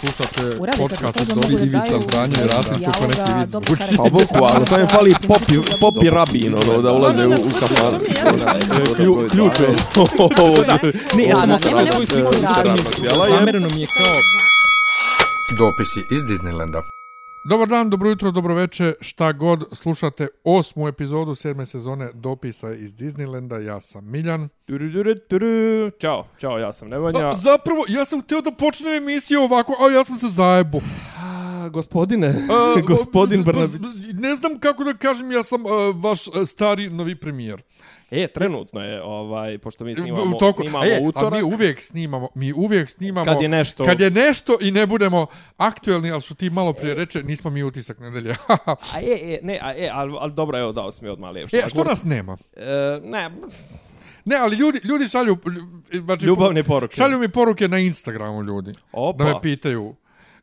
[0.00, 3.96] Slušate podcast od da Ivica Zdanje i Rasim kako neki vic karakter.
[3.96, 7.94] Pa bukvalno, samo je fali popi, popi rabin, ono, da ulaze u, u kafan.
[8.96, 9.68] Klju, ključ je.
[11.16, 12.32] Ne, ja sam svoju nema sliku.
[13.30, 14.12] Zamereno mi je kao...
[15.58, 16.95] Dopisi iz Disneylanda.
[17.48, 19.64] Dobar dan, dobro jutro, dobro veče, šta god.
[19.72, 23.56] Slušate osmu epizodu sedme sezone Dopisa iz Disneylanda.
[23.56, 24.48] Ja sam Miljan.
[24.64, 25.90] Turu, turu, turu.
[26.00, 27.28] Ćao, ćao, ja sam Nevanja.
[27.28, 30.80] A, zapravo, ja sam htio da počnem emisiju ovako, a ja sam se zajebo.
[31.18, 33.72] A, gospodine, A, gospodin b- Brnabić.
[34.12, 37.62] Ne znam kako da kažem, ja sam a, vaš a, stari novi premijer.
[38.10, 41.32] E, trenutno je, ovaj, pošto mi snimamo, toku- snimamo e, utorak.
[41.32, 43.24] A mi uvijek snimamo, mi uvijek snimamo.
[43.24, 46.94] Kad je nešto- Kad je nešto i ne budemo aktuelni, ali što ti malo prije
[46.94, 48.34] reče, nismo mi utisak nedelje.
[48.94, 51.54] A e, e, ne, a e, ali, ali dobro, evo, dao sam mi odmah lijep
[51.54, 52.36] e, što nas nema?
[52.56, 52.64] E,
[53.04, 53.30] ne,
[54.24, 55.36] Ne, ali ljudi, ljudi šalju...
[55.94, 56.96] Znači, Ljubavne poruke.
[56.96, 58.72] Šalju mi poruke na Instagramu ljudi.
[58.92, 59.24] Opa.
[59.24, 59.94] Da me pitaju.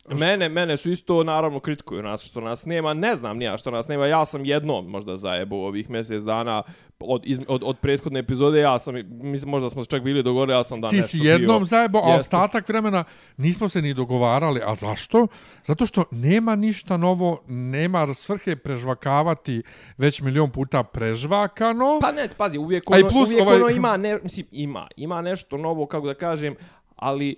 [0.10, 2.94] Mene, mene su isto naravno kritikuju nas što nas nema.
[2.94, 4.06] Ne znam nija što nas nema.
[4.06, 6.64] Ja sam jednom možda zajebo ovih mjesec dana
[7.00, 8.60] od, iz, od, od prethodne epizode.
[8.60, 11.28] Ja sam, mislim, možda smo se čak bili dogovorili, ja sam da Ti nešto si
[11.28, 11.66] jednom bio.
[11.66, 13.04] zajebo, a ostatak vremena
[13.38, 14.62] nismo se ni dogovarali.
[14.66, 15.28] A zašto?
[15.64, 19.64] Zato što nema ništa novo, nema svrhe prežvakavati
[19.98, 22.00] već milion puta prežvakano.
[22.02, 25.58] Pa ne, pazi, uvijek ono, plus uvijek ovaj- ono ima, ne, mislim, ima, ima nešto
[25.58, 26.56] novo, kako da kažem,
[26.96, 27.36] ali...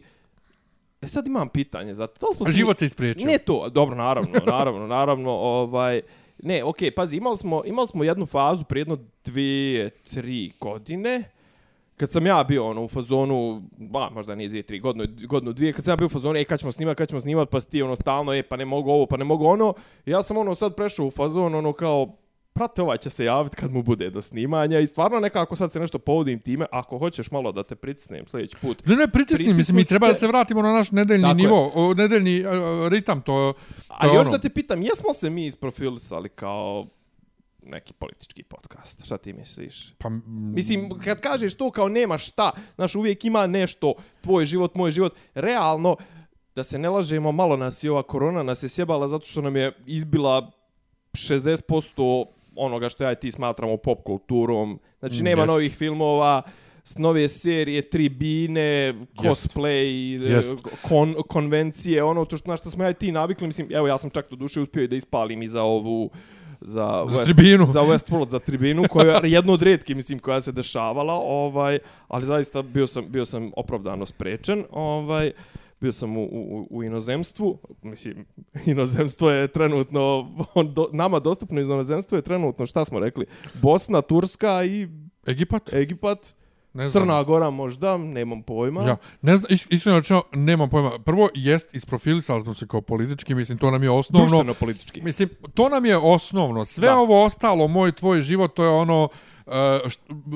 [1.02, 2.52] E sad imam pitanje, za li smo...
[2.52, 3.28] Život se ispriječio.
[3.28, 6.02] Ne to, dobro, naravno, naravno, naravno, ovaj...
[6.44, 11.24] Ne, okej, pazi, imali smo, imali smo jednu fazu prije jedno dvije, tri godine,
[11.98, 15.74] kad sam ja bio ono u fazonu, ba, možda nije dvije, tri, godinu, godinu, dvije,
[15.74, 17.70] kad sam ja bio u fazonu, e, kad ćemo snimat, kad ćemo snimat, pa si
[17.70, 19.74] ti ono stalno, e, pa ne mogu ovo, pa ne mogu ono,
[20.06, 22.16] ja sam ono sad prešao u fazon, ono kao,
[22.56, 25.80] prate, ovaj će se javiti kad mu bude do snimanja i stvarno nekako sad se
[25.80, 28.86] nešto povodim time, ako hoćeš malo da te pritisnem sljedeći put.
[28.86, 31.94] Ne, ne, pritisni, mislim, mi treba da se vratimo na naš nedeljni Tako nivo, o,
[31.94, 33.54] nedeljni uh, ritam, to,
[33.88, 34.32] to Ali je još ono.
[34.32, 36.88] da te pitam, jesmo se mi isprofilisali kao
[37.64, 39.06] neki politički podcast?
[39.06, 39.94] Šta ti misliš?
[39.98, 40.10] Pa,
[40.54, 45.16] Mislim, kad kažeš to kao nema šta, znaš, uvijek ima nešto, tvoj život, moj život,
[45.34, 45.96] realno,
[46.56, 49.56] da se ne lažemo, malo nas je ova korona nas je sjebala zato što nam
[49.56, 50.52] je izbila
[51.14, 54.80] 60% onoga što ja i ti smatramo pop kulturom.
[55.00, 55.52] Znači, Mm, nema jest.
[55.52, 56.42] novih filmova,
[56.98, 60.54] nove serije, tribine, cosplay, e, Jest.
[60.82, 63.98] kon, konvencije, ono to što, na što smo ja i ti navikli, mislim, evo ja
[63.98, 66.10] sam čak do duše uspio i da ispalim i za ovu
[66.62, 67.68] za, Za tribinu.
[67.68, 72.26] za Westworld za tribinu koja je jedno od rijetki mislim koja se dešavala ovaj ali
[72.26, 75.32] zaista bio sam bio sam opravdano sprečen ovaj
[75.86, 78.26] bio sam u, u, u inozemstvu mislim
[78.66, 84.02] inozemstvo je trenutno on do, nama dostupno iz inozemstvo je trenutno šta smo rekli Bosna
[84.02, 84.88] Turska i
[85.28, 85.74] Egipat?
[85.74, 86.36] Egipat
[86.74, 87.04] Ne znam.
[87.04, 91.00] Crna Gora možda nemam pojma Ja, ne znam, is- iskreno rečeno, nemam pojma.
[91.00, 94.28] Prvo, jest, isprofilisali smo se kao politički, mislim, to nam je osnovno.
[94.28, 96.66] društveno politički Mislim, to nam je osnovno.
[96.66, 96.98] Sve Da.
[96.98, 99.10] ovo ostalo, moj, tvoj život, to je ono uh,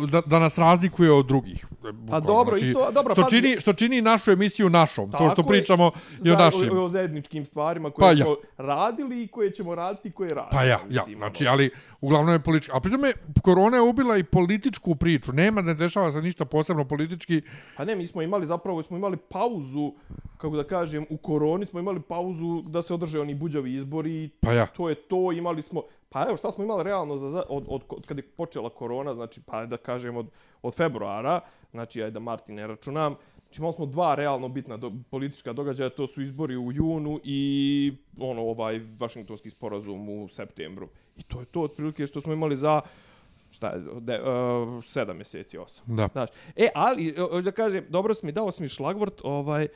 [0.08, 1.66] da, da nas razlikuje od drugih.
[1.94, 2.28] Bukvalno.
[2.28, 5.12] dobro, i to- dobro, što, pazi- čini, što čini našu emisiju našom.
[5.12, 5.48] to što Tako je.
[5.50, 5.92] pričamo
[6.26, 6.78] i o našim.
[6.78, 8.26] o, o zajedničkim stvarima koje Pa ja.
[8.26, 11.52] smo radili i koje ćemo raditi i koje radimo Pa ja, ja, znači, ono.
[11.52, 11.70] ali
[12.02, 12.72] uglavnom je politički.
[12.74, 15.34] A pritom je, korona je ubila i političku priču.
[15.34, 17.42] Nema, ne dešava se ništa posebno politički.
[17.78, 19.94] Pa ne, mi smo imali zapravo, smo imali pauzu,
[20.38, 24.30] kako da kažem, u koroni smo imali pauzu da se održe oni buđavi izbori.
[24.40, 24.66] Pa ja.
[24.68, 28.06] To je to, imali smo, pa evo šta smo imali realno za, od, od, od
[28.06, 30.28] kad je počela korona, znači pa da kažem od,
[30.62, 31.40] od februara,
[31.72, 35.90] znači ajde da Martin ne računam, znači imali smo dva realno bitna do, politička događaja,
[35.90, 40.90] to su izbori u junu i ono ovaj Vašingtonski sporazum u septembru.
[41.18, 42.82] I to je to otprilike što smo imali za
[43.52, 45.96] šta je, de, uh, sedam mjeseci, osam.
[45.96, 46.08] Da.
[46.12, 49.68] Znaš, e, ali, o, da kažem, dobro si mi dao si mi šlagvrt, ovaj,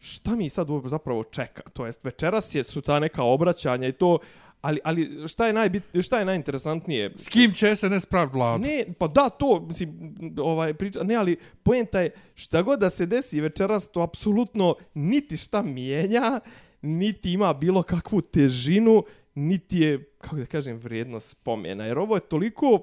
[0.00, 1.62] šta mi sad zapravo čeka?
[1.72, 4.18] To jest, večeras je, su ta neka obraćanja i to,
[4.62, 7.12] ali, ali šta je, najbit, šta je najinteresantnije?
[7.16, 8.62] S kim će SNS praviti vladu?
[8.62, 13.06] Ne, pa da, to, mislim, ovaj, priča, ne, ali poenta je, šta god da se
[13.06, 16.40] desi večeras, to apsolutno niti šta mijenja,
[16.82, 19.04] niti ima bilo kakvu težinu,
[19.34, 21.84] niti je, kako da kažem, vrijednost spomena.
[21.84, 22.82] Jer ovo je toliko,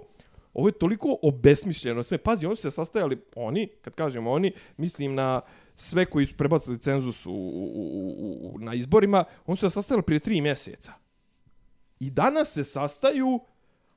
[0.54, 2.18] ovo je toliko obesmišljeno sve.
[2.18, 5.42] Pazi, oni su se sastajali, oni, kad kažem oni, mislim na
[5.76, 10.04] sve koji su prebacili cenzus u, u, u, u, na izborima, oni su se sastajali
[10.04, 10.94] prije tri mjeseca.
[12.00, 13.40] I danas se sastaju,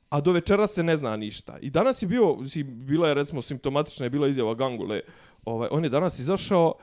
[0.08, 1.58] a do večera se ne zna ništa.
[1.60, 5.00] I danas je bio, bila je recimo simptomatična je bila izjava Gangule,
[5.44, 6.75] ovaj, on je danas izašao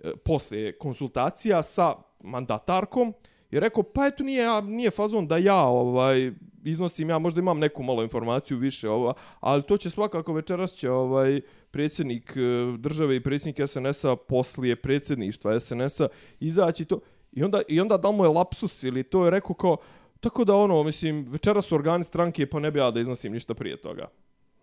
[0.00, 3.14] e, posle konsultacija sa mandatarkom
[3.50, 6.32] i rekao, pa eto nije, nije fazon da ja ovaj
[6.64, 10.90] iznosim, ja možda imam neku malo informaciju više, ova, ali to će svakako večeras će
[10.90, 11.40] ovaj
[11.70, 16.08] predsjednik e, države i predsjednik SNS-a poslije predsjedništva SNS-a
[16.40, 17.00] izaći to.
[17.32, 19.76] I onda, I onda da mu je lapsus ili to je rekao kao,
[20.20, 23.54] tako da ono, mislim, večera su organi stranke, pa ne bi ja da iznosim ništa
[23.54, 24.08] prije toga.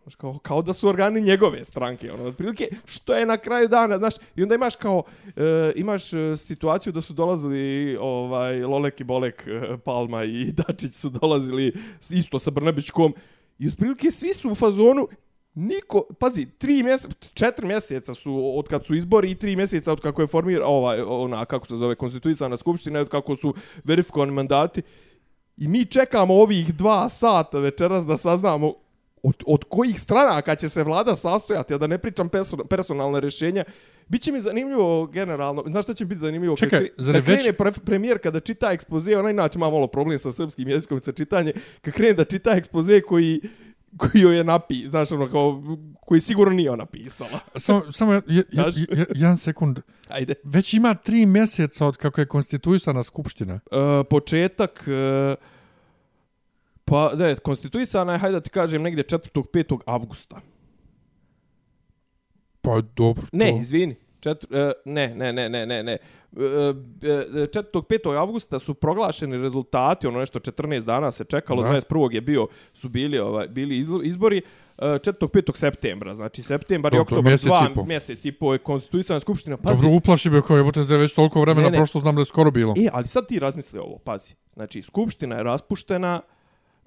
[0.03, 3.97] Znaš, kao, kao da su organi njegove stranke, ono, otprilike, što je na kraju dana,
[3.97, 5.03] znaš, i onda imaš kao,
[5.35, 10.93] e, imaš e, situaciju da su dolazili, ovaj, Lolek i Bolek, e, Palma i Dačić
[10.93, 11.73] su dolazili
[12.11, 13.13] isto sa Brnabićkom,
[13.59, 15.07] i otprilike svi su u fazonu,
[15.55, 20.01] Niko, pazi, tri mjeseca, četiri mjeseca su od kad su izbori i tri mjeseca od
[20.01, 23.53] kako je formira ovaj ona kako se zove konstituisana skupština od kako su
[23.83, 24.81] verifikovani mandati.
[25.57, 28.73] I mi čekamo ovih dva sata večeras da saznamo
[29.23, 33.63] od, od kojih stranaka će se vlada sastojati, a da ne pričam perso- personalne rješenja.
[34.07, 36.55] Biće mi zanimljivo generalno, znaš šta će biti zanimljivo?
[36.57, 40.19] Čekaj, kad, zar kad već- pre, premijer kada čita ekspoze, ona inače ima malo problem
[40.19, 43.41] sa srpskim jezikom sa čitanje, kad krene da čita ekspoze koji
[43.97, 45.63] koji joj je napi, znaš, ono, kao,
[46.01, 47.39] koji sigurno nije ona pisala.
[47.55, 49.79] Samo, samo je, je, je, je, jedan sekund.
[50.07, 50.33] Ajde.
[50.43, 53.53] Već ima tri mjeseca od kako je konstituisana skupština.
[53.53, 55.35] E, početak, e,
[56.85, 59.43] pa, da, konstituisana je, hajde da ti kažem, negdje 4.
[59.53, 59.79] 5.
[59.85, 60.41] avgusta.
[62.61, 63.25] Pa dobro.
[63.31, 63.95] Ne, to- izvini.
[64.23, 65.91] Četr, e, ne, ne, ne, ne, ne, ne.
[65.91, 65.97] E,
[66.41, 67.81] e, 4.
[67.81, 68.17] 5.
[68.19, 71.69] avgusta su proglašeni rezultati, ono nešto 14 dana se čekalo, Da.
[71.69, 72.13] 21.
[72.13, 74.41] je bio, su bili, ovaj, bili izbori,
[74.77, 75.27] e, 4.
[75.27, 75.55] 5.
[75.57, 77.85] septembra, znači septembar i to oktobar, mjesec dva i po.
[77.85, 79.57] mjesec i po je konstituisana skupština.
[79.57, 81.77] Pazi, Dobro, uplaši me kao jebote, zda je već toliko vremena Ne, ne.
[81.77, 82.73] prošlo, znam da je skoro bilo.
[82.77, 84.35] E, ali sad ti razmisli ovo, pazi.
[84.53, 86.21] Znači, skupština je raspuštena,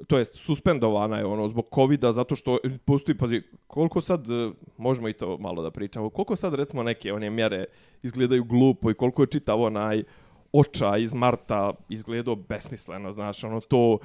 [0.06, 5.08] to jest suspendovana je ono zbog covida zato što postoji pazi koliko sad e, možemo
[5.08, 7.64] i to malo da pričamo koliko sad recimo neke one mjere
[8.02, 10.02] izgledaju glupo i koliko je čitav onaj
[10.52, 13.98] oča iz marta izgledao besmisleno znaš ono to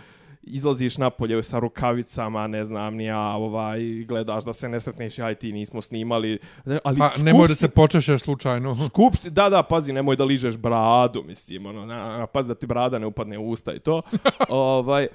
[0.43, 5.35] izlaziš napolje sa rukavicama, ne znam, ni ja, ovaj, gledaš da se ne sretneš, aj
[5.35, 6.39] ti nismo snimali.
[6.83, 8.75] Ali Pa nemoj da se počešeš slučajno.
[8.89, 12.65] Skupšti, da, da, pazi, nemoj da ližeš bradu, mislim, ono, na, na, pazi da ti
[12.65, 14.01] brada ne upadne u usta i to.
[14.49, 15.07] ovaj,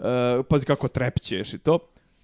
[0.00, 1.78] e, pazi kako trepćeš i to.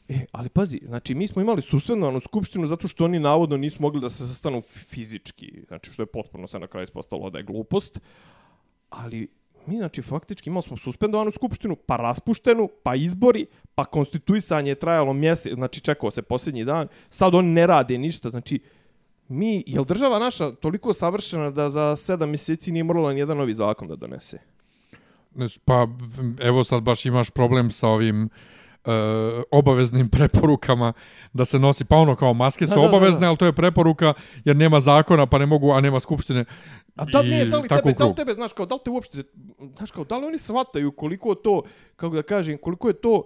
[0.08, 4.00] E, ali pazi, znači mi smo imali suspendovanu skupštinu zato što oni navodno nisu mogli
[4.00, 8.00] da se sastanu fizički, znači što je potpuno se na kraju ispostavilo da je glupost.
[8.90, 9.28] Ali
[9.66, 15.12] mi znači faktički imali smo suspendovanu skupštinu, pa raspuštenu, pa izbori, pa konstituisanje je trajalo
[15.12, 18.60] mjesec, znači čekao se posljednji dan, sad oni ne rade ništa, znači
[19.28, 23.36] mi, je li država naša toliko savršena da za sedam mjeseci nije morala ni jedan
[23.36, 24.38] novi zakon da donese?
[25.64, 25.86] Pa
[26.40, 28.90] evo sad baš imaš problem sa ovim e,
[29.50, 30.92] obaveznim preporukama
[31.32, 33.28] da se nosi, pa ono kao maske su Da, da, da, obavezne, da.
[33.28, 36.44] ali to je preporuka jer nema zakona pa ne mogu, a nema skupštine.
[36.96, 38.90] A da li, ne, da li, tebe, da li tebe, znaš, kao, da li te
[38.90, 39.22] uopšte,
[39.76, 41.62] znaš, kao, da li oni shvataju koliko to,
[41.96, 43.22] kako da kažem, koliko je to,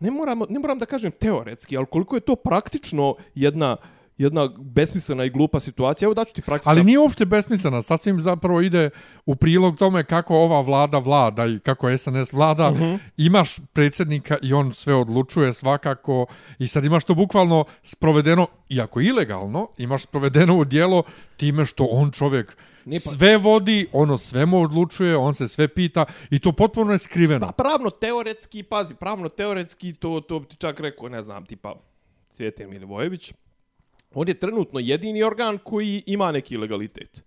[0.00, 3.76] ne moram, ne moram da kažem teoretski, ali koliko je to praktično jedna,
[4.18, 6.06] jedna besmislena i glupa situacija.
[6.06, 6.70] Evo daću ti praktično.
[6.70, 8.90] Ali nije uopšte besmislena, sasvim zapravo ide
[9.26, 12.68] u prilog tome kako ova vlada vlada i kako SNS vlada.
[12.68, 12.98] Uh -huh.
[13.16, 16.26] Imaš predsjednika i on sve odlučuje svakako
[16.58, 21.02] i sad imaš to bukvalno sprovedeno, iako ilegalno, imaš sprovedeno u dijelo
[21.36, 25.68] time što on čovjek Nije pa- sve vodi, ono sve mu odlučuje, on se sve
[25.68, 27.46] pita i to potpuno je skriveno.
[27.46, 31.74] Pa pravno teoretski, pazi, pravno teoretski, to, to bi ti čak rekao, ne znam, tipa
[32.32, 33.32] Cvjetan Milivojević,
[34.14, 37.24] on je trenutno jedini organ koji ima neki legalitet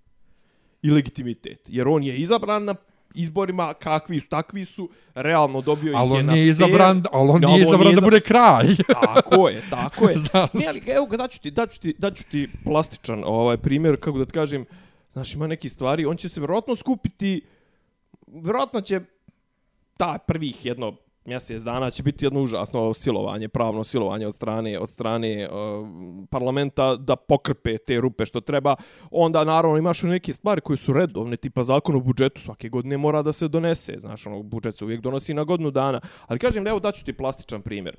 [0.81, 1.59] i legitimitet.
[1.67, 2.75] Jer on je izabran na
[3.15, 7.29] izborima kakvi su, takvi su, realno dobio ih je on na nije fair- izabran, ali
[7.29, 8.67] on nije izabran da bude kraj.
[9.01, 10.15] Tako je, tako je.
[10.29, 10.53] Znaš.
[10.53, 14.25] Ne, ali evo ga, daću ti, daću ti, daću ti plastičan ovaj primjer, kako da
[14.25, 14.65] ti kažem,
[15.13, 17.41] znaš, ima neki stvari, on će se vjerojatno skupiti,
[18.27, 19.01] vjerojatno će
[19.97, 20.95] ta prvih jedno
[21.29, 25.87] mjesec dana će biti jedno užasno silovanje, pravno silovanje od strane od strane uh,
[26.29, 28.75] parlamenta da pokrpe te rupe što treba.
[29.11, 33.21] Onda naravno imaš neke stvari koje su redovne, tipa zakon o budžetu svake godine mora
[33.21, 36.01] da se donese, znaš, ono budžet se uvijek donosi na godinu dana.
[36.27, 37.95] Ali kažem, evo daću ti plastičan primjer.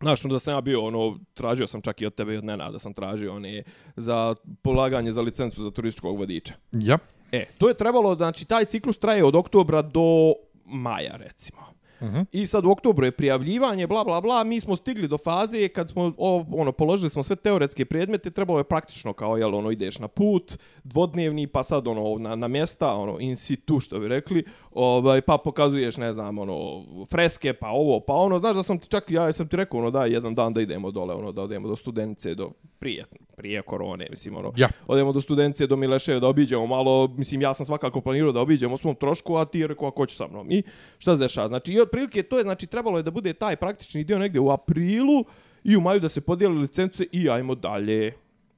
[0.00, 2.78] Znaš, onda sam ja bio, ono, tražio sam čak i od tebe i od Nenada
[2.78, 3.62] sam tražio one
[3.96, 6.54] za polaganje za licencu za turističkog vodiča.
[6.72, 6.98] ja.
[7.32, 10.32] E, to je trebalo, znači, taj ciklus traje od oktobra do
[10.64, 11.73] maja, recimo.
[12.04, 12.26] Uh -huh.
[12.32, 15.88] I sad u oktobru je prijavljivanje, bla, bla, bla, mi smo stigli do faze kad
[15.88, 19.98] smo, o, ono, položili smo sve teoretske predmete, trebalo je praktično kao, jel, ono, ideš
[19.98, 24.44] na put, dvodnevni, pa sad, ono, na, na mjesta, ono, in situ, što bi rekli,
[24.70, 28.88] ovaj, pa pokazuješ, ne znam, ono, freske, pa ovo, pa ono, znaš da sam ti
[28.88, 31.68] čak, ja sam ti rekao, ono, da, jedan dan da idemo dole, ono, da odemo
[31.68, 32.50] do studenice, do
[32.84, 33.04] prije,
[33.36, 34.68] prije korone, mislim, ono, Ja.
[34.86, 38.76] odemo do studenice, do Mileševe, da obiđemo malo, mislim, ja sam svakako planirao da obiđemo
[38.76, 40.50] svom trošku, a ti je rekao, ako će sa mnom.
[40.52, 40.62] I
[40.98, 41.48] šta se dešava?
[41.48, 44.50] Znači, i otprilike to je, znači, trebalo je da bude taj praktični dio negdje u
[44.50, 45.24] aprilu
[45.64, 48.12] i u maju da se podijeli licence i ajmo dalje.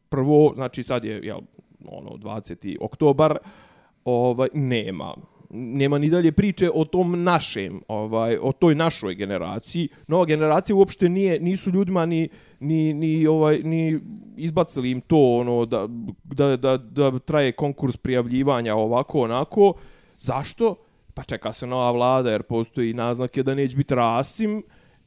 [0.09, 1.39] Prvo, znači, sad je, jel,
[1.87, 2.77] ono, 20.
[2.81, 3.39] oktobar,
[4.05, 5.15] ovaj nema
[5.51, 9.89] nema ni dalje priče o tom našem, ovaj, o toj našoj generaciji.
[10.07, 12.29] Nova generacija uopšte nije, nisu ljudima ni,
[12.61, 14.01] ni, ni, ovaj, ni
[14.37, 15.89] izbacili im to ono, da,
[16.25, 19.75] da, da, da traje konkurs prijavljivanja ovako, onako.
[20.19, 20.75] Zašto?
[21.15, 24.63] Pa čeka se nova vlada jer postoji naznake da neće biti rasim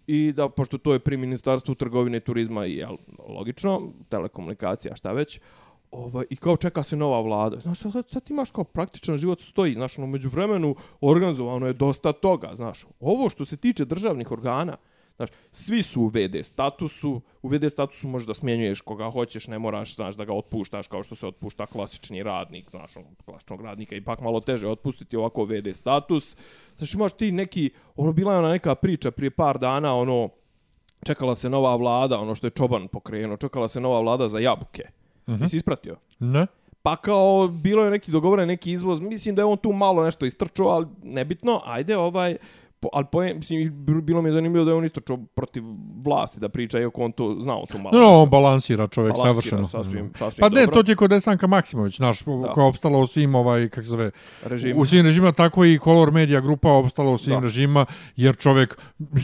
[0.07, 5.11] i da, pošto to je pri ministarstvu trgovine i turizma i jel, logično, telekomunikacija, šta
[5.11, 5.39] već,
[5.91, 7.59] ovaj, i kao čeka se nova vlada.
[7.59, 12.13] Znaš, sad, sad imaš kao praktičan život stoji, znaš, ono, među vremenu organizovano je dosta
[12.13, 12.85] toga, znaš.
[12.99, 14.77] Ovo što se tiče državnih organa,
[15.15, 19.59] znaš, svi su u VD statusu, u VD statusu možeš da smjenjuješ koga hoćeš, ne
[19.59, 23.95] moraš, znaš, da ga otpuštaš kao što se otpušta klasični radnik, znaš, ono, klasičnog radnika,
[23.95, 26.37] ipak malo teže otpustiti ovako VD status.
[26.77, 30.29] Znaš, imaš ti neki, ono, bila je ona neka priča prije par dana, ono,
[31.05, 34.98] čekala se nova vlada, ono što je Čoban pokrenuo, čekala se nova vlada za jabuke.
[35.29, 35.41] Mm -hmm.
[35.41, 35.95] Jesi ispratio?
[36.19, 36.47] Ne.
[36.83, 40.25] Pa kao bilo je neki dogovoren neki izvoz, mislim da je on tu malo nešto
[40.25, 42.37] istrčao, ali nebitno, ajde ovaj,
[42.79, 45.63] po, ali po, mislim, bilo mi je zanimljivo da je on isto čo protiv
[46.05, 47.99] vlasti da priča, iako on to znao tu malo.
[47.99, 49.65] No, on balansira čovjek balansira, savršeno.
[49.65, 50.61] Sasvim, sasvim pa dobro.
[50.61, 52.51] ne, to je kod Desanka Maksimović, naš, da.
[52.53, 54.11] koja je opstala u svim, ovaj, kak se zove,
[54.43, 54.77] Režim.
[54.77, 57.43] u svim režima, tako i Color Media grupa opstala u svim da.
[57.43, 58.77] režima, jer čovjek,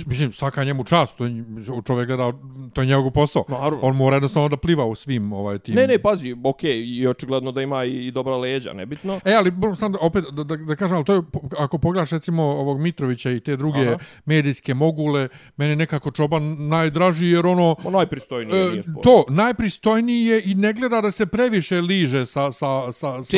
[0.05, 1.43] mislim, svaka njemu čast, to je,
[1.88, 2.33] čovjek gleda,
[2.74, 3.43] to je njegov posao.
[3.47, 3.79] Naravno.
[3.81, 5.75] On mora jednostavno da pliva u svim ovaj, tim.
[5.75, 9.19] Ne, ne, pazi, okej, okay, i očigledno da ima i, i dobra leđa, nebitno.
[9.25, 11.21] E, ali sam opet da, da, da kažem, ali to je,
[11.57, 13.97] ako pogledaš recimo ovog Mitrovića i te druge Aha.
[14.25, 17.75] medijske mogule, meni nekako Čoban najdraži jer ono...
[17.83, 22.91] O, najpristojniji e, To, najpristojniji je i ne gleda da se previše liže sa, sa,
[22.91, 23.37] sa, sa,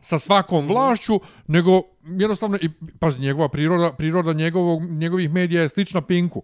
[0.00, 6.00] sa svakom vlašću, nego jednostavno, i, pazi, njegova priroda, priroda njegovog, njegovih medija je slična
[6.00, 6.42] Pinku.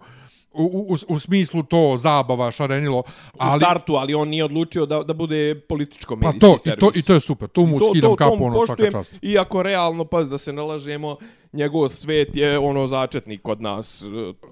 [0.52, 3.02] U, u, u smislu to zabava šarenilo
[3.38, 6.76] ali u startu ali on nije odlučio da da bude političko medijski pa to, servis.
[6.76, 9.18] i to i to je super tu mu skidam kapu ono svaka čast.
[9.22, 11.16] iako realno pa da se nalažemo
[11.52, 14.02] njegov svet je ono začetnik kod nas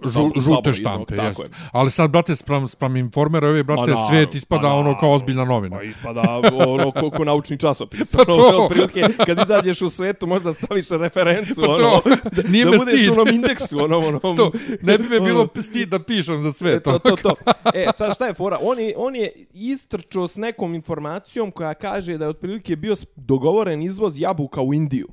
[0.05, 1.41] Žu, žute štampe jest.
[1.41, 1.47] Je.
[1.73, 5.77] ali sad brate spram spram informera ove brate na, svet ispada ono kao ozbiljna novina.
[5.77, 8.69] Pa ispada ono koliko naučni časopis pa to.
[8.71, 12.79] prilike kad izađeš u svetu možda staviš referencu pa to, ono da, nije da me
[12.79, 13.11] budeš stid.
[13.11, 14.51] u onom indeksu ono ono to
[14.83, 17.35] ne bi me bilo stid da pišem za sve e, to to to.
[17.75, 18.59] e sad šta je fora?
[18.63, 23.83] On je on je istrčao s nekom informacijom koja kaže da je otprilike bio dogovoren
[23.83, 25.09] izvoz jabuka u Indiju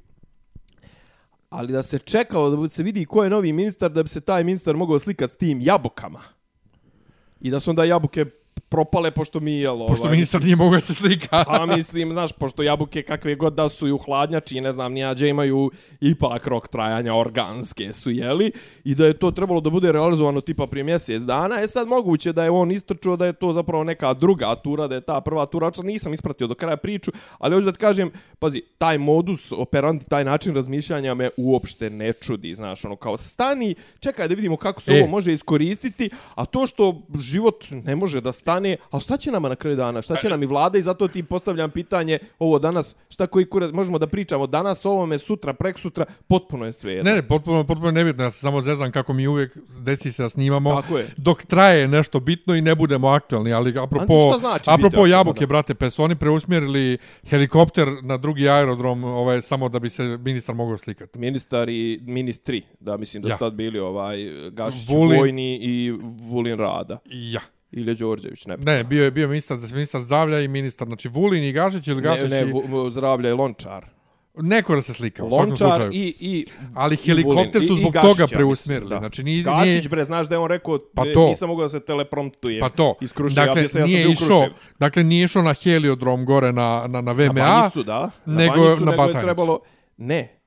[1.55, 4.43] ali da se čekalo da se vidi ko je novi ministar da bi se taj
[4.43, 6.19] ministar mogao slikati s tim jabukama.
[7.41, 8.25] I da su onda jabuke
[8.69, 11.43] propale pošto mi je ovaj, pošto ministar nije mogao se slika.
[11.47, 15.29] pa mislim, znaš, pošto jabuke kakve god da su i u hladnjači, ne znam, nijađe
[15.29, 18.51] imaju ipak rok trajanja organske su jeli
[18.83, 21.61] i da je to trebalo da bude realizovano tipa prije mjesec dana.
[21.61, 24.95] E sad moguće da je on istrčuo da je to zapravo neka druga tura, da
[24.95, 28.11] je ta prva tura, očas nisam ispratio do kraja priču, ali hoću da ti kažem,
[28.39, 33.75] pazi, taj modus operandi, taj način razmišljanja me uopšte ne čudi, znaš, ono kao stani,
[33.99, 35.01] čekaj da vidimo kako se e.
[35.01, 39.49] ovo može iskoristiti, a to što život ne može da stane, ali šta će nama
[39.49, 40.01] na kraju dana?
[40.01, 43.71] Šta će nam i vlada i zato ti postavljam pitanje ovo danas, šta koji kurac,
[43.73, 47.09] možemo da pričamo danas o ovome, sutra, prek sutra, potpuno je sve jedno.
[47.11, 50.29] Ne, ne, potpuno, potpuno nebitno, ja se samo zezam kako mi uvijek desi se da
[50.29, 51.07] snimamo, Tako je.
[51.17, 55.75] dok traje nešto bitno i ne budemo aktualni, ali apropo, znači apropo jabuke, aktualno, brate,
[55.75, 56.97] pa su oni preusmjerili
[57.29, 61.19] helikopter na drugi aerodrom, ovaj, samo da bi se ministar mogao slikati.
[61.19, 63.37] Ministar i ministri, da mislim da su Ja.
[63.37, 64.17] tad bili ovaj
[64.51, 65.19] Gašić Vulin.
[65.19, 65.91] Vojni i
[66.21, 66.97] Vulin Rada.
[67.05, 67.41] Ja.
[67.75, 68.57] Ili Đorđević, ne.
[68.57, 72.31] Ne, bio je bio ministar, ministar zdravlja i ministar, znači Vulin i Gašić ili Gašić
[72.31, 72.51] ne, ne,
[72.87, 72.91] i...
[72.91, 73.85] Zdravlja i Lončar.
[74.37, 75.91] Neko da se slika, u svakom Lončar slučaju.
[75.93, 78.89] i, i Ali i helikopter su I- i zbog Gašića, toga preusmjerili.
[78.89, 78.99] da.
[78.99, 81.27] Znači, nije, Gašić, nije, bre, znaš da je on rekao, Pa e, to.
[81.27, 82.59] nisam mogao da se telepromptujem.
[82.59, 82.95] Pa to.
[83.01, 84.47] Iz Kruševa, dakle, ja nije u išao,
[84.79, 87.33] dakle, nije išao na heliodrom gore na, na, na VMA.
[87.33, 88.11] Na Banjicu, da.
[88.25, 89.25] Na nego Banjicu, na nego je Batajnicu.
[89.25, 89.59] trebalo...
[89.97, 90.41] Ne.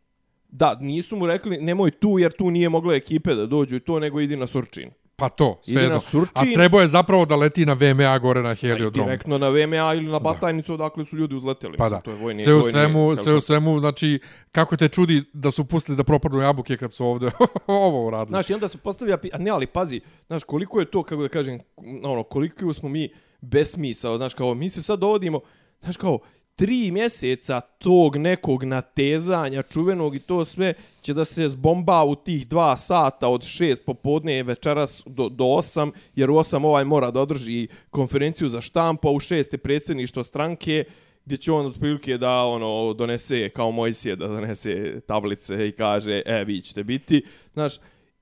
[0.48, 3.98] Da, nisu mu rekli, nemoj tu, jer tu nije moglo ekipe da dođu i to,
[4.00, 4.90] nego idi na Surčin.
[5.18, 6.00] Pa to, sve jedno.
[6.34, 9.06] A trebao je zapravo da leti na VMA gore na heliodrom.
[9.06, 11.76] Direktno na VMA ili na Batajnicu, odakle su ljudi uzleteli.
[11.76, 14.20] Pa Mislim, da, To je vojni, sve u vojni svemu, sve u svemu, znači,
[14.52, 17.30] kako te čudi da su pustili da propadnu jabuke kad su ovde
[17.66, 18.32] ovo uradili.
[18.32, 21.28] Znaš, i onda se postavlja, a ne, ali pazi, znaš, koliko je to, kako da
[21.28, 21.58] kažem,
[22.04, 25.40] ono, koliko smo mi besmisao, znaš, kao, mi se sad dovodimo,
[25.80, 26.18] znaš, kao,
[26.58, 32.48] tri mjeseca tog nekog natezanja čuvenog i to sve će da se zbomba u tih
[32.48, 37.20] dva sata od šest popodne večeras do, do osam, jer u osam ovaj mora da
[37.20, 40.84] održi konferenciju za štampu, a u šest je predsjedništvo stranke,
[41.24, 46.44] gdje će on otprilike da ono donese kao Mojsije da donese tablice i kaže e
[46.44, 47.22] vi ćete biti.
[47.52, 47.76] Znaš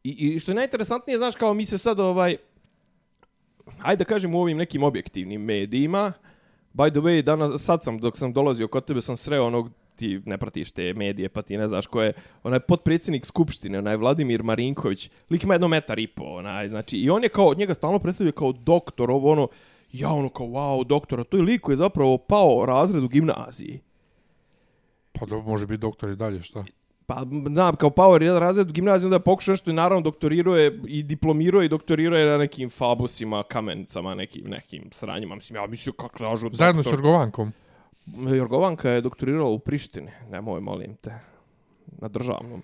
[0.04, 2.36] i, i što je najinteresantnije znaš kao mi se sad ovaj
[3.82, 6.12] ajde da kažem u ovim nekim objektivnim medijima
[6.76, 10.20] by the way danas sad sam dok sam dolazio kod tebe sam sreo onog ti
[10.26, 14.42] ne pratiš te medije, pa ti ne znaš ko je, onaj potpredsjednik Skupštine, onaj Vladimir
[14.42, 17.98] Marinković, lik ima jedno metar i po, onaj, znači, i on je kao, njega stalno
[17.98, 19.48] predstavio kao doktor, ovo ono,
[19.92, 23.80] ja ono kao, wow, doktora, to je lik koji je zapravo pao razred u gimnaziji.
[25.12, 26.64] Pa da može biti doktor i dalje, šta?
[27.06, 30.80] Pa, znam, kao power jedan razred u gimnaziji, onda pokušao nešto i naravno doktorirao je
[30.86, 35.34] i diplomirao i doktorirao je na nekim fabusima, kamenicama, nekim, nekim sranjima.
[35.34, 37.04] Mislim, ja mislim, kako lažu Zajedno s doktor.
[37.04, 37.52] Jorgovankom.
[38.36, 41.14] Jorgovanka je doktorirala u Prištini, nemoj, molim te,
[41.98, 42.62] na državnom.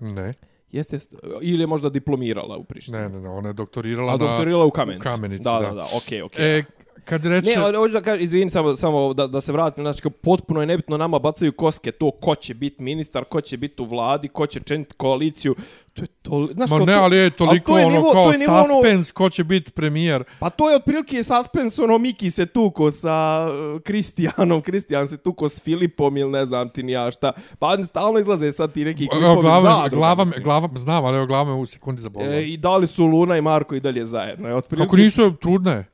[0.00, 0.34] Ne,
[0.72, 2.98] Jeste, jeste, ili je možda diplomirala u Prištini.
[2.98, 4.26] ne, ne, ne, ona je doktorirala A na...
[4.26, 5.02] doktorirala u Kamenici.
[5.02, 5.52] Kamenici, da.
[5.52, 5.68] da.
[5.68, 6.58] Da, da, okej, okej.
[6.58, 6.64] E,
[7.04, 7.50] kad reče...
[7.50, 10.60] Ne, ali hoću da kažem, izvini samo, samo da, da se vratim, znači kao potpuno
[10.60, 14.28] je nebitno nama bacaju koske to ko će biti ministar, ko će biti u vladi,
[14.28, 15.54] ko će činiti koaliciju.
[15.92, 18.24] To je to, znaš, Ma ne, to, ali je toliko to je ono nivo- kao
[18.24, 20.24] to je nivo ono- ko će biti premijer.
[20.38, 25.48] Pa to je otprilike suspens, ono Miki se tuko sa uh, Kristijanom, Kristijan se tuko
[25.48, 27.32] s Filipom ili ne znam ti ni ja šta.
[27.58, 30.44] Pa stalno izlaze sad ti neki klipovi glava, zadruga, glava, mislim.
[30.44, 32.34] glava, znam, ali evo glava me u sekundi zabolila.
[32.34, 34.48] E, I da li su Luna i Marko i dalje zajedno?
[34.48, 35.84] Je, otprilike, Kako nisu trudne?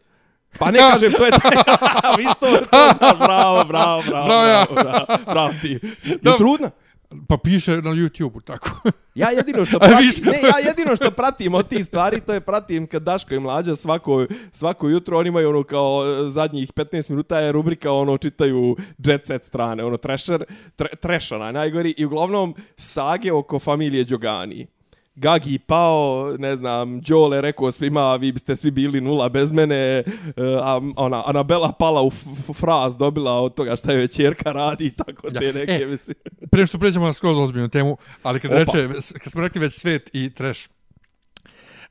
[0.58, 1.50] Pa ne kažem, to je taj...
[2.18, 2.46] Vi što
[2.98, 4.66] to bravo, bravo, bravo, Bravo ja.
[4.70, 5.78] bravo, bravo, bravo ti.
[6.04, 6.70] Je trudna?
[7.28, 8.70] Pa piše na YouTube-u, tako.
[9.14, 12.86] Ja jedino što pratim, ne, ja jedino što pratim od tih stvari, to je pratim
[12.86, 17.38] kad Daško i Mlađa svako, svako jutro, oni imaju ono kao e, zadnjih 15 minuta
[17.38, 20.44] je rubrika, ono čitaju jet set strane, ono trasher,
[21.00, 24.66] tre, onaj najgori i uglavnom sage oko familije Đogani.
[25.14, 30.04] Gagi pao, ne znam, Đole rekao svima, vi biste svi bili nula bez mene, e,
[30.62, 32.10] a ona, Anabela pala u
[32.54, 35.52] fraz, dobila od toga šta je čerka radi i tako te Ja.
[35.52, 36.16] neke, E, mislim.
[36.50, 38.58] Prije što pređemo na skroz ozbiljnu temu, ali kad Opa.
[38.58, 38.88] reče,
[39.22, 40.68] kad smo rekli već svet i trash,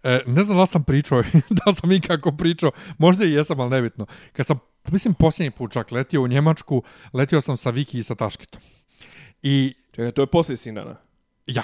[0.03, 1.23] e, ne znam da sam pričao,
[1.65, 4.05] da sam ikako pričao, možda i jesam, ali nebitno.
[4.33, 4.59] Kad sam,
[4.91, 8.61] mislim, posljednji put čak letio u Njemačku, letio sam sa Viki i sa Taškitom.
[9.43, 10.95] I Čekaj, to je poslije Sinana.
[11.47, 11.63] Ja,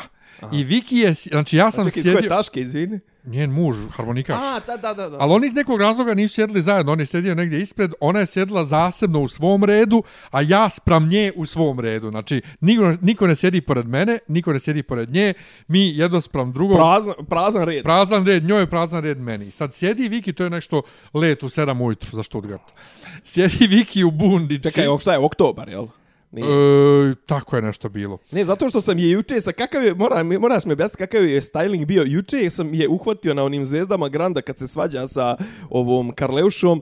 [0.51, 2.11] i Viki je, znači ja sam Čekaj, sjedio...
[2.11, 2.99] ko je sjedio, Taške, izvini?
[3.27, 4.43] njen muž, harmonikaš.
[4.43, 5.09] A, da, da, da.
[5.09, 5.17] da.
[5.19, 8.25] Ali oni iz nekog razloga nisu sjedili zajedno, on je sjedio negdje ispred, ona je
[8.25, 12.09] sjedila zasebno u svom redu, a ja spram nje u svom redu.
[12.09, 15.33] Znači, niko, niko ne sjedi pored mene, niko ne sjedi pored nje,
[15.67, 17.83] mi jedno spram drugog, Prazan, prazan red.
[17.83, 19.51] prazan red, njoj je prazan red meni.
[19.51, 20.81] Sad sjedi Viki, to je nešto
[21.13, 22.73] let u 7 ujutru za Stuttgart.
[23.23, 24.69] Sjedi Viki u bundici.
[24.69, 25.87] Čekaj, ovo šta je, oktobar, jel?
[26.31, 26.47] Nije.
[27.11, 28.17] E, tako je nešto bilo.
[28.31, 31.41] Ne, zato što sam je juče sa kakav je, mora, moraš mi objasniti kakav je
[31.41, 32.03] styling bio.
[32.03, 35.37] Juče sam je uhvatio na onim zvezdama Granda kad se svađa sa
[35.69, 36.81] ovom Karleušom.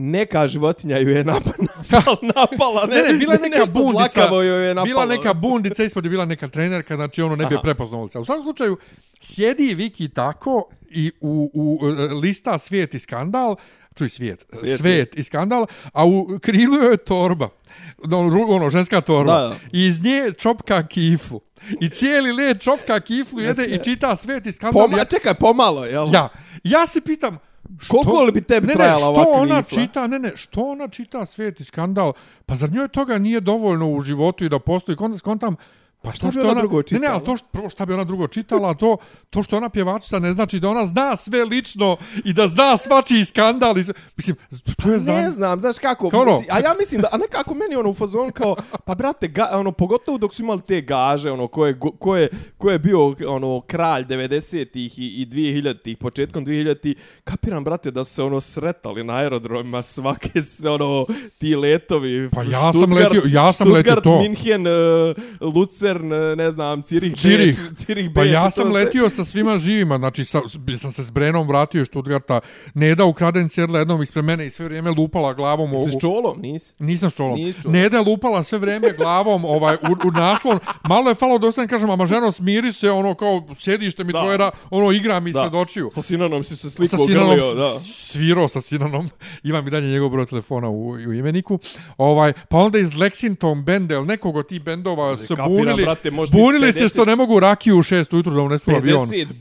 [0.00, 1.54] Neka životinja ju je napala,
[1.90, 4.86] napala, napala ne, Ne, ne, bila neka bundica, ju je napalo.
[4.86, 8.02] bila neka bundica, ispod je bila neka trenerka, znači ono ne bi je prepoznao.
[8.02, 8.76] U svakom slučaju,
[9.20, 13.56] sjedi Viki tako i u, u e, lista svijet i skandal,
[13.94, 17.48] čuj svijet, Svijet, svijet, i skandal, a u krilu je torba,
[18.12, 19.54] ono, ono ženska torba, Da, da.
[19.72, 21.40] i iz nje čopka kiflu.
[21.80, 24.88] I cijeli led čopka kiflu jede i čita svijet i skandal.
[24.88, 26.08] Poma, čekaj, pomalo, jel?
[26.12, 26.28] Ja,
[26.64, 27.38] ja se pitam,
[27.78, 29.82] što, Koliko li bi tebi ne, trajala ne, što ona kifla?
[29.82, 32.12] čita, ne, ne, što ona čita svijet i skandal,
[32.46, 35.56] pa zar njoj toga nije dovoljno u životu i da postoji, onda skontam,
[36.02, 37.12] pa šta to bi ona ona, drugo ne, ne, čitala?
[37.12, 38.96] ali to što, prvo šta bi ona drugo čitala, to,
[39.30, 43.24] to što ona pjevačica ne znači da ona zna sve lično i da zna svačiji
[43.24, 43.78] skandal.
[43.78, 43.84] I,
[44.16, 44.36] mislim,
[44.76, 45.12] to je za...
[45.12, 47.94] Ne znam, znaš kako, Kao ono- a ja mislim da, a nekako meni ono u
[47.94, 51.78] fazonu kao, pa brate, ga, ono, pogotovo dok su imali te gaže, ono, ko je,
[51.98, 57.90] ko je, ko je bio, ono, kralj 90-ih i, i 2000-ih, početkom 2000-ih, kapiram, brate,
[57.90, 61.06] da su se, ono, sretali na aerodromima svake, se, ono,
[61.38, 62.28] ti letovi.
[62.30, 64.18] Pa ja sam letio- ja sam letio Stuttgart, to.
[64.20, 65.16] Minhen, uh,
[65.54, 66.02] Lucern, uh,
[66.36, 67.60] ne znam, Cirih, Cirih.
[67.60, 68.84] Beč, Cirih, Pa Beč, ja i to sam sve.
[68.84, 70.40] letio sa svima živima, znači sa,
[70.78, 72.40] sam se s Brenom vratio iz Stuttgarta,
[72.74, 76.72] Neda ukraden sjedla jednom ispred mene i sve vrijeme lupala glavom Si s čolom, nisi?
[76.78, 77.34] Nisam s čolom.
[77.34, 77.72] Nisi čolom.
[77.74, 80.58] Neda lupala sve vrijeme glavom ovaj, u, u naslon.
[80.84, 84.20] Malo je falo da ostanem, kažem, ama ženo, smiri se, ono, kao, sjedište mi Da.
[84.20, 84.38] tvoje,
[84.70, 85.58] ono, igra mi ispred Da.
[85.58, 85.90] očiju.
[85.92, 87.68] Sa Sinanom si se Sa slikao Sinanom, grlio, da.
[87.80, 89.08] svirao sa Sinanom.
[89.42, 91.58] Imam i dalje njegov broj telefona u, u imeniku.
[91.98, 96.10] Ovaj, pa onda iz Lexington benda, ili nekog od tih bendova se kapiram, bunili, brate,
[96.10, 99.06] možda bunili se 50 što ne mogu rakiju u šest ujutru da unesu u avion.
[99.08, 99.34] 50 b-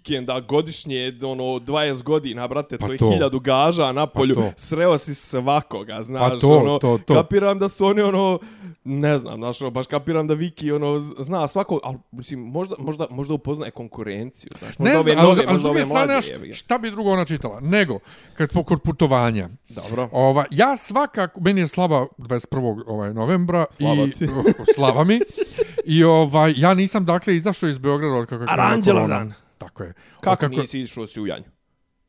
[0.00, 3.10] vikenda godišnje, ono, 20 godina, brate, Pa to je to.
[3.10, 4.50] hiljadu gaža na polju, to.
[4.56, 7.14] sreo si svakoga, znaš, Pa to, ono, to, to.
[7.14, 8.38] kapiram da su oni, ono,
[8.84, 13.06] ne znam, znaš, ono, baš kapiram da Viki, ono, zna svakog, ali, mislim, možda, možda,
[13.10, 16.78] možda upoznaje konkurenciju, znaš, možda Ne ove ali, nove, ali možda ove strane, mlađe, šta
[16.78, 17.60] bi drugo ona čitala?
[17.60, 17.98] Nego,
[18.34, 20.08] kad smo kod putovanja, Dobro.
[20.12, 22.82] Ova, ja svakako, meni je slava 21.
[22.86, 24.26] Ovaj, novembra Slava i ti.
[24.74, 25.20] slava mi.
[25.84, 29.32] I ovaj, ja nisam dakle izašao iz Beograda od kako je Aranđelov dan.
[29.60, 29.92] Tako je.
[30.16, 31.50] Od Kako, nisi išao si u Janju?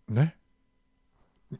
[0.08, 0.30] Ne.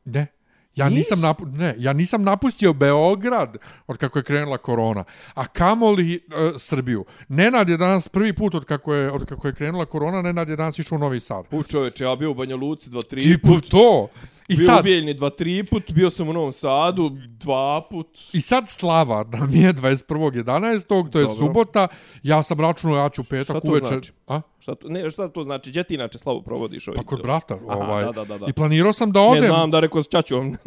[0.06, 0.28] Ne.
[0.76, 1.28] Ja nisam, Nisu?
[1.28, 7.06] napu, ne, ja nisam napustio Beograd od kako je krenula korona, a kamoli uh, Srbiju.
[7.28, 10.56] Nenad je danas prvi put od kako je, od kako je krenula korona, Nenad je
[10.56, 11.46] danas išao u Novi Sad.
[11.52, 13.70] U čoveče, ja bio u Banja Luci dva, tri Ti put.
[13.70, 14.08] to!
[14.48, 15.92] I bio sad, u Bijeljni dva, tri put.
[15.92, 18.08] Bio sam u Novom Sadu dva put.
[18.34, 20.88] I sad slava nam je 21.11.
[20.88, 21.28] To je Dobro.
[21.28, 21.88] subota.
[22.24, 23.86] Ja sam računao, ja ću Šta petak to uveče.
[23.86, 24.12] znači?
[24.28, 24.42] A?
[24.60, 25.70] Šta to, ne, šta to znači?
[25.70, 26.98] Gdje ti inače slavu provodiš ovih?
[26.98, 27.58] Pa kod brata.
[27.70, 28.04] Aha, ovaj.
[28.04, 28.46] da, da, da, da.
[28.50, 29.44] I planirao sam da Ne odem.
[29.46, 30.58] znam da rekao s čačom.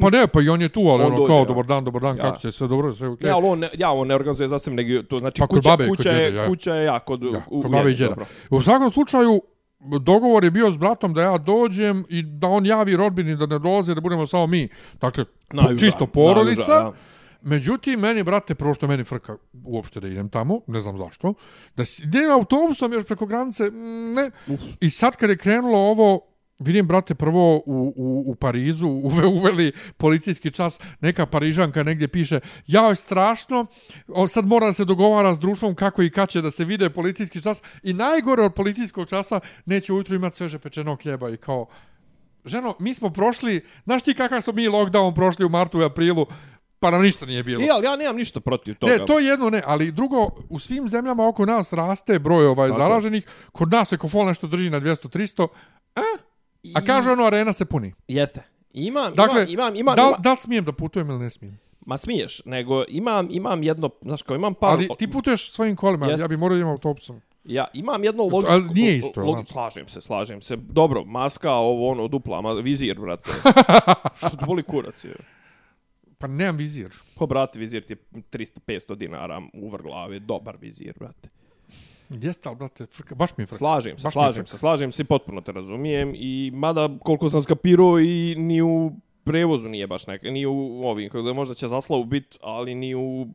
[0.00, 1.44] Pa ne, pa i on je tu, ali On ono dođe, kao, ja.
[1.44, 2.22] dobar dan, dobar dan, Ja.
[2.22, 3.26] kako će, sve dobro, sve okej.
[3.26, 5.70] Ne, ali on ne, ja on ne organizuje za sebe, nego to znači Pa kuća,
[5.70, 6.46] babe kod kuća, je, djede, ja.
[6.46, 8.14] kuća je ja, kod, Ja, u, kod babe i djeda.
[8.50, 9.40] U svakom slučaju,
[10.00, 13.58] dogovor je bio s bratom da ja dođem i da on javi rodbini da ne
[13.58, 14.68] dolaze, da budemo samo mi.
[15.00, 16.72] Dakle, Najuža, čisto porodica.
[16.72, 16.92] najuža.
[17.44, 21.34] Međutim, meni, brate, prvo što meni frka uopšte da idem tamo, ne znam zašto,
[21.76, 24.30] da idem autobusom još preko granice, mm, ne.
[24.80, 26.20] I sad kad je krenulo ovo,
[26.62, 27.62] vidim, brate, prvo u,
[27.96, 33.66] u, u Parizu uve, uveli policijski čas, neka Parižanka negdje piše, jao je strašno,
[34.28, 37.42] sad mora da se dogovara s društvom kako i kad će da se vide policijski
[37.42, 41.66] čas i najgore od policijskog časa neće ujutru imati sveže pečenog hljeba i kao,
[42.44, 46.26] ženo, mi smo prošli, znaš ti kakav smo mi lockdown prošli u martu i aprilu,
[46.80, 47.64] pa nam ništa nije bilo.
[47.64, 48.92] I, ali ja nemam ništa protiv toga.
[48.92, 52.68] Ne, to je jedno ne, ali drugo, u svim zemljama oko nas raste broj ovaj
[52.68, 52.80] Tako.
[52.80, 55.46] zaraženih, kod nas Ekofol nešto drži na 200-300,
[56.74, 57.94] a, a kaže ono, arena se puni.
[58.08, 58.42] Jeste.
[58.72, 61.58] Imam, Dakle, imam, imam, imam, da, imam, da li smijem da putujem ili ne smijem?
[61.86, 64.70] ma smiješ, nego imam, imam jedno, znaš kao, imam par...
[64.70, 67.20] Ali ti putuješ svojim kolima, ja bi morao da imam autobusom.
[67.44, 68.52] Ja imam jedno logičko...
[68.52, 69.52] ali nije isto, logi, znači.
[69.52, 70.56] slažem se, slažem se.
[70.56, 73.30] Dobro, maska, ovo, ono, dupla, ma, vizir, brate.
[74.18, 75.16] Što ti boli kurac, je?
[76.18, 76.90] Pa nemam vizir.
[77.18, 77.96] Pa, brate, vizir ti je
[78.32, 81.28] 300-500 dinara u vrh glave, dobar vizir, brate.
[82.20, 83.58] Jeste, ali, brate, frka, baš mi je frka.
[83.58, 88.00] Slažem se, Baš slažem se, slažem se, potpuno te razumijem i mada koliko sam skapirao
[88.00, 88.92] i ni u
[89.24, 90.52] prevozu nije baš neka, ni u
[90.84, 93.26] ovim, kako zove, možda će zaslavu bit, ali ni u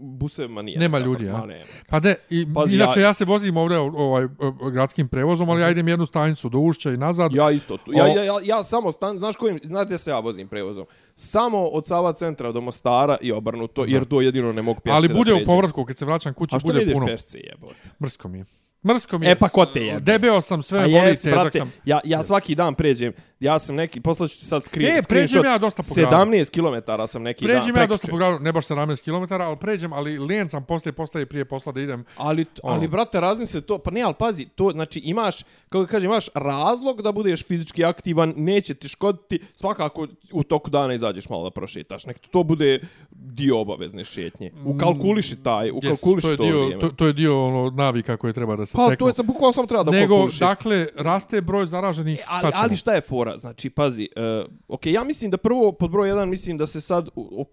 [0.00, 0.78] busevima nije.
[0.78, 1.40] Nema neka ljudi, frka, a?
[1.40, 1.64] ma ne.
[1.88, 3.12] Pa de, i, Pazi, inače ja- ja...
[3.12, 4.26] se vozim ovdje ovaj,
[4.72, 7.34] gradskim prevozom, ali ja idem jednu stanicu do Ušća i nazad.
[7.34, 7.76] Ja isto.
[7.76, 7.92] Tu.
[7.92, 10.86] Ja, O- ja, ja, ja samo, stan, znaš kojim, znaš gdje se ja vozim prevozom?
[11.14, 15.08] Samo od Sava centra do Mostara i obrnuto, jer to jedino ne mogu pješce ali
[15.08, 17.06] da bude u povratku, kad se vraćam kući, A što ne bude ideš puno.
[17.06, 17.74] pešce jebote?
[18.02, 18.44] Mrsko mi je.
[18.84, 19.32] Mrsko mi je.
[19.32, 20.00] E, pa ko te jebe?
[20.00, 21.72] Debeo sam sve, A voli, jes, težak brate, sam.
[21.84, 25.58] ja, ja svaki dan pređem, ja sam neki, poslaću ti sad screen, E, pređem ja
[25.58, 26.16] dosta po gradu.
[26.16, 29.56] 17 km sam neki dan, Pređem ja dosta po gradu, ne baš 17 km, ali
[29.56, 32.04] pređem, ali lijen sam poslije postaje prije posla da idem.
[32.16, 32.88] Ali, ali Ono.
[32.88, 37.12] brate, razmisli to, pa ne, ali pazi, to, znači imaš, kako kažem, imaš razlog da
[37.12, 42.18] budeš fizički aktivan, neće ti škoditi, svakako u toku dana izađeš malo da prošetaš, nek
[42.30, 42.80] to bude
[43.24, 44.50] dio obavezne šetnje.
[44.64, 46.80] Ukalkuliši taj, ukalkuliši Mm, Yes, to, to, je dio, vrijeme.
[46.80, 48.96] to, to je dio ono, navika koje treba da se Pa steknu.
[48.96, 50.40] to je sam bukvalno samo treba da Nego, ukalkulišiš.
[50.40, 52.62] dakle, raste broj zaraženih, šta ali, ćemo?
[52.62, 53.38] ali šta je fora?
[53.38, 57.08] Znači, pazi, uh, ok, ja mislim da prvo, pod broj jedan, mislim da se sad,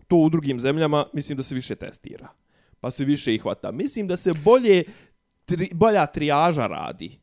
[0.08, 2.28] to u drugim zemljama, mislim da se više testira.
[2.80, 3.72] Pa se više ih hvata.
[3.72, 4.84] Mislim da se bolje,
[5.46, 7.20] tri, bolja trijaža radi.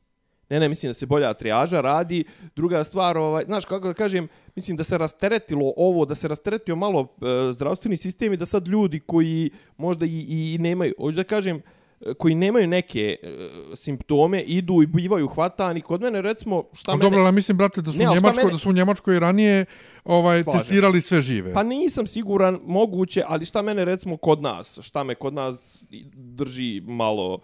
[0.51, 2.25] Ne, ne, mislim da se bolja trijaža radi.
[2.57, 6.77] Druga stvar, ovaj, znaš, kako da kažem, mislim da se rasteretilo ovo, da se rasteretio
[6.77, 11.25] malo e, zdravstveni sistem i da sad ljudi koji možda i, i nemaju, hoću da
[11.25, 11.57] kažem,
[12.01, 13.29] e, koji nemaju neke e,
[13.77, 15.81] simptome, idu i bivaju hvatani.
[15.81, 17.11] Kod mene, recimo, šta Ali mene...
[17.11, 19.65] dobro, ali mislim, brate, da su, Ne, Njemačko, mene- da su u Njemačkoj ranije
[20.05, 21.55] ovaj, Slažem testirali sve žive.
[21.55, 25.61] Pa nisam siguran, moguće, ali šta mene recimo kod nas, šta me kod nas
[26.15, 27.41] drži malo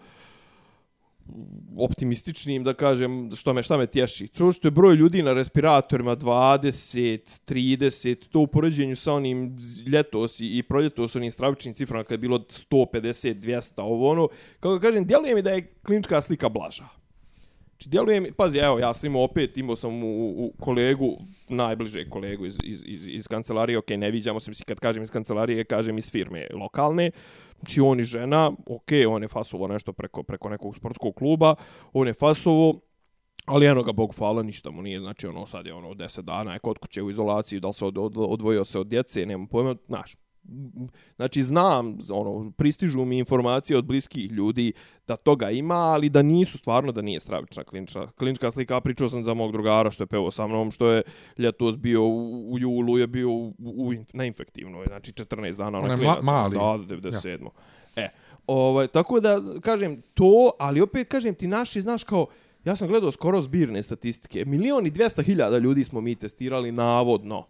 [1.77, 4.27] optimističnim, da kažem, što me, šta me tješi.
[4.27, 9.57] To što je broj ljudi na respiratorima 20, 30, to u poređenju sa onim
[9.87, 14.27] ljetos i, proljetos onim stravičnim ciframa kada je bilo 150, 200, ovo ono,
[14.59, 17.02] kako kažem, djeluje mi da je klinička slika blaža.
[17.83, 21.17] Znači, djeluje mi, pazi, evo, ja sam imao opet, imao sam u, u, kolegu,
[21.49, 25.11] najbliže kolegu iz, iz, iz, iz kancelarije, ok, ne viđamo se, mislim, kad kažem iz
[25.11, 27.11] kancelarije, kažem iz firme lokalne,
[27.59, 31.55] znači on i žena, ok, on je fasovo nešto preko, preko nekog sportskog kluba,
[31.93, 32.79] on je fasovo,
[33.45, 36.53] Ali eno ga, Bog hvala, ništa mu nije, znači ono sad je ono 10 dana
[36.53, 39.47] je kod kuće u izolaciji, da li se od, od, odvojio se od djece, nemam
[39.47, 40.15] pojma, znaš,
[41.15, 44.73] znači znam, ono, pristižu mi informacije od bliskih ljudi
[45.07, 48.81] da toga ima, ali da nisu stvarno, da nije stravična klinička, klinička slika.
[48.81, 51.01] Pričao sam za mog drugara što je pevao sa mnom, što je
[51.37, 55.89] ljetos bio u, u julu, je bio u, u, na infektivnoj, znači 14 dana Onaj
[55.89, 56.23] na ma- klinac.
[56.23, 56.55] mali.
[56.55, 57.47] Da, 97.
[57.95, 58.09] E,
[58.47, 62.27] ovaj, tako da, kažem, to, ali opet, kažem, ti naši, znaš, kao,
[62.65, 67.45] ja sam gledao skoro zbirne statistike, milion i 200 hiljada ljudi smo mi testirali navodno.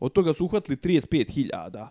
[0.00, 1.88] Od toga su uhvatili 35.000.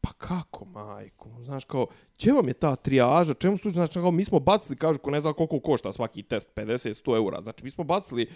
[0.00, 1.30] Pa kako, majko?
[1.44, 1.86] Znaš, kao,
[2.16, 3.34] će vam je ta trijaža?
[3.34, 3.74] Čemu služi?
[3.74, 7.40] Znači, kao, mi smo bacili, kažu, ko ne znam koliko košta svaki test, 50-100 eura.
[7.40, 8.26] Znači, mi smo bacili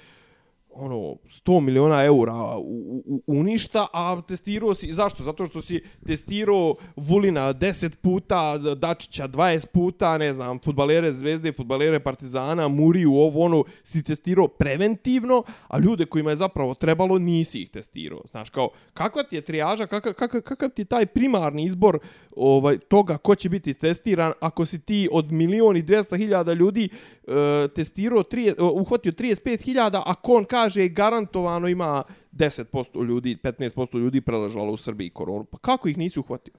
[0.75, 5.23] ono 100 miliona eura u, u, uništa, a testirao si, zašto?
[5.23, 12.01] Zato što si testirao Vulina 10 puta, Dačića 20 puta, ne znam, futbalere Zvezde, futbalere
[12.01, 17.71] Partizana, Muriju, ovo ono, si testirao preventivno, a ljude kojima je zapravo trebalo, nisi ih
[17.71, 18.21] testirao.
[18.31, 21.99] Znaš, kao, kakva ti je trijaža, kakav, kakav, kakav ti je taj primarni izbor
[22.37, 26.89] ovaj toga ko će biti testiran, ako si ti od milion i 200 hiljada ljudi
[27.23, 27.35] uh,
[27.75, 33.37] testirao, tri, uh, eh, uhvatio 35 hiljada, a kon kaže kaže garantovano ima 10% ljudi,
[33.42, 35.44] 15% ljudi preležalo u Srbiji koronu.
[35.44, 36.55] Pa kako ih nisi uhvatio?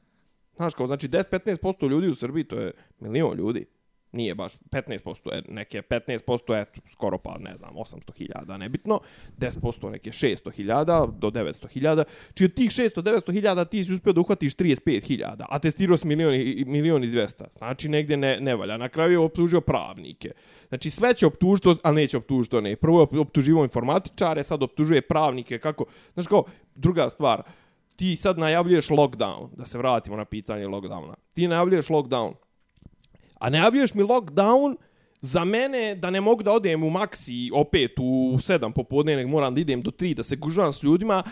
[0.55, 3.65] Znaš kao, znači 10-15% ljudi u Srbiji, to je milion ljudi.
[4.11, 8.99] Nije baš 15%, e, neke 15%, eto, skoro pa, ne znam, 800.000, nebitno.
[9.37, 11.69] 10% neke 600.000 do 900.000.
[11.73, 16.33] Či znači, od tih 600-900.000 ti si uspio da uhvatiš 35.000, a testirao si milion,
[16.65, 17.43] milion i 200.
[17.57, 18.77] Znači, negdje ne, ne valja.
[18.77, 20.31] Na kraju je optužio pravnike.
[20.73, 22.75] Znači sve će optužiti, ali neće optužiti one.
[22.75, 25.59] Prvo je optuživo informatičare, sad optužuje pravnike.
[25.59, 25.85] Kako?
[26.13, 26.43] Znaš kao,
[26.75, 27.43] druga stvar,
[27.95, 31.13] ti sad najavljuješ lockdown, da se vratimo na pitanje lockdowna.
[31.33, 32.33] Ti najavljuješ lockdown,
[33.39, 34.75] a najavljuješ mi lockdown
[35.21, 39.55] za mene da ne mogu da odem u maksi opet u 7 popodne, nek moram
[39.55, 41.23] da idem do 3 da se gužvam s ljudima,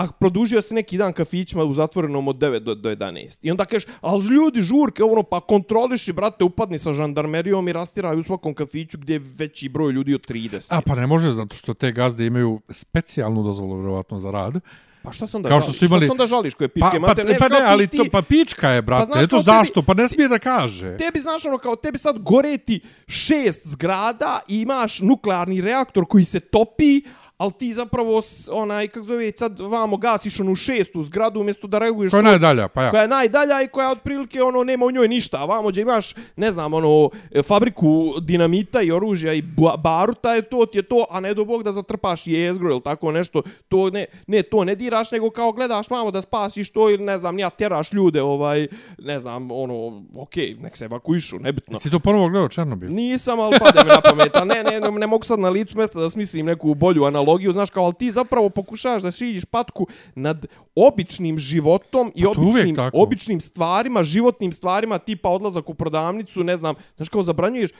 [0.00, 3.38] a produžio se neki dan kafićima u zatvorenom od 9 do, do 11.
[3.42, 8.18] I onda kažeš, ali ljudi žurke, ono, pa kontroliši, brate, upadni sa žandarmerijom i rastiraju
[8.18, 10.66] u svakom kafiću gdje je veći broj ljudi od 30.
[10.70, 14.60] A pa ne može, zato što te gazde imaju specijalnu dozvolu, vjerovatno, za rad.
[15.02, 16.06] Pa šta sam da Kao što su imali...
[16.06, 17.36] Što sam da žališ koje pičke pa, pa, mater?
[17.38, 19.12] Pa, pa ne, ali ti, to, pa pička je, brate.
[19.12, 19.82] Pa, Eto zašto?
[19.82, 20.96] Pa ne smije da kaže.
[20.96, 26.40] Tebi, znaš, ono, kao tebi sad goreti šest zgrada i imaš nuklearni reaktor koji se
[26.40, 27.02] topi,
[27.40, 32.10] ali ti zapravo onaj kako zove sad vamo gasiš onu šestu zgradu umjesto da reaguješ
[32.10, 32.90] koja je najdalja pa ja.
[32.90, 35.38] Koja je najdalja i koja otprilike ono nema u njoj ništa.
[35.38, 37.10] A vamo gdje imaš ne znam ono
[37.42, 39.42] fabriku dinamita i oružja i
[39.78, 43.12] baruta je to ti je to a ne do bog da zatrpaš jezgro ili tako
[43.12, 43.42] nešto.
[43.68, 47.18] To ne ne to ne diraš nego kao gledaš vamo da spasiš to ili ne
[47.18, 51.78] znam ja tjeraš ljude ovaj ne znam ono okej okay, nek se evakuišu nebitno.
[51.78, 52.90] Si to ponovo gledao Černobil?
[52.92, 56.00] Nisam al pade mi na pamet ne, ne ne ne mogu sad na licu mjesta
[56.00, 59.86] da smislim neku bolju analogiju analogiju, znaš kao, ali ti zapravo pokušavaš da šiđiš patku
[60.14, 66.56] nad običnim životom i pa običnim, običnim stvarima, životnim stvarima, tipa odlazak u prodavnicu, ne
[66.56, 67.70] znam, znaš kao, zabranjuješ,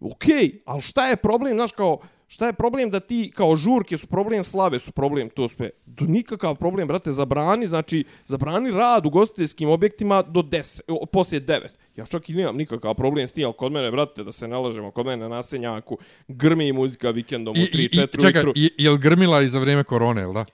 [0.00, 3.98] okej, okay, ali šta je problem, znaš kao, šta je problem da ti kao žurke
[3.98, 5.70] su problem, slave su problem, to sve.
[5.86, 11.68] Do nikakav problem, brate, zabrani, znači, zabrani rad u gostiteljskim objektima do 10, poslije 9.
[11.96, 14.56] Ja čak i nemam nikakav problem s tim, ali kod mene, brate, da se ne
[14.56, 19.48] lažemo, kod mene na senjaku grmi muzika vikendom u 3-4 Čekaj, je li grmila i
[19.48, 20.44] za vrijeme korone, ili da?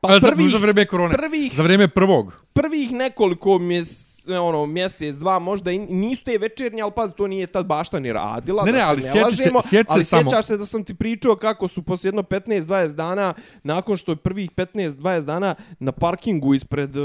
[0.00, 2.44] Pa prvih, za, za vrijeme korone, prvih, za vrijeme prvog.
[2.52, 7.46] Prvih nekoliko mjeseci ono mjesec dva možda i nisu te večernje al pa to nije
[7.46, 10.66] tad bašta ni radila ne, ne, ali sjeti se, sjeti ali samo sjećaš se da
[10.66, 14.88] sam ti pričao kako su posle jedno 15 20 dana nakon što je prvih 15
[14.88, 17.04] 20 dana na parkingu ispred uh,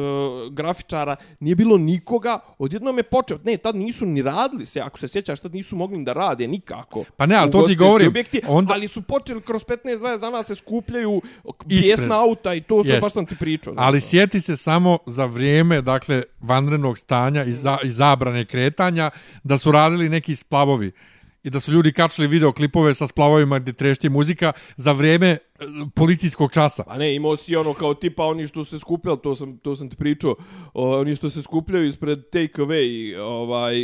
[0.51, 3.37] grafičara nije bilo nikoga odjednom je počeo.
[3.43, 7.03] Ne tad nisu ni radili se ako se sjećaš tad nisu mogli da rade nikako.
[7.17, 8.73] Pa ne al to ti govorim objekti, onda...
[8.73, 11.21] ali su počeli kroz 15 20 dana se skupljaju
[11.65, 15.81] bijesna auta i to sve baš sam ti pričao ali sjeti se samo za vrijeme
[15.81, 19.09] dakle vanrednog stanja i, za, i zabrane kretanja,
[19.43, 20.91] da su radili neki splavovi
[21.43, 25.37] i da su ljudi kačili videoklipove sa splavovima gdje trešti muzika za vrijeme
[25.95, 26.83] policijskog časa.
[26.87, 29.89] A ne, imao si ono kao tipa oni što se skupljali, to sam, to sam
[29.89, 30.35] ti pričao,
[30.73, 33.75] oni što se skupljaju ispred take away ovaj,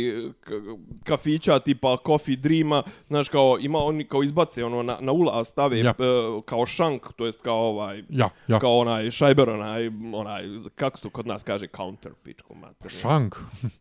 [1.04, 5.78] kafića tipa Coffee Dreama, znaš kao ima oni kao izbace ono na, na ulaz stave
[5.78, 5.94] ja.
[5.98, 8.58] uh, kao šank, to jest kao ovaj, ja, ja.
[8.58, 12.90] kao onaj šajber, onaj, onaj, kako to kod nas kaže, counter pičku mater.
[12.90, 13.34] Šank?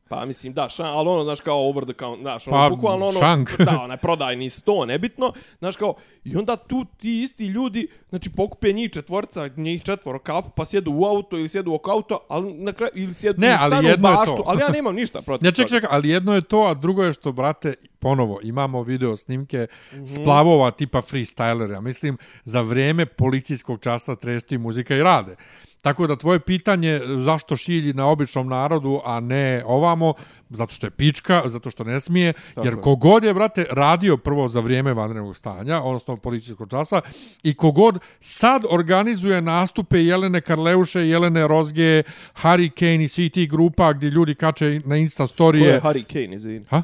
[0.09, 3.07] Pa mislim da, šank, ali ono, znaš kao over the counter, znaš, ono, pa, bukvalno
[3.07, 3.57] ono, šank.
[3.57, 8.73] da, onaj prodajni sto, nebitno, znaš kao, i onda tu ti isti ljudi znači pokupe
[8.73, 12.73] njih četvorca, njih četvoro kafu, pa sjedu u auto ili sjedu oko auto, ali na
[12.73, 14.43] kraju ili sjedu ne, ali stanu jedno baštu, je to.
[14.45, 15.45] ali ja nemam ništa protiv.
[15.45, 19.17] Ne, ček, ček, ali jedno je to, a drugo je što, brate, ponovo, imamo video
[19.17, 20.21] snimke mm -hmm.
[20.21, 21.81] splavova tipa freestylera.
[21.81, 25.35] Mislim, za vrijeme policijskog časta tresti muzika i rade.
[25.83, 30.13] Tako da tvoje pitanje zašto šilji na običnom narodu, a ne ovamo,
[30.49, 34.47] zato što je pička, zato što ne smije, Tako jer kogod je, brate, radio prvo
[34.47, 37.01] za vrijeme vanrednog stanja, odnosno policijskog časa,
[37.43, 42.03] i kogod sad organizuje nastupe Jelene Karleuše, Jelene Rozge,
[42.41, 45.79] Harry Kane i svi ti grupa gdje ljudi kače na Insta storije.
[45.79, 46.65] Ko je Harry Kane, izvini?
[46.69, 46.83] Ha?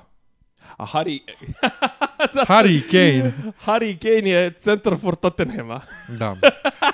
[0.78, 1.20] A Harry...
[2.48, 3.32] Harry Kane.
[3.60, 5.82] Harry Kane je centar for Tottenhama.
[6.10, 6.36] Da.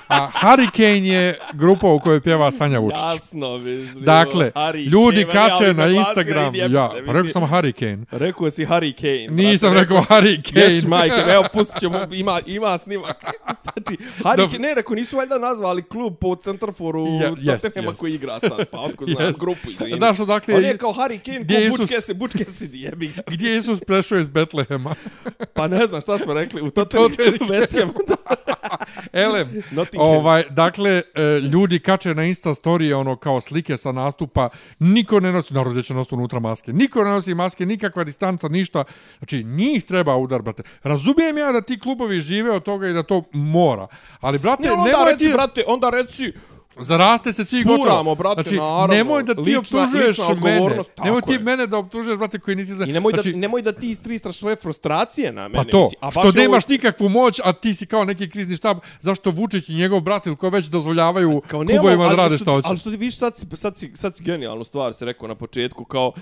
[0.08, 2.98] A Hurricane je grupa u kojoj pjeva Sanja Vučić.
[3.04, 4.04] Jasno, mislim.
[4.04, 6.54] Dakle, Harry ljudi Kane, kače ja, na Instagram.
[6.54, 7.98] jebe Ja, se, pa rekao sam Hurricane.
[8.10, 9.42] Rekao si Harry Kane.
[9.42, 10.64] Nisam brate, rekao Harry Kane.
[10.64, 13.24] Ješ, majke, evo, pustit ćemo, ima, ima snimak.
[13.64, 14.46] znači, Harry.
[14.46, 17.96] Kane, ne, rekao, nisu valjda nazvali klub po Centarforu Ja, yes, Tottenhama yes.
[17.96, 19.40] koji igra sad, pa otko znam, Yes.
[19.40, 19.94] grupu, izvini.
[19.94, 23.22] Znaš odakle On je- kao Harry Kane, ko Butch Isus- Cassidy, Butch Cassidy, jebi ga.
[23.26, 24.94] Gdje je Isus prešao iz Betlehema?
[25.54, 27.10] Pa ne znam šta smo rekli, u Tottenhamu,
[27.52, 27.92] West Hamu,
[29.12, 30.10] Elem, Nottingham.
[30.10, 34.48] ovaj, dakle, e, ljudi kače na Insta story ono kao slike sa nastupa,
[34.78, 38.84] niko ne nosi, narod će nositi unutra maske, niko ne nosi maske, nikakva distanca, ništa,
[39.18, 40.62] znači njih treba udar, brate.
[40.82, 43.86] Razumijem ja da ti klubovi žive od toga i da to mora,
[44.20, 46.32] ali, brate, Ne, onda nemoj reci, ti, brate, onda reci,
[46.78, 48.14] zaraste se svi Furamo, gotovo.
[48.14, 48.86] brate, znači, naravno.
[48.88, 50.60] nemoj da ti Lična- optužuješ lična mene,
[50.98, 51.38] nemoj ti je.
[51.38, 52.86] mene da optužuješ, brate, koji niti zna.
[52.86, 55.54] I nemoj, znači, da, nemoj da ti istristraš svoje frustracije na mene.
[55.54, 55.98] Pa to, mislim.
[56.00, 59.30] A što je ovo- nemaš nikakvu moć, a ti si kao neki krizni štab, zašto
[59.30, 62.68] Vučić i njegov brat ili ko već dozvoljavaju Kao klubovima da rade što hoće.
[62.68, 65.34] Ali što ti vidiš, sad, si- sad, si, sad si genijalnu stvar se rekao na
[65.34, 66.12] početku, kao,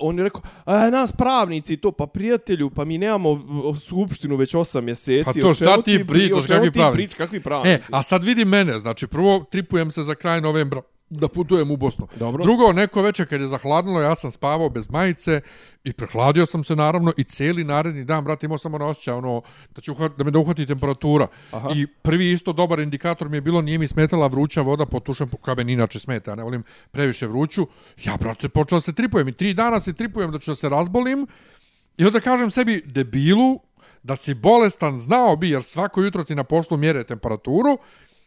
[0.00, 3.30] on je rekao, a, nas pravnici to, pa prijatelju, pa mi nemamo
[3.64, 5.24] o, skupštinu već osam mjeseci.
[5.24, 7.16] Pa to šta ti pri- pričaš, kakvi pravnici?
[7.16, 7.88] kakvi E, pravnici?
[7.90, 12.08] a sad vidi mene, znači prvo tripujem se za kraj novembra da putujem u Bosnu.
[12.16, 12.44] Dobro.
[12.44, 15.40] Drugo, neko večer kad je zahladnilo, ja sam spavao bez majice
[15.84, 19.42] i prehladio sam se naravno i cijeli naredni dan, brate, imao sam ono osjećaj, ono,
[19.74, 21.26] da, će uhvat, da me da uhvati temperatura.
[21.50, 21.68] Aha.
[21.74, 25.54] I prvi isto dobar indikator mi je bilo, nije mi smetala vruća voda, potušem, kao
[25.54, 27.66] meni inače smeta, ja ne volim previše vruću.
[28.04, 31.26] Ja, brate, počeo se tripujem i tri dana se tripujem da ću da se razbolim
[31.96, 33.60] i onda kažem sebi, debilu,
[34.02, 37.78] da si bolestan, znao bi, jer svako jutro ti na poslu mjere temperaturu,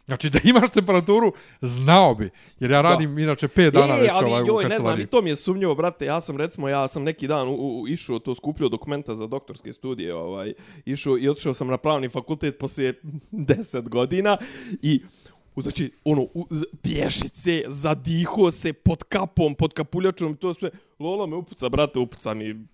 [0.06, 2.30] Znači da imaš temperaturu, znao bi.
[2.60, 3.22] Jer ja radim da.
[3.22, 5.04] inače 5 dana e, već ali, ovaj, u joj, ne znam, kancelariji.
[5.04, 7.88] i to mi je sumnjivo, brate, ja sam recimo, ja sam neki dan u, u,
[7.88, 10.52] išao, to skupljao dokumenta za doktorske studije, ovaj,
[10.84, 13.00] išao i otišao sam na pravni fakultet poslije
[13.32, 14.36] 10 godina
[14.82, 15.00] i
[15.56, 16.46] znači, ono, u,
[16.82, 22.66] pješice, zadiho se pod kapom, pod kapuljačom, to sve, Lola me upuca, brate, upuca mi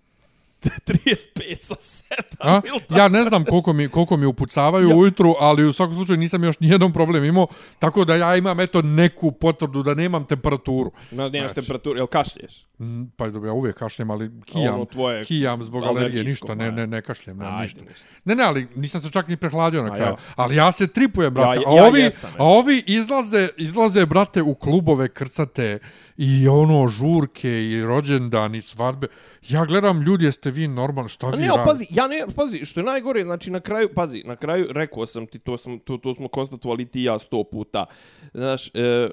[0.87, 2.15] 35 sa 7.
[2.41, 2.61] A?
[2.91, 4.97] Ja ne znam koliko mi, koliko mi upucavaju ja.
[4.97, 7.47] ujutru, ali u svakom slučaju nisam još nijednom problem imao,
[7.79, 10.91] tako da ja imam eto neku potvrdu da nemam temperaturu.
[11.11, 11.55] No, nemaš Znači.
[11.55, 12.67] temperaturu, jel kašlješ?
[12.79, 16.65] Mm, Pa dobro, ja uvijek kašljem, ali kijam, ono tvoje kijam zbog alergije, ništa, ne,
[16.65, 16.77] ma.
[16.77, 18.07] ne, ne kašljem, ne, Ajde, ništa.
[18.25, 20.11] Ne, ne, ali nisam se čak ni prehladio na A, kraju.
[20.11, 20.17] ja.
[20.37, 21.61] Ali ja se tripujem, brate.
[21.61, 25.79] Ja- a, ja ovi, jesam, a ovi izlaze, izlaze, brate, u klubove krcate
[26.17, 29.07] i ono, žurke i rođendan i svadbe.
[29.49, 31.65] Ja gledam, ljudi, jeste vi normalni, šta vi ne, radite?
[31.65, 35.27] pazi, ja ne, pazi, što je najgore, znači na kraju, pazi, na kraju rekao sam
[35.27, 37.87] ti, to, sam, to, to smo konstatovali ti ja sto puta.
[38.35, 39.09] Znaš, e, e,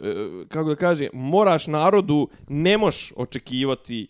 [0.47, 4.07] kako da kaže, moraš narodu, ne moš očekivati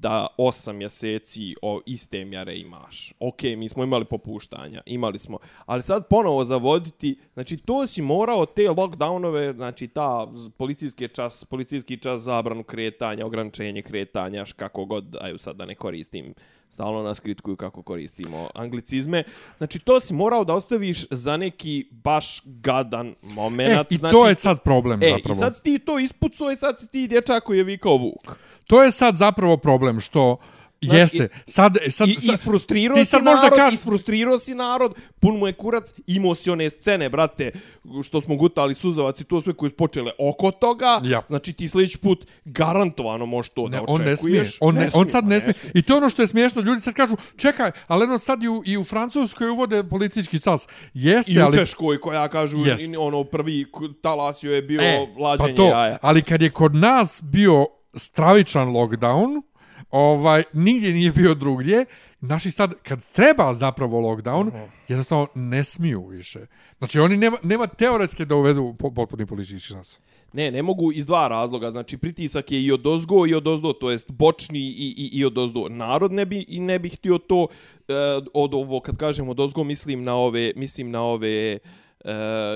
[0.00, 3.12] da osam mjeseci o iste mjere imaš.
[3.18, 5.38] Ok, mi smo imali popuštanja, imali smo.
[5.66, 11.96] Ali sad ponovo zavoditi, znači to si morao te lockdownove, znači ta policijski čas, policijski
[11.96, 16.34] čas zabranu kretanja, ograničenje kretanja, š kako god, aju sad da ne koristim
[16.72, 19.24] stalno nas kritikuju kako koristimo anglicizme.
[19.58, 23.68] Znači, to si morao da ostaviš za neki baš gadan moment.
[23.68, 25.32] E, i znači, to je sad problem E, zapravo.
[25.32, 28.38] i sad si ti to ispucao i sad si ti dječak koji je vikao Vuk.
[28.66, 30.36] To je sad zapravo problem što
[30.82, 31.28] Znaš, jeste.
[31.46, 35.38] Sad, sad, I, sad, isfrustrirao ti si sad možda narod, kaž- isfrustrirao si narod, pun
[35.38, 37.50] mu je kurac, imao si one scene, brate,
[38.04, 41.22] što smo gutali suzavac i to sve koje su počele oko toga, Ja.
[41.28, 44.40] znači ti sljedeći put garantovano možeš to Ne, da on ne smije.
[44.40, 44.58] očekuješ.
[44.60, 45.54] On, ne, on sad pa ne smije.
[45.74, 46.62] I to je ono što je smiješno.
[46.62, 50.68] Ljudi sad kažu, čekaj, ali ono sad i u, i u Francuskoj uvode politički cas.
[50.94, 51.56] Jeste, I u ali...
[51.56, 52.94] Češkoj koja kažu Jest.
[52.98, 53.66] ono prvi
[54.02, 55.98] talasio je bio E, lađenje pa to, jaja.
[56.02, 57.66] ali kad je kod nas bio
[57.96, 59.42] stravičan lockdown,
[59.92, 61.84] ovaj, nigdje nije bio drugdje,
[62.20, 64.62] naši sad, kad treba zapravo lockdown, Mhm.
[64.88, 66.38] jednostavno ne smiju više.
[66.78, 70.00] Znači, oni nema, nema teoretske da uvedu po- potpuni politički nas.
[70.32, 71.70] Ne, ne mogu iz dva razloga.
[71.70, 75.24] Znači pritisak je i od ozgo i od ozdo, to jest bočni i, i, i
[75.24, 75.68] od ozdo.
[75.68, 77.46] Narod ne bi i ne bi htio to
[77.80, 77.92] e,
[78.34, 81.58] od ovo kad kažem od ozgo mislim na ove mislim na ove e,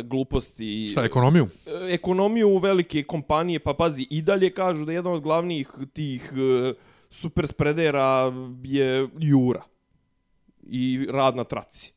[0.05, 1.49] gluposti Šta, ekonomiju?
[1.67, 6.73] e, ekonomiju velike kompanije, pa pazi, i dalje kažu da jedan od glavnih tih e,
[7.11, 8.33] super spredera
[8.65, 9.63] je Jura
[10.63, 11.93] i rad na traci.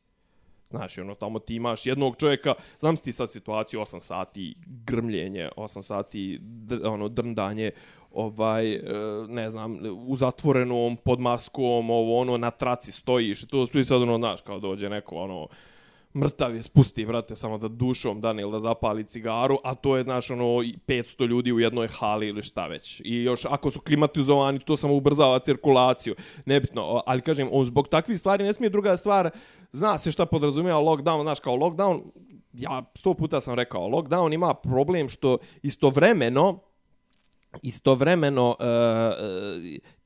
[0.70, 5.48] Znaš, ono, tamo ti imaš jednog čovjeka, znam si ti sad situaciju, 8 sati grmljenje,
[5.56, 7.70] 8 sati dr, ono, drndanje,
[8.12, 8.82] ovaj, e,
[9.28, 14.02] ne znam, u zatvorenom, pod maskom, ovo, ono, na traci stojiš, to to svi sad,
[14.02, 15.48] ono, znaš, kao dođe neko, ono,
[16.14, 20.02] mrtav je spusti, brate, samo da dušom dane ili da zapali cigaru, a to je,
[20.02, 23.00] znaš, ono, 500 ljudi u jednoj hali ili šta već.
[23.04, 26.14] I još, ako su klimatizovani, to samo ubrzava cirkulaciju.
[26.44, 29.30] Nebitno, ali kažem, on zbog takvih stvari ne smije druga stvar,
[29.72, 32.02] zna se šta podrazumijeva lockdown, znaš, kao lockdown,
[32.52, 36.58] ja sto puta sam rekao, lockdown ima problem što istovremeno,
[37.62, 38.56] istovremeno uh,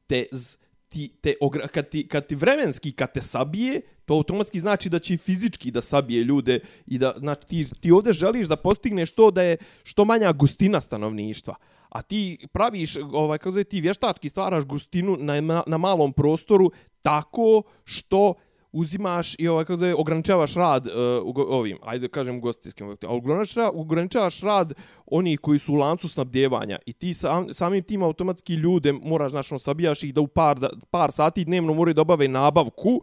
[0.07, 1.35] te, z, ti, te,
[1.73, 5.71] kad, ti, kad ti vremenski, kad te sabije, to automatski znači da će i fizički
[5.71, 9.57] da sabije ljude i da, znači, ti, ti ovdje želiš da postigneš to da je
[9.85, 11.55] što manja gustina stanovništva.
[11.89, 16.71] A ti praviš, ovaj, kako zove, ti vještački stvaraš gustinu na, na malom prostoru
[17.03, 18.35] tako što
[18.75, 20.93] uzimaš i ovaj kako zove ograničavaš rad uh,
[21.37, 24.73] ovim ajde kažem gostijskim objektima ograničavaš ograničavaš rad
[25.07, 29.59] oni koji su u lancu snabdjevanja i ti sam, samim tim automatski ljude moraš znači
[29.59, 33.03] sabijaš ih da u par da, par sati dnevno moraju da obave nabavku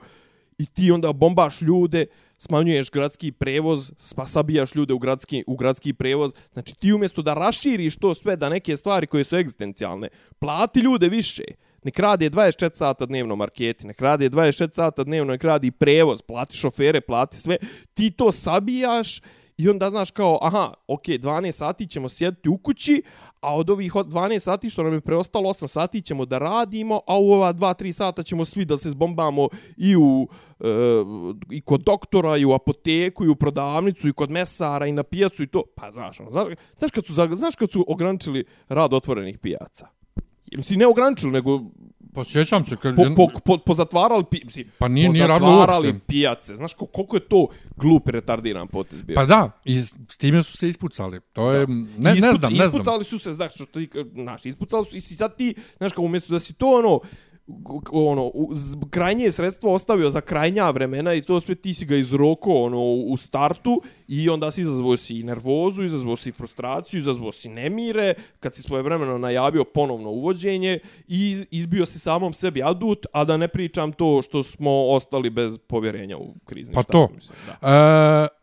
[0.61, 2.05] i ti onda bombaš ljude
[2.37, 6.33] smanjuješ gradski prevoz pa sabijaš ljude u gradski u gradski prevoz.
[6.53, 10.09] Znači ti umjesto da raširiš to sve da neke stvari koje su egzistencijalne
[10.39, 11.43] plati ljude više.
[11.83, 16.57] Nek radi 24 sata dnevno marketi, nek radi 24 sata dnevno, nek radi prevoz, plati
[16.57, 17.57] šofere, plati sve,
[17.93, 19.21] ti to sabijaš
[19.57, 23.03] i onda znaš kao, aha, ok, 12 sati ćemo sjediti u kući,
[23.41, 27.17] a od ovih 12 sati što nam je preostalo 8 sati ćemo da radimo, a
[27.17, 29.47] u ova 2-3 sata ćemo svi da se zbombamo
[29.77, 30.27] i u
[30.59, 30.65] e,
[31.51, 35.43] i kod doktora, i u apoteku, i u prodavnicu, i kod mesara, i na pijacu,
[35.43, 35.63] i to.
[35.75, 36.47] Pa znaš, ono, znaš,
[36.77, 39.87] znaš, kad su, znaš kad su ograničili rad otvorenih pijaca?
[40.55, 41.59] Mislim, ne ograničili, nego...
[42.13, 42.95] Pa sjećam se kad...
[42.95, 46.55] Po, po, po, po zatvarali, pi, mislim, pa nije, nije zatvarali pijace.
[46.55, 49.15] Znaš, koliko je to glup i retardiran potez bio?
[49.15, 51.19] Pa da, i s time su se ispucali.
[51.33, 51.67] To je...
[51.67, 52.81] Ne, Isput, ne znam, ne znam.
[52.81, 56.33] Ispucali su se, znaš, što ti, znaš, ispucali su i sad ti, znaš, kao umjesto
[56.33, 56.99] da si to, ono,
[57.91, 58.31] ono
[58.89, 63.17] krajnje sredstvo ostavio za krajnja vremena i to sve ti si ga izroko ono u
[63.17, 68.61] startu i onda si izazvao si nervozu, izazvao si frustraciju, izazvao si nemire kad si
[68.61, 73.91] svoje vremeno najavio ponovno uvođenje i izbio si samom sebi adut, a da ne pričam
[73.91, 76.91] to što smo ostali bez povjerenja u krizni pa štab.
[76.91, 77.09] to.
[77.15, 77.67] Mislim, da.
[77.67, 78.41] E,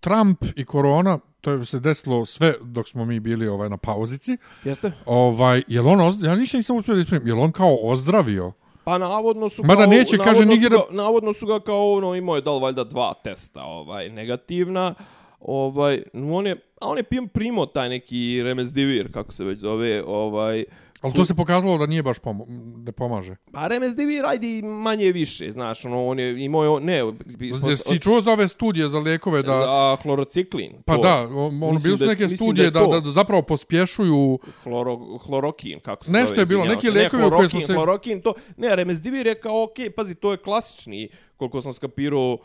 [0.00, 4.36] Trump i korona to je se desilo sve dok smo mi bili ovaj na pauzici.
[4.64, 4.92] Jeste?
[5.06, 6.24] Ovaj, je on ozd...
[6.24, 8.52] ja ništa nisam uspio da isprimim, je on kao ozdravio?
[8.84, 11.92] Pa navodno su Mada kao, neće, kaže, navodno, nigdje su ga, navodno su ga kao
[11.92, 14.94] ono imao je dal valjda dva testa, ovaj negativna.
[15.40, 20.64] Ovaj on je a on je primo taj neki remesdivir kako se već zove, ovaj
[21.00, 23.36] Ali to se pokazalo da nije baš pomo da pomaže.
[23.52, 27.02] Pa Remesdivir radi manje više, znaš, ono, on je imao, ne...
[27.66, 29.56] Jesi ti čuo za ove studije za lijekove da...
[29.56, 30.72] Za hlorociklin.
[30.84, 31.02] Pa to.
[31.02, 34.38] da, on, on bili su neke studije da, da, da, zapravo pospješuju...
[34.62, 37.74] Hloro, hlorokin, kako se Nešto zove, je bilo, neki lijekovi ne, u koje smo se...
[37.74, 38.34] Hlorokin, to...
[38.56, 42.38] Ne, Remesdivir je kao, okej, okay, pazi, to je klasični, koliko sam skapirao,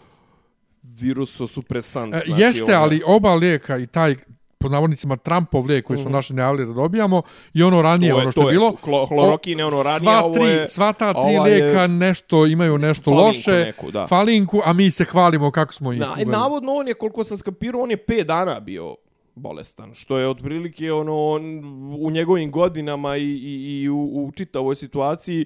[0.84, 2.14] virusosupresant.
[2.14, 2.84] E, znači, jeste, ono...
[2.84, 4.16] ali oba lijeka i taj
[4.62, 6.12] pod navodnicima Trumpov lijek koji su mm -hmm.
[6.12, 7.22] naši najavili da dobijamo
[7.54, 8.76] i ono ranije je, ono što je bilo
[9.08, 13.52] hlorokin je ono ranije sva tri, je, sva ta tri lijeka nešto imaju nešto loše
[13.52, 14.08] neku, da.
[14.08, 16.32] falinku a mi se hvalimo kako smo ih Na, uveli.
[16.32, 18.96] navodno on je koliko sam skapirao on je 5 dana bio
[19.36, 21.44] bolestan što je otprilike ono on,
[22.00, 25.46] u njegovim godinama i, i, i u, u čitavoj situaciji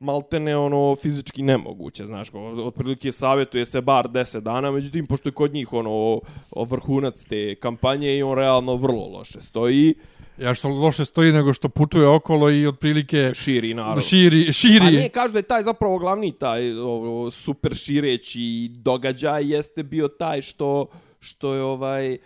[0.00, 2.28] maltene ono fizički nemoguće, znaš,
[2.64, 6.20] otprilike savjetuje se bar 10 dana, međutim, pošto je kod njih ono
[6.56, 9.94] vrhunac te kampanje i on realno vrlo loše stoji.
[10.38, 14.04] Ja što loše stoji nego što putuje okolo i otprilike širi narod.
[14.04, 14.86] Širi, širi.
[14.86, 20.08] A ne, kažu da je taj zapravo glavni taj o, super šireći događaj jeste bio
[20.08, 20.86] taj što
[21.20, 22.18] što je ovaj E,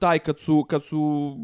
[0.00, 1.36] taj kad su kad su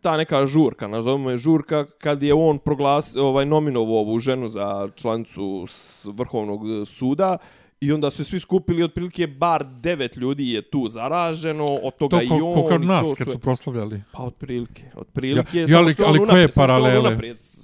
[0.00, 4.88] ta neka žurka nazovimo je žurka kad je on proglas ovaj nominovao ovu ženu za
[4.94, 5.66] članicu
[6.04, 7.38] vrhovnog suda
[7.82, 12.28] I onda su svi skupili otprilike bar devet ljudi je tu zaraženo, od toga to,
[12.28, 12.54] ko, i on.
[12.54, 14.02] To kod nas kad su proslavljali.
[14.12, 15.58] Pa otprilike, otprilike.
[15.58, 17.16] Ja, ja, ali, ali koje paralele?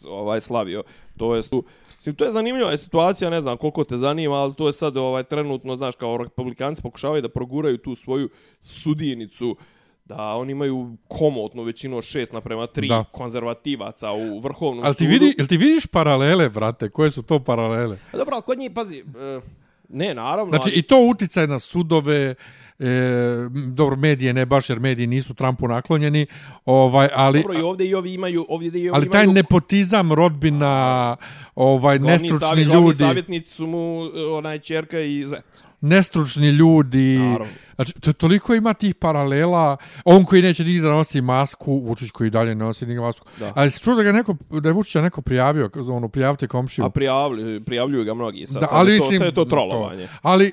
[0.09, 0.83] ovaj, slavio.
[1.17, 1.65] To je tu,
[1.99, 5.23] Mislim, to je zanimljiva situacija, ne znam koliko te zanima, ali to je sad ovaj
[5.23, 8.29] trenutno, znaš, kao republikanci pokušavaju da proguraju tu svoju
[8.61, 9.57] sudijenicu,
[10.05, 13.05] da oni imaju komotnu većinu šest naprema tri da.
[13.13, 15.13] konzervativaca u vrhovnom ali ti sudu.
[15.13, 16.89] Vidi, jel ti vidiš paralele, vrate?
[16.89, 17.99] Koje su to paralele?
[18.13, 19.41] A dobro, kod njih, pazi, e,
[19.89, 20.51] ne, naravno.
[20.51, 20.79] Znači, ali...
[20.79, 22.35] i to uticaj na sudove,
[22.79, 26.27] e, dobro medije ne baš jer mediji nisu Trumpu naklonjeni
[26.65, 31.17] ovaj ali dobro i ovdje i ovi imaju ovdje i ovi ali taj nepotizam rodbina
[31.55, 35.63] ovaj glavni nestručni savjet, ljudi savjetnici su mu onaj ćerka i zet.
[35.81, 37.19] Nestručni ljudi.
[37.19, 37.53] Naravno.
[37.75, 39.77] znači to toliko ima tih paralela.
[40.05, 43.27] On koji neće nigdje da nosi masku Vučić koji dalje ne nosi nigdje masku.
[43.39, 43.53] Da.
[43.57, 46.85] ali se čuo da ga neko da je Vučić neko prijavio ono prijavite komšiju.
[46.85, 49.45] A prijavljuju prijavljuju ga mnogi sad, da, sad ali je to, mislim, sve je to
[49.45, 50.13] trolovanje to.
[50.23, 50.53] ali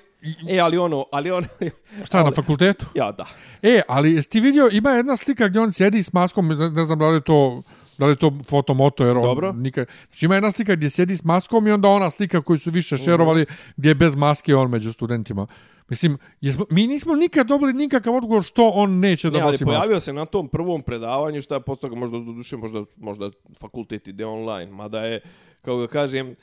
[0.49, 1.47] E, ali ono, ali ono...
[2.05, 2.85] Šta, ali, na fakultetu?
[2.95, 3.25] Ja, da.
[3.61, 6.99] E, ali jesi ti vidio, ima jedna slika gdje on sjedi s maskom, ne, znam
[6.99, 7.63] da li je to
[7.97, 9.51] da li je to fotomoto, jer on Dobro.
[9.51, 9.87] nikad...
[10.05, 12.97] Znači ima jedna slika gdje sjedi s maskom i onda ona slika koju su više
[12.97, 13.73] šerovali, uh -huh.
[13.77, 15.47] gdje je bez maske on među studentima.
[15.89, 19.65] Mislim, jesmo, mi nismo nikad dobili nikakav odgovor što on neće da Ne, ali nosi
[19.65, 19.79] masku.
[19.79, 22.17] pojavio se na tom prvom predavanju šta je postao možda
[22.57, 25.21] možda, možda fakultet ide online, mada je,
[25.61, 26.35] kako ga kažem,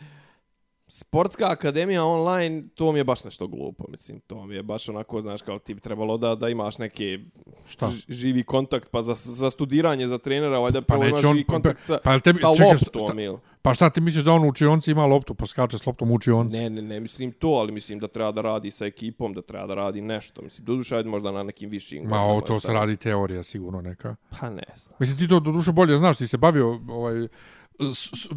[0.94, 5.20] sportska akademija online, to mi je baš nešto glupo, mislim, to mi je baš onako,
[5.20, 7.18] znaš, kao ti bi trebalo da, da imaš neke
[7.66, 7.90] Šta?
[8.08, 11.44] živi kontakt, pa za, za studiranje, za trenera, valjda Pa prvo imaš neće on- živi
[11.44, 13.38] kontakt sa, pa jel tebi- sa čekaj, loptom, šta- ili?
[13.62, 16.14] Pa šta ti misliš da on u učionci ima loptu, pa skače s loptom u
[16.14, 16.56] učionci?
[16.56, 19.66] Ne, ne, ne, mislim to, ali mislim da treba da radi sa ekipom, da treba
[19.66, 20.42] da radi nešto.
[20.42, 22.04] Mislim, doduše, ajde možda na nekim višim.
[22.04, 24.16] Ma, ovo to se radi teorija, sigurno neka.
[24.30, 24.96] Pa ne znam.
[24.98, 27.28] Mislim, ti to do duše bolje znaš, ti se bavio ovaj,
[27.94, 28.28] se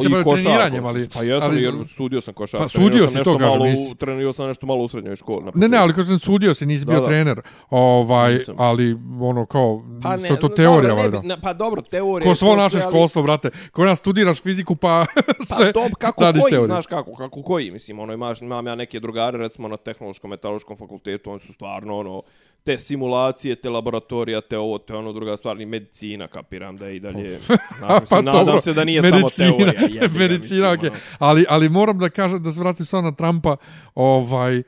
[0.00, 1.02] I bavio treniranjem, ali...
[1.02, 2.64] se- Pa jesam, ali, jer sudio sam košarku.
[2.64, 5.44] Pa sudio si, sam to kažem, nisi- Trenirao sam nešto malo u srednjoj školi.
[5.54, 7.06] Ne, ne, ali kao sam sudio si, nisi Da, bio da.
[7.06, 7.40] trener.
[7.70, 8.54] Ovaj, Nisam.
[8.58, 11.20] ali ono kao, Pa to, to no, teorija, dobro, ne valjda.
[11.24, 12.24] na- Pa dobro, teorija.
[12.24, 13.50] Ko svo to naše ali- školstvo, brate.
[13.72, 15.06] Ko nas studiraš fiziku, pa
[15.56, 16.66] sve Pa dobro, kako radiš koji, teoriju.
[16.66, 20.76] znaš kako, kako koji, mislim, ono, imaš, imam ja neke drugare, recimo na tehnološkom metalurškom
[20.76, 22.22] fakultetu, oni su stvarno, ono,
[22.64, 26.96] te simulacije, te laboratorija, te ovo, te ono, druga stvar, i medicina, kapiram da je
[26.96, 29.82] i dalje, mislim, nadam Pa dobro, se da nije medicina, samo teorija.
[30.00, 30.88] jebi ga, medicina, okej.
[30.88, 30.98] ono.
[31.18, 33.56] Ali, ali moram da kažem, da se vratim sad na Trumpa,
[33.94, 34.62] ovaj,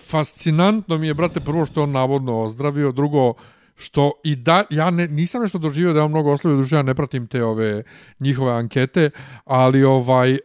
[0.00, 3.34] fascinantno mi je, brate, prvo što on navodno ozdravio, drugo,
[3.76, 6.82] što i da, ja ne, nisam nešto doživio da je on mnogo oslovio, duže ja
[6.82, 7.82] ne pratim te ove
[8.20, 9.10] njihove ankete,
[9.44, 10.38] ali ovaj uh,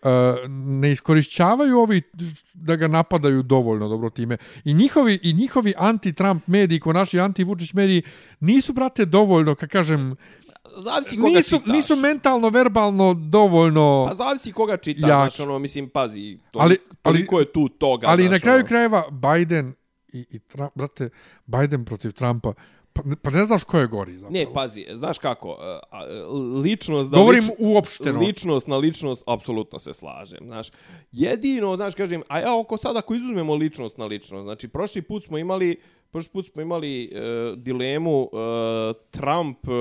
[0.49, 2.01] ne iskorišćavaju ovi
[2.53, 4.37] da ga napadaju dovoljno dobro time.
[4.63, 8.01] I njihovi, i njihovi anti-Trump mediji, ko naši anti-Vučić mediji,
[8.39, 10.15] nisu, brate, dovoljno, kad kažem,
[10.79, 11.73] Zavisi koga nisu, čitaš.
[11.73, 14.05] nisu mentalno, verbalno dovoljno...
[14.09, 15.09] Pa zavisi koga čitaš, Jak.
[15.09, 18.67] znaš, ono, mislim, pazi, to, Ali- ali- je tu toga, Ali znaš, na kraju ono.
[18.67, 19.73] krajeva Biden
[20.13, 21.09] i, i Trump, brate,
[21.45, 22.53] Biden protiv Trumpa,
[22.93, 24.33] pa, pa ne znaš ko je gori zapravo.
[24.33, 26.03] Ne, pazi, znaš kako, a, a,
[26.63, 27.11] ličnost...
[27.11, 28.19] Da Govorim lič- uopšteno.
[28.19, 30.67] Ličnost na ličnost, apsolutno se slažem, znaš.
[31.11, 35.25] Jedino, znaš, kažem, a ja oko sad ako izuzmemo ličnost na ličnost, znači, prošli put
[35.25, 35.75] smo imali,
[36.11, 37.19] prošli put smo imali e,
[37.55, 38.27] dilemu e,
[39.11, 39.71] Trump, e,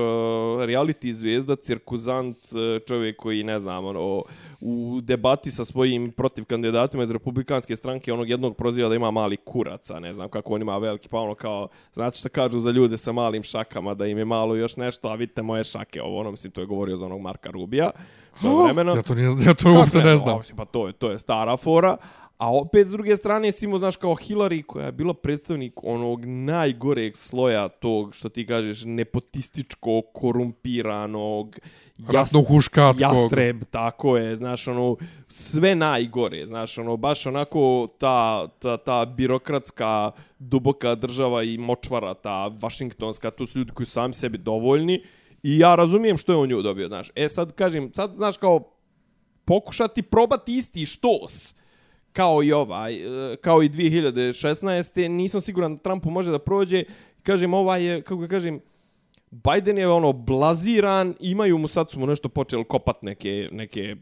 [0.65, 4.23] reality zvezda, cirkuzant, e, čovjek koji, ne znam, ono,
[4.61, 9.37] u debati sa svojim protiv kandidatima iz republikanske stranke onog jednog proziva da ima mali
[9.37, 12.97] kuraca, ne znam kako on ima veliki, pa ono kao, znate šta kažu za ljude
[12.97, 16.31] sa malim šakama, da im je malo još nešto, a vidite moje šake, ovo ono,
[16.31, 17.91] mislim, to je govorio za onog Marka Rubija,
[18.35, 18.95] svoje vremeno.
[18.95, 20.37] Ja to, nije, ja to uopšte Kako ne znam.
[20.37, 21.97] Mislim, Pa to je, to je stara fora.
[22.39, 26.25] A opet, s druge strane, si imao, znaš, kao Hillary, koja je bila predstavnik onog
[26.25, 31.59] najgoreg sloja tog, što ti kažeš, nepotističkog, korumpiranog,
[32.43, 33.01] huškačkog.
[33.01, 34.95] jastreb, tako je, znaš, ono,
[35.27, 42.47] sve najgore, znaš, ono, baš onako ta, ta, ta birokratska duboka država i močvara, ta
[42.47, 45.03] vašingtonska, tu su ljudi koji su sami sebi dovoljni
[45.43, 47.11] i ja razumijem što je on nju dobio, znaš.
[47.15, 48.75] E sad, kažem, sad, znaš, kao,
[49.45, 51.58] pokušati probati isti štos,
[52.13, 52.95] kao i ovaj,
[53.33, 55.07] e, kao i 2016.
[55.07, 56.83] Nisam siguran da Trumpu može da prođe.
[57.23, 58.59] Kažem, ovaj je, kako ga kažem,
[59.31, 63.95] Biden je ono blaziran, imaju mu sad su mu nešto počeli kopat neke, neke,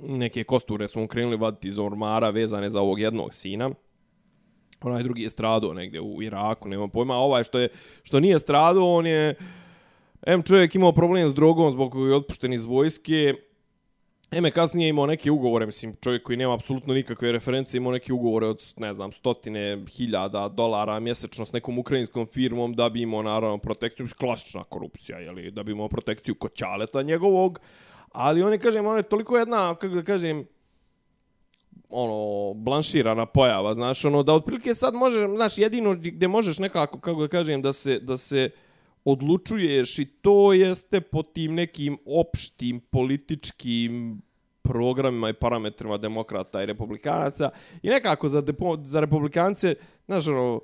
[0.00, 3.70] neke kosture su mu krenuli vaditi iz ormara vezane za ovog jednog sina.
[4.80, 7.14] Onaj drugi je stradao negdje u Iraku, nema pojma.
[7.14, 7.68] A Ovaj što je
[8.02, 9.34] što nije stradao, on je
[10.26, 13.34] M čovjek imao problem s drogom zbog koji je otpušten iz vojske.
[14.30, 18.46] Eme kasnije imao neke ugovore, mislim, čovjek koji nema apsolutno nikakve reference, imao neke ugovore
[18.46, 23.58] od, ne znam, stotine hiljada dolara mjesečno s nekom ukrajinskom firmom da bi imao, naravno,
[23.58, 27.60] protekciju, klasična korupcija, jeli, da bi imao protekciju koćaleta njegovog,
[28.12, 30.46] ali on je, kažem, on je toliko jedna, kako da kažem,
[31.88, 37.20] ono, blanširana pojava, znaš, ono, da otprilike sad može, znaš, jedino gdje možeš nekako, kako
[37.20, 38.50] da kažem, da se, da se
[39.06, 44.22] odlučuješ i to jeste po tim nekim opštim političkim
[44.62, 47.50] programima i parametrima demokrata i republikanaca.
[47.82, 49.74] I nekako za, depo, za republikance,
[50.06, 50.60] znaš, ono,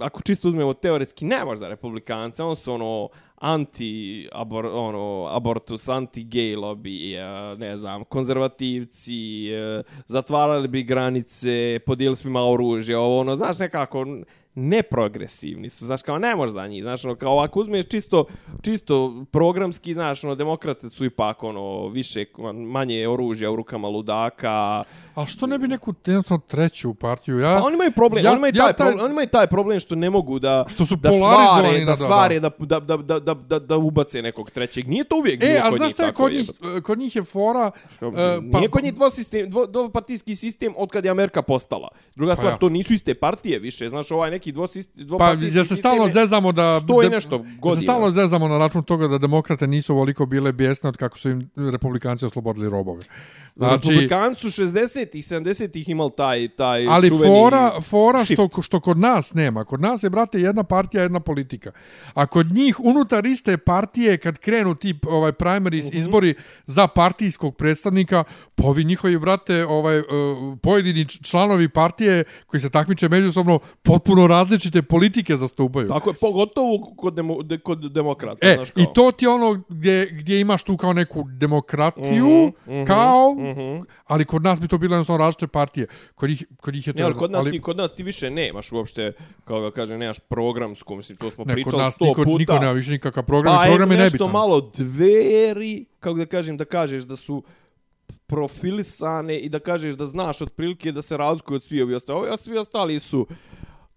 [0.00, 5.88] ako čisto uzmemo teoretski, ne može za republikance, on su ono anti abor, ono abortus,
[5.88, 13.20] anti gay lobby, eh, ne znam, konzervativci, eh, zatvarali bi granice, podijeli svima oružje, ovo
[13.20, 14.06] ono, znaš, nekako
[14.56, 18.24] neprogresivni su, znaš, kao ne može za njih, znaš, ono, kao ako uzmeš čisto,
[18.62, 24.84] čisto programski, znaš, ono, demokrate su ipak, ono, više, manje oružja u rukama ludaka,
[25.16, 27.38] A što ne bi neku jednostavno treću partiju?
[27.38, 29.46] Ja, Pa oni imaju problem, ja- oni imaju ja taj, taj- problem, oni imaju taj
[29.46, 32.80] problem što ne mogu da Što su da svare, da, da da, svare, da, da,
[32.80, 34.88] da, da, da, da, da ubace nekog trećeg.
[34.88, 36.50] Nije to uvijek E, bilo a kod znaš njih šta je tako, kod njih,
[36.82, 37.70] kod njih je fora...
[37.98, 41.88] Kao, e, Nije kod njih dvosistem, dvo, dvopartijski sistem od kad je Amerika postala.
[42.14, 42.58] Druga Pa stvar, ja.
[42.58, 43.88] to nisu iste partije više.
[43.88, 46.80] Znaš, ovaj neki dvosist, Pa, dvopartijski ja se stalno zezamo da...
[46.80, 47.80] sto i da- nešto da se godina.
[47.82, 51.50] stalno zezamo na račun toga da demokrate nisu ovoliko bile bijesne od kako su im
[51.56, 53.02] republikanci oslobodili robove.
[53.56, 58.62] Znači, Republikanci su 60-ih, 70-ih imali taj, taj Ali fora, fora što, shift.
[58.62, 59.64] što kod nas nema.
[59.64, 61.70] Kod nas je, brate, jedna partija, jedna politika.
[62.14, 65.98] A kod njih, unutar iste partije, kad krenu ti ovaj, primaries Mhm.
[65.98, 66.34] izbori
[66.66, 68.24] za partijskog predstavnika,
[68.54, 70.04] pa ovi njihovi, brate, ovaj, uh,
[70.58, 75.88] pojedini članovi partije koji se takmiče međusobno, potpuno različite politike zastupaju.
[75.88, 78.38] Tako je, pogotovo kod, demo, de, kod demokrata.
[78.42, 78.82] E, znaš, kao.
[78.82, 82.26] i to ti je ono gdje, gdje imaš tu kao neku demokratiju,
[82.56, 83.82] Mhm, mhm, kao, mhm.
[84.06, 85.86] ali kod nas bi to bilo jednostavno različite partije.
[86.14, 86.98] Kod njih, kod njih je to...
[86.98, 89.12] Ne, ali kod nas, ali- ti, kod nas ti više nemaš uopšte,
[89.44, 92.38] kao ga kaže, nemaš programsku, mislim, to smo Ne, kod pričali nas sto niko, puta.
[92.38, 93.56] niko nema više nikakav program.
[93.56, 94.32] pa program je je nešto nebitan.
[94.32, 97.42] malo dveri, kako da kažem, da kažeš da su
[98.28, 102.18] profilisane i da kažeš da znaš otprilike da se razlikuju od svi ovi ostali.
[102.20, 103.26] Ovi svi ostali su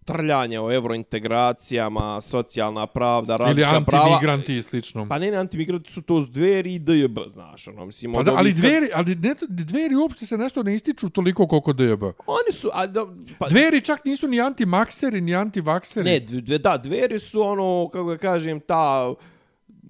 [0.10, 4.06] trljanje o evrointegracijama, socijalna pravda, Ili radnička prava.
[4.06, 5.08] antimigranti i slično.
[5.08, 8.26] Pa ne, ne, antimigranti su to s dveri i DJB, znaš, ono, mislim, Pa od
[8.26, 12.04] da, ali ovih- dveri, ali ne, dveri uopšte se nešto ne ističu toliko koliko DB.
[12.28, 13.06] Oni su, a, da,
[13.40, 16.06] pa, Dveri čak nisu ni antimakseri, ni antivakseri.
[16.06, 19.14] Ne, dve, da, dveri su ono, kako da kažem, ta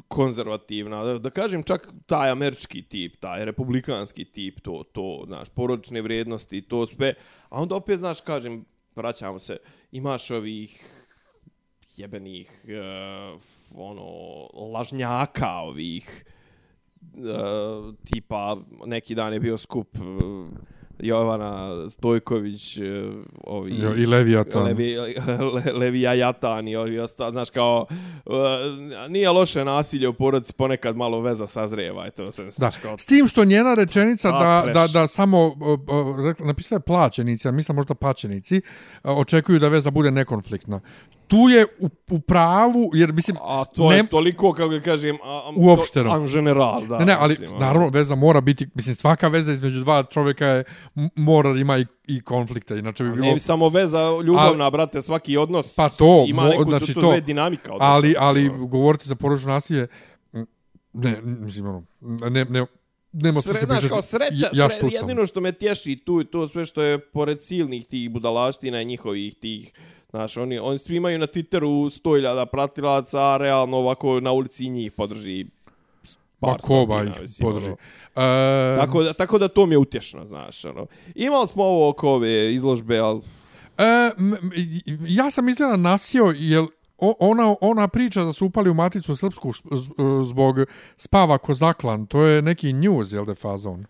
[0.09, 6.01] konzervativna, da, da kažem čak taj američki tip, taj republikanski tip, to, to, znaš, porodične
[6.01, 7.13] vrijednosti, to sve.
[7.49, 8.65] A onda opet, znaš, kažem,
[8.99, 9.57] vraćamo se,
[9.91, 10.75] imaš ovih
[11.97, 13.41] jebenih, uh,
[13.75, 14.07] ono,
[14.71, 16.25] lažnjaka ovih,
[17.01, 20.49] uh, tipa, neki dan je bio skup uh,
[20.99, 22.83] Jovana Stojković, uh,
[23.43, 23.75] ovi...
[23.75, 24.63] Jo, I Leviatan.
[24.63, 24.97] Levi,
[25.55, 27.85] le, Levija Jatan i ovi osta, znaš kao,
[28.25, 28.33] uh,
[29.09, 32.49] nije loše nasilje u porodici, ponekad malo veza sazrijeva, i to se Da.
[32.49, 34.93] znaš kao, S tim što njena rečenica A, da, trash.
[34.93, 35.79] da, da samo, uh, uh,
[36.19, 38.61] rekla- napisala je plaćenici, a mislim možda pačenici,
[39.03, 40.79] uh, očekuju da veza bude nekonfliktna.
[41.29, 43.37] Tu je u, u pravu, jer mislim...
[43.41, 46.09] a to ne- je toliko, kako ga kažem, a, a, Uopšteno.
[46.09, 46.99] to- en general, da.
[46.99, 47.65] Ne, ne, ali mislim, ono.
[47.65, 50.63] naravno veza mora biti, mislim svaka veza između dva čovjeka je,
[51.15, 53.25] mora ima i, i konflikta, inače bi bilo...
[53.25, 56.93] Ne bi samo veza ljubavna, brate, svaki odnos Pa to, ima mo- neku, znači to,
[56.93, 57.01] to.
[57.01, 57.91] to sve dinamika odnosa.
[57.91, 58.65] ali, ali ono.
[58.65, 59.87] govoriti za porodično nasilje,
[60.93, 61.83] ne, mislim, ono,
[62.29, 62.65] ne, ne,
[63.11, 66.47] nema Sre, svrhe znaš, kao sreća, ja sre, jedino što me tješi tu i to
[66.47, 69.73] sve što je pored silnih tih budalaština i njihovih tih
[70.09, 71.67] Znaš, oni, oni svi imaju na Twitteru
[72.01, 75.45] 100.000 pratilaca, a realno ovako na ulici njih podrži
[76.39, 77.67] Pa par koba stotina, ih podrži.
[77.67, 77.77] ono.
[78.17, 80.65] E, Tako da, tako da to mi je utješno, znaš.
[80.65, 80.85] Ono.
[81.15, 83.21] Imali smo ovo oko ove izložbe, ali
[83.77, 84.11] E,
[84.99, 86.65] ja sam izgleda nasio, jer
[86.97, 89.89] ona, ona priča da su upali u Maticu Srpsku z-
[90.23, 90.55] zbog
[90.97, 93.85] spava Kozaklan, to je neki news, jel da fazon?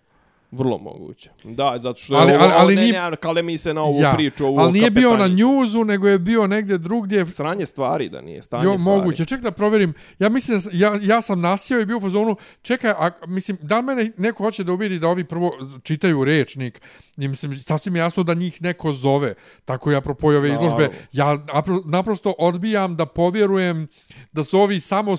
[0.51, 1.29] Vrlo moguće.
[1.43, 3.81] Da, zato što je Ali- ovo, ali- ali ne, nije- ne, kale mi se na
[3.81, 4.45] ovu priču.
[4.45, 5.35] Ovu ali nije bio na kapetanju.
[5.37, 7.29] newsu, nego je bio negdje drugdje.
[7.29, 8.83] Sranje stvari da nije, stanje Jo, stvari.
[8.91, 9.25] moguće.
[9.25, 9.93] Ček da provjerim.
[10.19, 13.77] Ja mislim da ja, ja sam nasio i bio u fazonu, čekaj, a, mislim, da
[13.77, 15.51] li mene neko hoće da ubedi da ovi prvo
[15.83, 16.81] čitaju rečnik?
[17.17, 19.33] I mislim, sasvim je jasno da njih neko zove.
[19.65, 20.53] Tako ja apropo ove Naravno.
[20.55, 20.89] izložbe.
[21.11, 23.87] Ja napro- naprosto odbijam da povjerujem
[24.31, 25.17] da su ovi samo, e,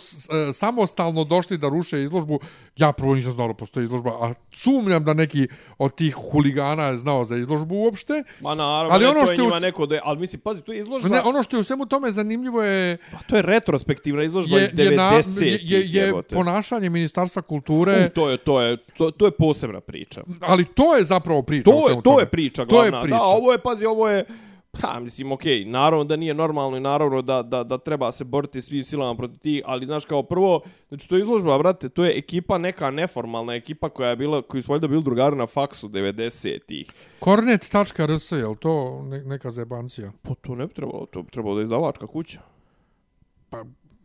[0.53, 2.41] samostalno došli da ruše izložbu.
[2.77, 5.49] Ja prvo nisam znao da postoji izložba, a sumnjam da neki
[5.79, 8.23] od tih huligana je znao za izložbu uopšte.
[8.41, 10.73] Ma naravno, Ali ono što je njima u- neko da je, ali mislim, pazi, tu
[10.73, 14.23] je izložba, Ne, ono što je u svemu tome zanimljivo je Pa to je retrospektivna
[14.23, 15.71] izložba je, iz je, na, 90-ih.
[15.73, 16.35] je, je jebote.
[16.35, 20.23] ponašanje Ministarstva kulture, U, to je, to je, to, to je posebna priča.
[20.41, 21.71] ali to je zapravo priča.
[21.71, 22.23] u To svemu je, to tome.
[22.23, 23.03] je priča To je glavna.
[23.03, 23.17] priča.
[23.17, 24.25] Da, ovo je, pazi, ovo je,
[24.71, 28.61] pa, mislim, okej, naravno da nije normalno i naravno da, da, da treba se boriti
[28.61, 32.19] svim silama protiv tih, ali znaš kao prvo, znači to je izložba, brate, to je
[32.19, 36.91] ekipa, neka neformalna ekipa koja je bila, koji su valjda bili drugari na faksu 90-ih.
[37.19, 40.13] Kornet.rs, je li to ne, neka zebancija?
[40.23, 42.41] Pa to ne bi trebalo, to bi trebalo da je izdavačka kuća.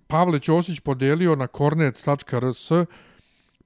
[0.07, 2.71] Pavle Ćosić podelio na kornet.rs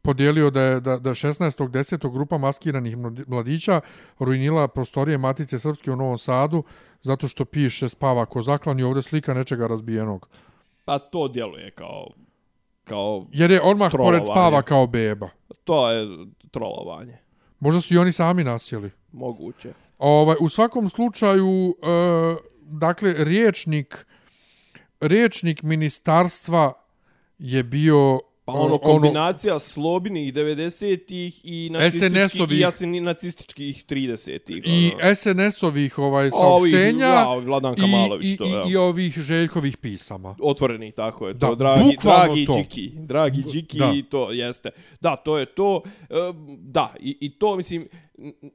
[0.01, 2.11] podijelio da je da, da 16.10.
[2.11, 3.81] grupa maskiranih mladi- mladića
[4.19, 6.63] ruinila prostorije Matice Srpske u Novom Sadu
[7.01, 10.27] zato što piše spava Kozaklan i ovdje slika nečega razbijenog.
[10.85, 12.07] Pa to djeluje kao,
[12.83, 15.29] kao, Jer je odmah pored spava kao beba.
[15.63, 16.07] to je
[16.51, 17.17] trolovanje.
[17.59, 18.91] Možda su i oni sami nasjeli.
[19.11, 19.73] Moguće.
[19.97, 24.05] Ovaj, u svakom slučaju, e, dakle, riječnik,
[25.01, 26.73] riječnik ministarstva
[27.39, 28.19] je bio
[28.49, 34.61] Pa ono, kombinacija slobinih 90-ih i nacističkih, i jasni- nacističkih 30-ih.
[34.65, 35.15] I ono.
[35.15, 38.63] SNS-ovih ovaj, A ovih, saopštenja da, Vladanka i, Malović, i, to, i, ja.
[38.69, 40.35] i ovih Željkovih pisama.
[40.41, 41.33] otvoreni, tako je.
[41.33, 42.53] Da, To, dragi, dragi to.
[42.53, 42.91] Điki.
[42.95, 43.93] Dragi Điki, Da.
[44.03, 44.69] to jeste.
[45.01, 45.81] Da, to je to.
[46.01, 46.13] E,
[46.59, 47.87] Da, i, i to, mislim,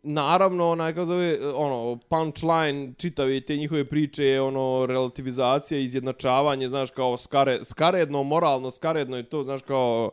[0.03, 6.91] naravno, onaj, kako zove, ono, punchline čitave te njihove priče je, ono, relativizacija, izjednačavanje, znaš,
[6.91, 10.11] kao skare, skaredno, moralno, skaredno i to, znaš, kao,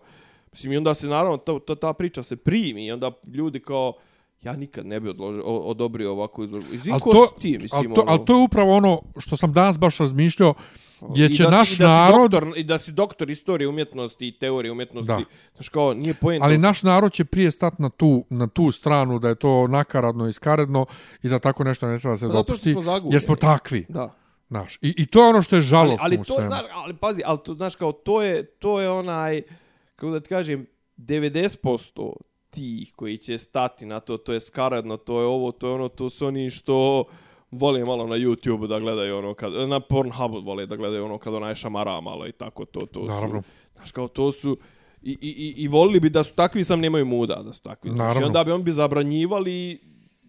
[0.52, 3.93] mislim, i onda se, naravno, to, to, ta priča se primi i onda ljudi kao,
[4.41, 6.74] ja nikad ne bi odložio, odobrio ovakvu izložbu.
[6.74, 9.02] Izvim, Ali ko to, si ti, mislim, ali, to, ono, ali to je upravo ono
[9.18, 10.54] što sam danas baš razmišljao,
[11.10, 12.32] gdje će da naš da si narod...
[12.32, 15.08] Doktor, I da si doktor istorije umjetnosti i teorije umjetnosti.
[15.08, 15.22] Da.
[15.56, 16.45] Znaš kao, nije poenta.
[16.45, 20.28] Ali naš narod će prije stati na tu, na tu stranu da je to nakaradno
[20.28, 20.86] i skaredno
[21.24, 23.86] i da tako nešto ne treba se Pa zato dopusti, smo jer smo takvi.
[23.89, 24.16] Da.
[24.47, 24.76] Znaš.
[24.76, 26.47] I, I to je ono što je Ali, žalostno ali u to, svemu.
[26.49, 29.41] znaš, ali pazi, ali to, znaš kao, to je, to je onaj,
[29.95, 30.66] kako da ti kažem,
[30.97, 32.14] 90%
[32.49, 35.89] tih koji će stati na to, to je skaradno, to je ovo, to je ono,
[35.89, 37.06] to su oni što
[37.52, 41.34] vole malo na YouTube da gledaju ono, kad, na Pornhubu vole da gledaju ono kad
[41.34, 43.41] onaj šamara malo i tako, to, to Naravno.
[43.41, 44.58] su, znaš kao, to su,
[45.02, 47.89] i, i, i, i volili bi da su takvi, sam nemaju muda da su takvi.
[47.91, 48.28] Znači, Naravno.
[48.28, 49.80] onda bi on bi zabranjivali,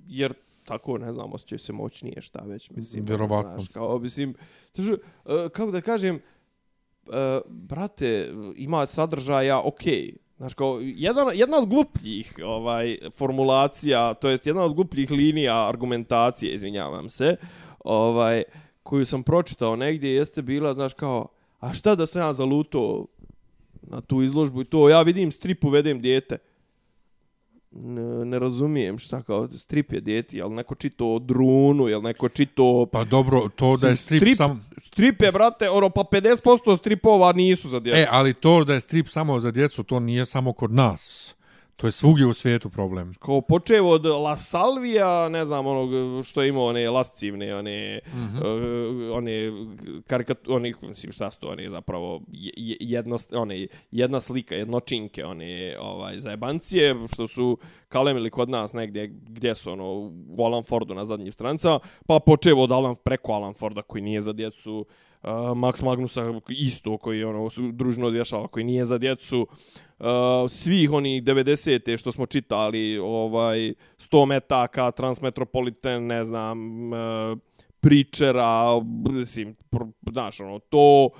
[0.06, 3.04] jer tako, ne znam, osjećaju se moćnije, šta već, mislim.
[3.04, 3.52] Vjerovatno.
[3.52, 4.34] Znaš, kao, mislim,
[4.74, 4.98] znaš, e,
[5.52, 6.20] kako da kažem, e,
[7.48, 10.16] brate, ima sadržaja, okej.
[10.42, 16.54] Znaš, kao, jedan, jedna od glupljih ovaj, formulacija, to jest jedna od glupljih linija argumentacije,
[16.54, 17.36] izvinjavam se,
[17.84, 18.42] ovaj,
[18.82, 21.28] koju sam pročitao negdje, jeste bila, znaš, kao,
[21.60, 23.06] a šta da sam ja zaluto
[23.82, 26.38] na tu izložbu i to, ja vidim strip, uvedem dijete.
[27.74, 32.86] Ne, razumijem šta kao strip je dijeti, jel neko čito o drunu, jel neko čito
[32.92, 34.66] Pa dobro, to da je strip, Strip- sam...
[34.78, 37.98] Strip je, brate, ono, pa 50% stripova nisu za djecu.
[37.98, 41.34] E, ali to da je strip samo za djecu, to nije samo kod nas.
[41.82, 43.14] To je svugdje u svijetu problem.
[43.14, 45.90] Kao počeo od La Salvija, ne znam, onog
[46.24, 48.18] što je imao one lascivne, one, mm.
[48.18, 49.10] -hmm.
[49.10, 49.52] uh, one
[50.06, 55.24] karikat, oni, mislim, šta su to, one zapravo je- je- jedno, one, jedna slika, jednočinke,
[55.24, 57.58] one ovaj, zajebancije, što su
[57.88, 59.92] kalemili kod nas negdje, gdje su, ono,
[60.28, 64.20] u Alan Fordu na zadnjim strancama, pa počeo od Alan, preko Alan Forda, koji nije
[64.20, 64.86] za djecu, uh,
[65.54, 69.46] Max Magnusa isto, koji ono, družno odvješava, koji nije za djecu,
[69.98, 70.06] uh,
[70.48, 76.98] svih onih 90-te što smo čitali, ovaj 100 metaka, Transmetropolitan, ne znam, uh,
[77.80, 79.56] Pričera, mislim,
[80.12, 81.10] znaš, ono, to,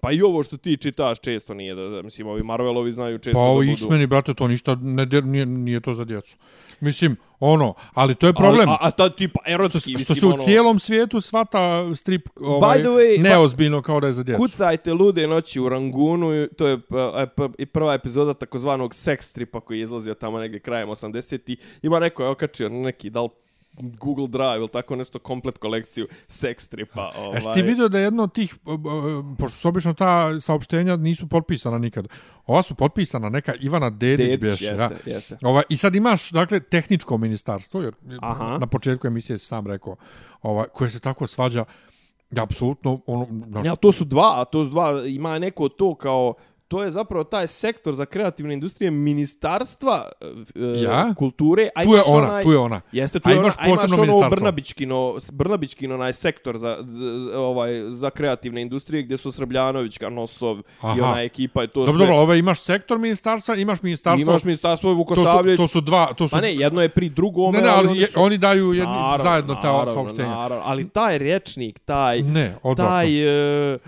[0.00, 3.46] pa i ovo što ti čitaš često nije, da, mislim, ovi Marvelovi znaju često Pa
[3.46, 3.72] da budu...
[3.72, 6.36] X-meni, brate, to ništa ne, nije, nije to za djecu.
[6.80, 8.68] Mislim, ono, ali to je problem.
[8.68, 11.94] Ali, a, a ta tipa erotski, što, mislim, što se u ono, cijelom svijetu svata
[11.94, 14.40] strip ovaj, the way, ba- neozbiljno kao da je za djecu.
[14.42, 19.60] Kucajte lude noći u Rangunu, to je p- p- i prva epizoda takozvanog sex stripa
[19.60, 21.56] koji je izlazio tamo negdje krajem 80-ti.
[21.82, 23.28] Ima neko je okačio neki, da li
[23.80, 27.12] Google Drive ili tako nešto, komplet kolekciju sex stripa.
[27.16, 27.36] Ovaj.
[27.36, 28.54] Jesi ti vidio da je jedno od tih,
[29.38, 32.08] pošto su obično ta saopštenja nisu potpisana nikad.
[32.46, 34.64] Ova su potpisana, neka Ivana Dedić, Dedić, bješe.
[34.64, 35.14] jeste, ja.
[35.14, 35.38] jeste.
[35.42, 38.58] Ovaj, I sad imaš, dakle, tehničko ministarstvo, jer Aha.
[38.58, 39.96] na početku emisije si sam rekao,
[40.42, 41.64] ovaj, koje se tako svađa,
[42.36, 46.34] apsolutno, ono, znaš, Ja, to su dva, to su dva, ima neko to kao,
[46.72, 50.08] to je zapravo taj sektor za kreativne industrije ministarstva
[50.54, 51.14] e, Ja?
[51.14, 51.68] kulture.
[51.74, 52.80] A tu je ona, onaj, tu je ona.
[52.92, 54.28] Jeste, tu A je imaš ona, a imaš ono.
[54.30, 57.04] Brnabićkino, Brnabićkino onaj sektor za, za,
[57.38, 60.58] ovaj, za kreativne industrije gdje su Srbljanović, Nosov
[60.96, 61.98] i ona ekipa i to Dobro, sve.
[61.98, 66.28] dobro, ovaj imaš sektor ministarstva, imaš ministarstvo, Imaš ministarstvo to su, to su dva, to
[66.28, 68.94] su, Pa ne, jedno je pri drugome, ne, ne, ali oni je, oni daju jedni,
[68.94, 70.28] Naravno, zajedno ta naravno, saopštenja.
[70.28, 72.94] Naravno, ali taj rječnik, taj, Ne, odvratno.
[72.94, 73.08] taj,
[73.74, 73.78] e,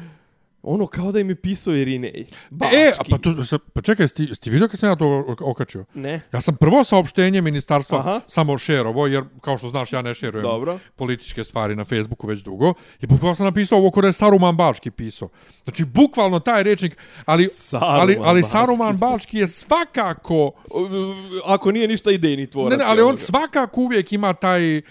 [0.64, 2.26] ono kao da im je pisao Irinej.
[2.50, 2.76] Bački.
[2.76, 3.30] E, a pa, to,
[3.72, 5.84] pa čekaj, sti, sti vidio kad sam ja to ok- okačio?
[5.94, 6.20] Ne.
[6.32, 8.20] Ja sam prvo saopštenje ministarstva Aha.
[8.26, 10.78] samo šerovo, jer kao što znaš ja ne šerujem Dobro.
[10.96, 12.74] političke stvari na Facebooku već dugo.
[13.00, 15.28] I bukvalno sam napisao ovo kore Saruman Bački pisao.
[15.64, 18.50] Znači, bukvalno taj rečnik, ali, Saruman ali, ali Bački.
[18.50, 20.50] Saruman Bački je svakako,
[21.44, 22.70] Ako nije ništa idejni tvorac.
[22.70, 24.82] ne, ne, ali on svakako uvijek ima taj uh,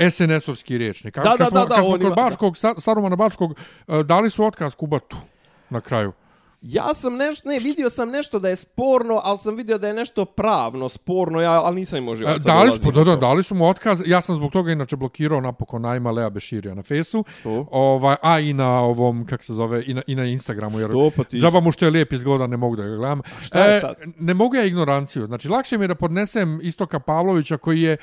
[0.00, 1.18] SNS-ovski rečnik.
[1.18, 3.50] A Da, kad da, smo, da, da, kad smo kod ima- Bačkog, Sa- Sarumana Bačkog,
[3.86, 5.16] uh, dali su otkaz Kubatu
[5.70, 6.12] na kraju.
[6.62, 9.94] Ja sam nešto, ne, vidio sam nešto da je sporno, ali sam vidio da je
[9.94, 12.38] nešto pravno sporno, ja, ali nisam imao E, živaca.
[12.38, 14.02] Dali su, da, da, dali su mu otkaz.
[14.06, 17.24] Ja sam zbog toga inače blokirao napokon Najma Lea Beširija na Fesu.
[17.40, 17.66] Što?
[17.70, 20.80] Ovaj, a i na ovom, kak se zove, i na, i na Instagramu.
[20.80, 23.20] Jer Što, pa ti- džaba mu što je lijep izgleda, ne mogu da ga gledam.
[23.42, 23.94] šta je sad?
[24.18, 25.26] Ne mogu ja ignoranciju.
[25.26, 27.96] Znači, lakše mi je da podnesem Istoka Pavlovića koji je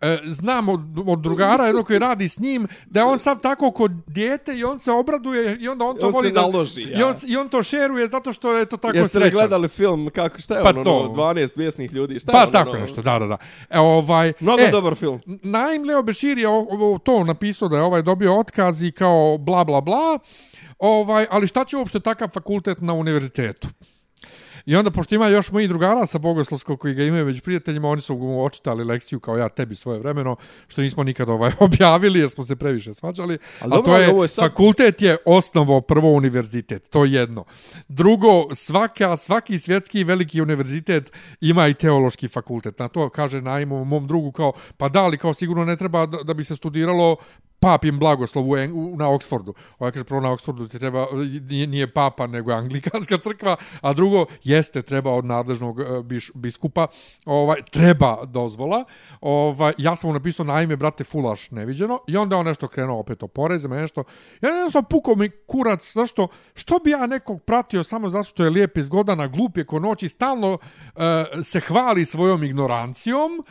[0.00, 3.70] e, znam od, od drugara jednog koji radi s njim, da je on sav tako
[3.70, 6.40] kod dijete i on se obraduje i onda on to On voli da...
[6.40, 7.06] naloži, I ja.
[7.06, 9.30] on, I on to šeruje zato što je to tako Jeste srećan.
[9.32, 10.98] gledali film, kako, šta je Pa ono, to.
[10.98, 13.36] ono, 12 bijesnih ljudi, šta je Pa ono, tako ono, nešto, da, da, da.
[13.70, 15.20] E, ovaj, Mnogo e, dobar film.
[15.26, 19.38] Naim Leo Bešir je o- o- to napisao da je ovaj dobio otkaz i kao
[19.38, 20.18] bla bla bla.
[20.78, 23.68] Ovaj, ali šta će uopšte takav fakultet na univerzitetu?
[24.70, 28.00] I onda, pošto ima još mojih drugara sa Bogoslovskog koji ga imaju već prijateljima, oni
[28.00, 30.36] su mu očitali lekciju kao ja tebi svoje vremeno,
[30.68, 33.38] što nismo nikad ovaj objavili jer smo se previše svađali.
[33.60, 37.12] Ali A dobro, to je, ovo je sad- fakultet je osnovo prvo univerzitet, to je
[37.12, 37.44] jedno.
[37.88, 42.78] Drugo, svaka, svaki svjetski veliki univerzitet ima i teološki fakultet.
[42.78, 46.22] Na to kaže najmo mom drugu kao, pa da li kao sigurno ne treba da,
[46.22, 47.16] da bi se studiralo
[47.60, 49.52] papim blagoslov u, u, na Oxfordu.
[49.78, 51.06] Ovo kaže, prvo na Oxfordu ti treba,
[51.50, 56.30] nije, nije papa, nego je anglikanska crkva, a drugo, jeste, treba od nadležnog e, biš,
[56.34, 56.86] biskupa,
[57.24, 58.84] ovaj, treba dozvola.
[59.20, 62.98] Ovaj, ja sam mu napisao na ime, brate, fulaš neviđeno, i onda on nešto krenuo
[62.98, 64.04] opet o porezima, nešto.
[64.40, 68.50] Ja jednostavno pukao mi kurac, zašto, što bi ja nekog pratio samo zato što je
[68.50, 71.02] lijep iz godana, glup je ko noć i stalno uh,
[71.44, 73.44] se hvali svojom ignorancijom,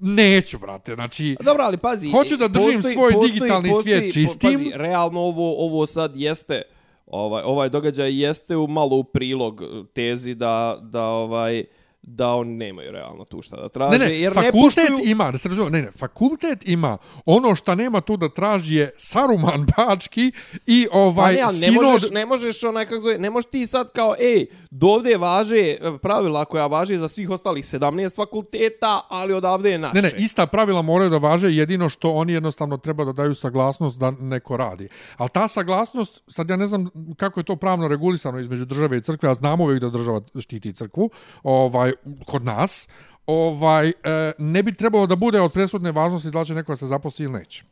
[0.00, 1.36] Neću, brate, znači...
[1.40, 2.10] Dobro, ali pazi.
[2.10, 4.52] Hoću da držim svoj digitalni svijet čistim.
[4.52, 6.62] Pazi, realno ovo, ovo sad jeste,
[7.06, 9.62] ovaj, ovaj događaj jeste u malo u prilog
[9.94, 11.64] tezi da, da ovaj
[12.02, 13.98] da oni nemaju realno tu šta da traže.
[13.98, 15.10] Ne, ne, jer fakultet ne poštuju...
[15.10, 18.90] ima, da se razumije, ne, ne, fakultet ima ono što nema tu da traži je
[18.96, 20.32] Saruman Bački
[20.66, 21.84] i Pa ovaj ne, ali ne sinod...
[21.84, 25.78] možeš, ne možeš onaj kako zove, ne možeš ti sad kao, ej, dovde važe e,
[26.02, 29.94] pravila koja važe za svih ostalih 17 fakulteta, ali odavde je naše.
[29.94, 33.98] Ne, ne, ista pravila moraju da važe, jedino što oni jednostavno treba da daju saglasnost
[33.98, 34.88] da neko radi.
[35.16, 39.02] Ali ta saglasnost, sad ja ne znam kako je to pravno regulisano između države i
[39.02, 41.10] crkve, a znamo uvijek da država štiti crkvu,
[41.42, 42.88] ovaj, Ovaj, kod nas,
[43.26, 43.92] ovaj, e,
[44.38, 47.24] ne bi trebalo da bude od presudne važnosti da li će neko da se zaposli
[47.24, 47.64] ili neće.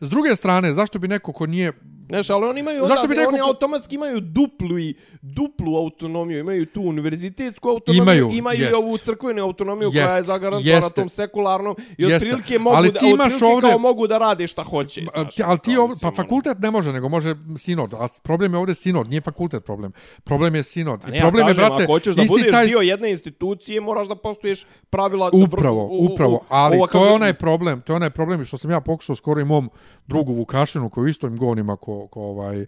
[0.00, 1.72] S druge strane, zašto bi neko ko nije
[2.10, 6.38] Znaš, ali oni imaju, Zašto onda, bi neko oni automatski imaju duplu, i, duplu autonomiju,
[6.38, 8.72] imaju tu univerzitetsku autonomiju, Imaju, imaju jest.
[8.72, 12.16] i ovu crkvenu autonomiju koja je Jest, zagarantovana tom sekularnom i Jeste.
[12.16, 15.02] otprilike mogu, Ali da, ti imaš otprilike ovde- kao mogu da rade šta hoće.
[15.12, 17.94] Znaš, ali ti ovdje, pa fakultet ne može, nego može sinod.
[17.94, 19.92] A problem je ovdje sinod, nije fakultet problem.
[20.24, 21.00] Problem je sinod.
[21.04, 22.66] Ne, I problem ja kažem, je, brate, ako hoćeš da budeš taj...
[22.66, 25.30] dio jedne institucije, moraš da postuješ pravila...
[25.36, 28.58] Upravo, u- u- u- upravo, ali to je onaj problem, to je onaj problem što
[28.58, 29.70] sam ja pokušao skoro i mom
[30.06, 32.66] drugu Vukašinu koji isto im gonima ko, ko ovaj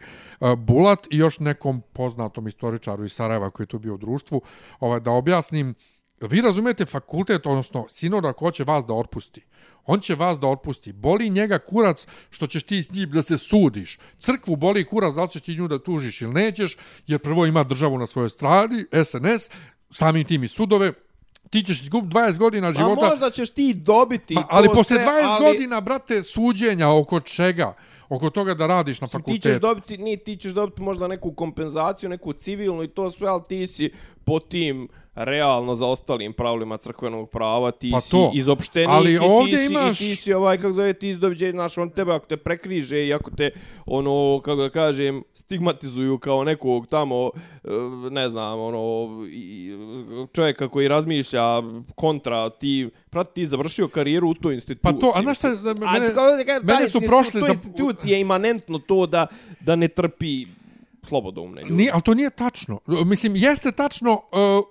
[0.56, 4.42] Bulat i još nekom poznatom istoričaru iz Sarajeva koji je tu bio u društvu,
[4.80, 5.74] ovaj da objasnim
[6.22, 9.44] Vi razumijete fakultet, odnosno sinod ako hoće vas da otpusti.
[9.86, 10.92] On će vas da otpusti.
[10.92, 13.98] Boli njega kurac što ćeš ti s njim da se sudiš.
[14.18, 16.76] Crkvu boli kurac da li ćeš ti nju da tužiš ili nećeš,
[17.06, 19.50] jer prvo ima državu na svojoj strani, SNS,
[19.90, 20.92] samim tim i sudove,
[21.50, 23.06] ti ćeš izgubiti 20 godina života.
[23.06, 25.44] A možda ćeš ti dobiti Ma, ali posle sve, 20 ali...
[25.44, 27.74] godina, brate, suđenja oko čega?
[28.12, 29.58] Oko toga da radiš na Ti ćeš fakultetu.
[29.58, 33.66] dobiti, ni ti ćeš dobiti možda neku kompenzaciju, neku civilnu i to sve, ali ti
[33.66, 33.90] si
[34.24, 38.30] po tim realno za ostalim pravilima crkvenog prava, ti Pa si to.
[38.34, 41.50] izopštenik Ali i, ovdje ti si, imaš- i ti si ovaj, kako zove, ti izdođe,
[41.50, 43.50] znaš, on tebe ako te prekriže i ako te,
[43.86, 47.30] ono, kako da kažem, stigmatizuju kao nekog tamo,
[47.64, 47.68] e,
[48.10, 49.08] ne znam, ono,
[50.32, 51.62] čovjeka koji razmišlja
[51.94, 54.82] kontra, ti, prati, ti završio karijeru u toj instituciji.
[54.82, 57.52] Pa to, a znaš šta, A, mene, tako da kažem, mene su prošli toj za...
[57.52, 59.26] instituciji je imanentno to da,
[59.60, 60.46] da ne trpi
[61.02, 61.74] slobodoumne ljudi.
[61.74, 62.80] Nije, ali to nije tačno.
[62.86, 64.12] Mislim, jeste tačno...
[64.12, 64.64] Uh,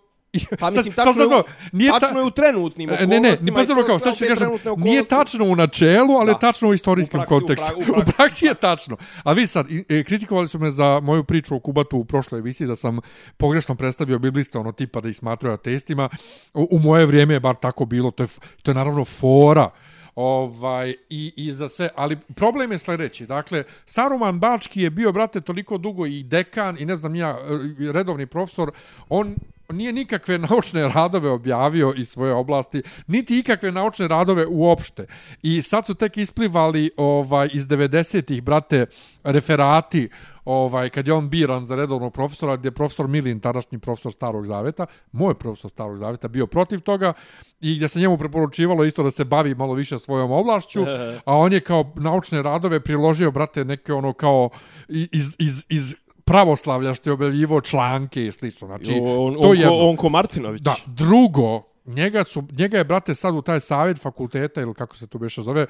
[0.60, 3.14] Pa mislim, sad- tačno, sad- je, nije tačno je u trenutnim okolnostima.
[3.14, 6.40] Ne, ne, ni i pa kao, sad ću kažem, nije tačno u načelu, ali Da.
[6.40, 7.68] tačno u istorijskom U praksi- u kontekstu.
[7.70, 8.02] pra- u praksi.
[8.04, 8.98] U praksi je tačno.
[9.24, 12.68] A vi sad, e, kritikovali su me za moju priču o Kubatu u prošloj emisiji,
[12.68, 13.00] da sam
[13.38, 16.10] pogrešno predstavio biblista, ono tipa da ih smatraju ateistima.
[16.54, 18.28] U, u moje vrijeme je bar tako bilo, to je,
[18.64, 19.70] to je naravno fora
[20.16, 23.26] ovaj i, i za sve, ali problem je sljedeći.
[23.26, 27.91] Dakle, Saruman Bački je bio, brate, toliko dugo i dekan i ne znam ja, e,
[27.91, 28.72] redovni profesor,
[29.09, 29.36] on
[29.72, 35.05] nije nikakve naučne radove objavio iz svoje oblasti, niti ikakve naučne radove uopšte.
[35.41, 38.86] I sad su tek isplivali ovaj iz 90-ih, brate,
[39.24, 40.09] referati
[40.46, 44.46] ovaj kad je on biran za redovnog profesora, gdje je profesor Milin, tadašnji profesor Starog
[44.46, 47.14] Zaveta, moj profesor Starog Zaveta, bio protiv toga
[47.62, 50.82] i gdje se njemu preporučivalo isto da se bavi malo više svojom oblašću,
[51.26, 54.50] a on je kao naučne radove priložio, brate, neke ono kao
[54.88, 58.68] iz, iz, iz pravoslavlja što je objavljivo članke i slično.
[58.68, 60.62] Znači, on, to on, je ko, on ko Martinović.
[60.62, 65.08] Da, drugo, njega, su, njega je, brate, sad u taj savjet fakulteta, ili kako se
[65.08, 65.66] to beše zove,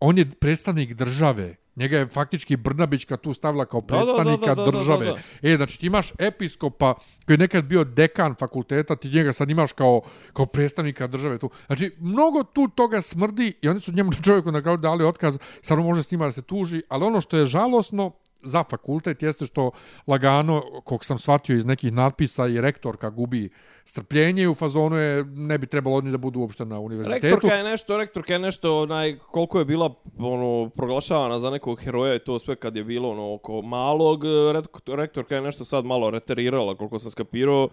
[0.00, 1.56] on je predstavnik države.
[1.80, 5.06] Njega je faktički Brnabićka tu stavila kao da, predstavnika da, da, da, države.
[5.06, 5.48] da, da.
[5.48, 6.94] E, znači ti imaš episkopa
[7.26, 10.00] koji je nekad bio dekan fakulteta, ti njega sad imaš kao,
[10.32, 11.50] kao predstavnika države tu.
[11.66, 15.78] Znači, mnogo tu toga smrdi i oni su njemu čovjeku na kraju dali otkaz, sad
[15.78, 18.12] može s njima da se tuži, ali ono što je žalosno,
[18.42, 19.70] za fakultet jeste što
[20.06, 23.50] lagano, kog sam shvatio iz nekih natpisa i rektorka gubi
[23.84, 27.26] strpljenje u fazonu je ne bi trebalo oni da budu uopšte na univerzitetu.
[27.26, 32.14] Rektorka je nešto, rektorka je nešto, onaj, koliko je bila ono, proglašavana za nekog heroja
[32.14, 34.62] i to sve kad je bilo ono, oko malog, e,
[34.96, 37.68] rektorka je nešto sad malo reterirala, koliko sam skapirao,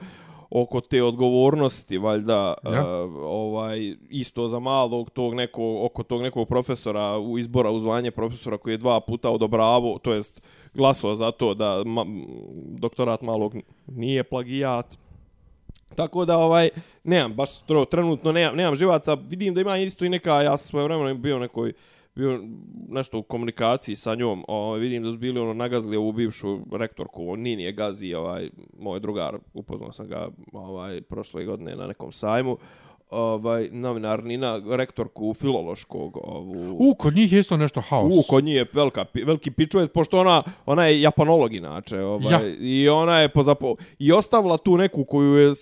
[0.50, 3.04] oko te odgovornosti, valjda, Ja.
[3.06, 8.12] uh, ovaj, isto za malog tog nekog, oko tog nekog profesora u izbora u zvanje
[8.12, 10.42] profesora koji je dva puta odobravo, to jest
[10.74, 12.06] glasova za to da ma,
[12.80, 13.56] doktorat malog
[13.88, 14.98] nije plagijat,
[15.96, 16.70] Tako da ovaj
[17.04, 17.50] nemam baš
[17.90, 19.14] trenutno nemam nemam živaca.
[19.14, 21.74] Vidim da ima isto i neka ja sam svoje bio nekoj
[22.18, 22.42] bio
[22.90, 24.44] nešto u komunikaciji sa njom.
[24.48, 28.50] Ovaj vidim da su bili ono nagazili ovu bivšu rektorku, Nini je gazi, ovaj
[28.80, 32.58] moj drugar, upoznao sam ga ovaj prošle godine na nekom sajmu.
[33.10, 38.14] Ovaj novinar Nina rektorku filološkog ovu U, kod njih je isto nešto haos.
[38.14, 42.00] U, kod nje je velika, veliki pičuvac, pošto ona, ona je japanolog inače.
[42.00, 42.56] Ovaj, Ja.
[42.60, 45.54] I ona je pozapo, i ostavila tu neku koju je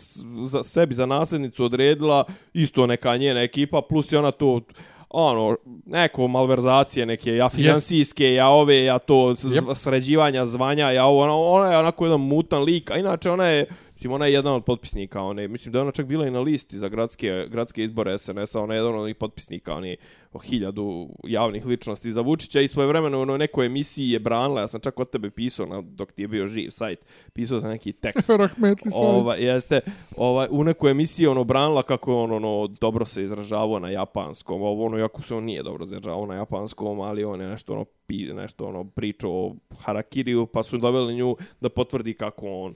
[0.47, 4.61] za sebi za nasljednicu odredila, isto neka njena ekipa, plus i ona to
[5.09, 9.75] ono, neko malverzacije neke, ja financijske, ja ove, ja to Yep.
[9.75, 13.65] sređivanja zvanja, ja ovo, ona, ona je onako jedan mutan lik, a inače ona je,
[13.95, 16.39] mislim, ona je jedan od potpisnika, one, mislim da je ona čak bila i na
[16.39, 19.97] listi za gradske, gradske izbore SNS-a, ona je jedan od onih potpisnika, oni
[20.33, 24.61] o hiljadu javnih ličnosti za Vučića i svoje vremeno u onoj nekoj emisiji je branila,
[24.61, 26.99] ja sam čak od tebe pisao na, dok ti je bio živ sajt,
[27.33, 29.03] pisao sam neki tekst Rahmetli sajt.
[29.03, 29.81] Ova, jeste,
[30.17, 34.61] ovaj, u nekoj emisiji ono branila kako je on ono, dobro se izražavao na japanskom,
[34.61, 37.85] ovo ono, jako se on nije dobro izražavao na japanskom, ali on je nešto ono,
[38.07, 42.75] pi, nešto ono pričao o harakiriju, pa su doveli nju da potvrdi kako on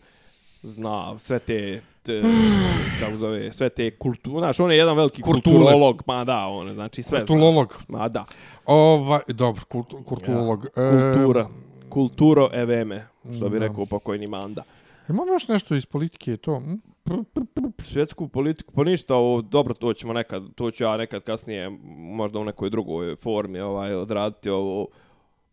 [0.63, 2.21] zna sve te, te
[2.99, 5.55] kako zove, sve te kulture, znaš, on je jedan veliki Kulture.
[5.55, 7.25] kulturolog, ma da, on je, znači sve zna.
[7.27, 7.77] Kulturolog.
[7.87, 8.25] Ma da,
[8.65, 10.65] Ovaj, dobro, kultu, kulturolog.
[10.77, 13.67] ja, kultura, E, kulturo eveme, što bi da.
[13.67, 14.63] rekao pokojni Manda.
[15.09, 16.59] imam još nešto iz politike, to?
[16.59, 16.73] hm?
[17.79, 22.39] svjetsku politiku, pa ništa, ovo, dobro, to ćemo nekad, to ću ja nekad kasnije, možda
[22.39, 24.87] u nekoj drugoj formi, ovaj, odraditi ovo,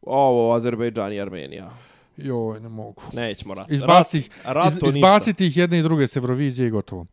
[0.03, 1.71] ovo, Azerbejdžan i Armenija.
[2.17, 3.03] Joj, ne mogu.
[3.13, 3.71] Nećemo rat.
[3.71, 4.99] Izbaci ih, rat, iz, to ništa.
[4.99, 7.07] izbaciti ih jedne i druge s Eurovizije i gotovo.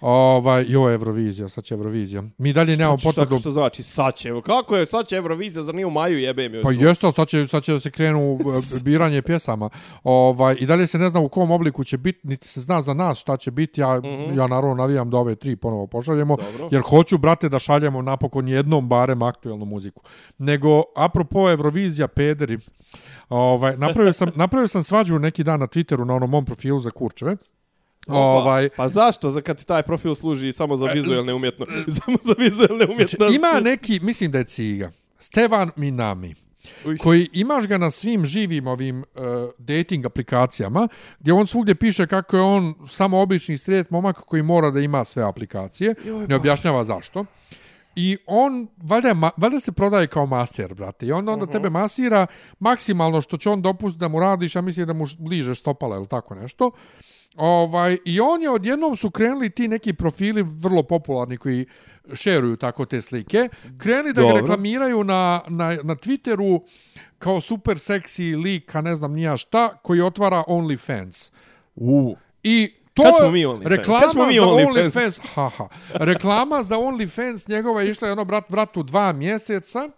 [0.00, 2.22] Ovaj, jo, Eurovizija, sad će Eurovizija.
[2.38, 3.36] Mi dalje nemamo Šta, potvrdu.
[3.36, 6.18] šta, što znači sad će, evo, kako je, sad će Eurovizija, zar nije u maju
[6.18, 6.62] jebe mi?
[6.62, 9.70] Pa jeste, sad će, sad će da se krenu e, biranje pjesama.
[10.04, 12.94] Ovaj, I dalje se ne zna u kom obliku će biti, niti se zna za
[12.94, 13.80] nas šta će biti.
[13.80, 14.38] Ja, mm -hmm.
[14.38, 16.68] ja naravno navijam da ove tri ponovo pošaljemo, Dobro.
[16.70, 20.02] jer hoću, brate, da šaljemo napokon jednom barem aktuelnu muziku.
[20.38, 22.58] Nego, apropo Eurovizija, pederi,
[23.28, 26.90] ovaj, napravio, sam, napravio sam svađu neki dan na Twitteru na onom mom profilu za
[26.90, 27.36] kurčeve.
[28.06, 31.66] Ovaj, Pa zašto, za kad ti taj profil služi samo za vizualne umjetno,
[32.04, 33.16] samo za vizualne umjetnosti?
[33.16, 36.34] Znači, ima neki, mislim da je ciga, Stevan Minami.
[36.84, 36.98] Uj.
[36.98, 39.04] koji imaš ga na svim živim ovim uh,
[39.58, 40.88] dating aplikacijama,
[41.20, 45.04] gdje on svugdje piše kako je on samo obični strijet momak koji mora da ima
[45.04, 45.94] sve aplikacije,
[46.28, 47.24] ne objašnjava zašto.
[48.00, 51.06] I on, valjda, ma- valjda se prodaje kao maser, brate.
[51.06, 51.52] I onda, onda Mhm.
[51.52, 52.26] tebe masira
[52.58, 56.06] maksimalno što će on dopustiti da mu radiš, ja mislim da mu ližeš stopala ili
[56.06, 56.70] tako nešto.
[57.36, 61.66] Ovaj, I on je, odjednom su krenuli ti neki profili vrlo popularni koji
[62.14, 64.40] šeruju tako te slike, krenuli da ga Dobro.
[64.40, 66.60] reklamiraju na, na, na Twitteru
[67.18, 71.32] kao super seksi lik, a ne znam nija šta, koji otvara OnlyFans.
[71.76, 72.16] U.
[72.42, 73.66] I to Kad smo je mi OnlyFans?
[73.66, 74.92] reklama Kad smo mi za OnlyFans?
[74.92, 75.20] OnlyFans.
[75.34, 75.68] Haha.
[75.92, 79.88] Reklama za OnlyFans njegova je išla jedno brat bratu dva mjeseca.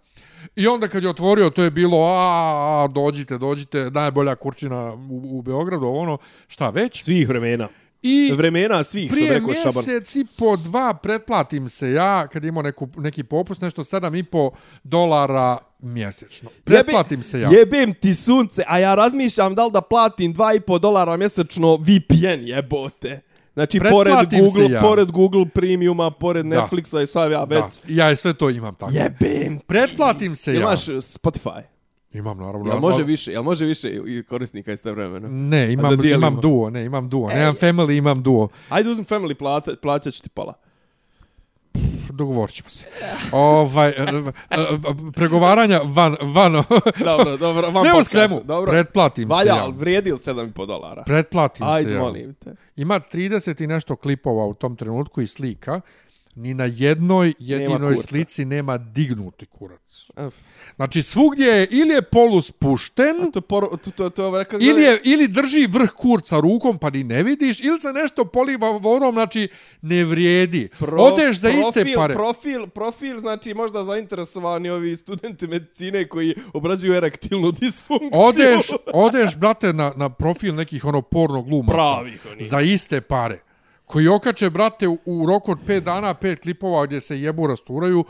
[0.56, 5.38] I onda kad je otvorio, to je bilo, a, a dođite, dođite, najbolja kurčina u,
[5.38, 7.04] u Beogradu, ono, šta već.
[7.04, 7.68] Svih vremena.
[8.02, 9.84] I Vremena svih, što prije rekao Šaban.
[9.86, 14.22] mjesec i po dva pretplatim se ja, kad imao neku, neki popust, nešto sedam i
[14.22, 14.50] po
[14.82, 16.50] dolara mjesečno.
[16.64, 17.50] Pretplatim se ja.
[17.52, 23.20] Jebem ti sunce, a ja razmišljam da li da platim 2,5 dolara mjesečno VPN, jebote.
[23.54, 24.80] Znači, pored Pretplatim Google, ja.
[24.80, 26.56] pored Google Premiuma, pored Da.
[26.56, 27.60] Netflixa i sve ja već.
[27.60, 28.92] Da, ja i sve to imam tako.
[28.92, 29.64] Jebem ti.
[29.66, 30.60] Pretplatim se ja.
[30.60, 31.62] Imaš uh, Spotify?
[32.12, 32.66] Imam, naravno.
[32.66, 33.32] Jel ja- može više?
[33.32, 35.28] Jel može više i korisnika iz te vremena?
[35.28, 37.30] Ne, imam, imam duo, ne, imam duo.
[37.30, 37.36] Ej.
[37.38, 38.48] Nemam family, imam duo.
[38.68, 40.54] Ajde uzmi Family plata, plaćat ću ti pola.
[42.12, 42.84] Dogovorit ćemo se.
[43.32, 44.58] ovaj, e, e, e,
[45.12, 46.52] pregovaranja van, van
[47.04, 47.70] Dobro, dobro.
[47.74, 48.70] van sve u svemu, Dobro.
[48.70, 49.62] pretplatim se Valja, ja.
[49.62, 51.02] ali vrijedi li 7,5 dolara?
[51.02, 52.54] Pretplatim se Ajde, molim te.
[52.76, 55.80] Ima 30 i nešto klipova u tom trenutku i slika.
[56.34, 58.08] Ni na jednoj jedinoj kurca.
[58.08, 60.10] slici nema dignuti kurac.
[60.26, 60.34] Uf.
[60.76, 65.00] Znači svugdje je ili je polu spušten, To por, to, to, to, rekao, ili, je,
[65.04, 69.48] ili drži vrh kurca rukom pa ni ne vidiš, ili se nešto poliva vodom, znači
[69.82, 70.68] ne vrijedi.
[70.80, 72.14] Odeš za iste profil, pare.
[72.14, 78.10] Profil, profil, znači možda zainteresovani ovi studenti medicine koji obrađuju erektilnu disfunkciju.
[78.12, 81.72] Odeš, odeš, brate, na, na profil nekih ono porno glumaca.
[81.72, 82.44] Pravih oni.
[82.44, 83.49] Za iste pare.
[83.90, 88.04] Koji okače, brate, u, roku od 5 dana, pet klipova gdje se jebu rasturaju,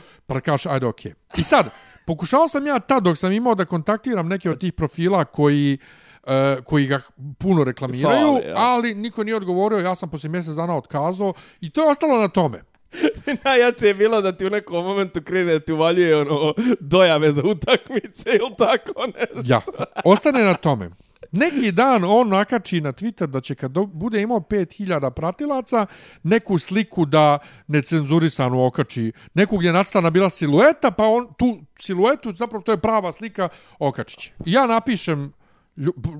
[0.44, 1.12] kažeš, ajde, okej.
[1.36, 1.70] I sad,
[2.06, 5.78] pokušao sam ja tad, dok sam imao da kontaktiram neke od tih profila koji
[6.22, 7.00] uh, koji ga
[7.38, 8.54] puno reklamiraju, Fale, ja.
[8.56, 12.28] ali niko nije odgovorio, ja sam poslije mjesec dana otkazao i to je ostalo na
[12.28, 12.62] tome.
[13.44, 17.42] Najjače je bilo da ti u nekom momentu krene da ti uvaljuje ono dojave za
[17.44, 19.52] utakmice ili tako nešto.
[19.54, 19.60] Ja,
[20.04, 20.90] ostane na tome.
[21.32, 25.86] Neki dan on nakači na Twitter da će kad bude imao 5000 pratilaca,
[26.22, 32.32] neku sliku da necenzurisano okači, neku gdje je nacrtana bila silueta, pa on tu siluetu,
[32.32, 33.48] zapravo to je prava slika,
[33.78, 34.32] okačiće.
[34.46, 35.32] Ja napišem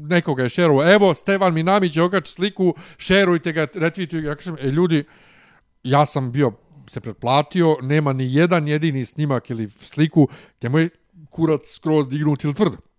[0.00, 4.56] nekoga je šerovo, evo Stevan Minamić je okači sliku, šerujte ga, retvitujte ga, ja kažem,
[4.60, 5.04] e ljudi,
[5.82, 6.52] ja sam bio
[6.86, 10.28] se pretplatio, nema ni jedan jedini snimak ili sliku
[10.58, 10.88] gdje mu je
[11.30, 12.89] kurac skroz dignut ili tvrdo.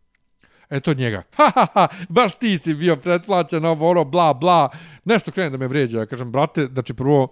[0.72, 1.24] Eto njega.
[1.38, 4.69] Ha, ha, ha, baš ti si bio pretplaćen, ovo, ono, bla, bla.
[5.05, 5.99] Nešto krene da me vrijeđa.
[5.99, 7.28] Ja kažem, brate, znači prvo,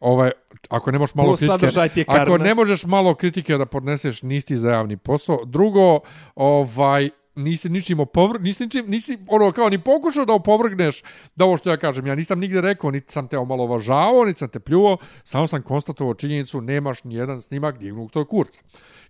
[0.00, 0.30] ovaj,
[0.68, 4.70] ako ne možeš malo kritike, ako ne možeš malo kritike da podneseš, nisi ti za
[4.70, 5.44] javni posao.
[5.44, 6.00] Drugo,
[6.34, 8.40] ovaj, nisi ničim opovr...
[8.40, 11.02] nisi ničim, nisi ono kao ni pokušao da opovrgneš
[11.36, 12.06] da ovo što ja kažem.
[12.06, 16.14] Ja nisam nigde rekao, niti sam te omalovažavao, niti sam te pljuo, samo sam konstatovao
[16.14, 18.60] činjenicu, nemaš ni jedan snimak dignutog tog kurca.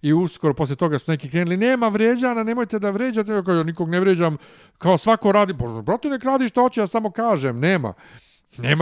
[0.02, 3.88] I uskoro posle toga su neki krenuli, nema vređana, nemojte da vređate, kao, ja nikog
[3.88, 4.36] ne vređam,
[4.78, 7.88] kao svako radi, brate, nek radi što hoće, ja samo kažem, nema.
[7.88, 8.29] Nema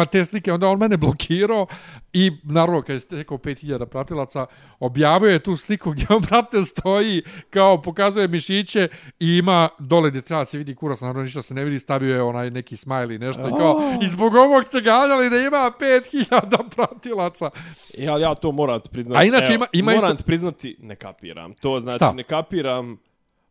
[0.06, 1.66] te slike, onda on mene blokirao
[2.12, 4.46] i naravno kad je stekao 5000 pratilaca,
[4.80, 8.88] objavio je tu sliku gdje on brate stoji, kao pokazuje mišiće
[9.20, 12.22] i ima dole gdje treba se vidi kurac, naravno ništa se ne vidi, stavio je
[12.22, 16.30] onaj neki smiley i nešto i kao, i zbog ovog ste ganjali da ima 5000
[16.70, 17.50] pratilaca.
[17.94, 19.18] Ja, ja to moram ti priznati.
[19.18, 21.54] A inače Evo, ima- ima moram isto- ti priznati, ne kapiram.
[21.54, 22.12] To znači, Šta?
[22.12, 22.96] ne kapiram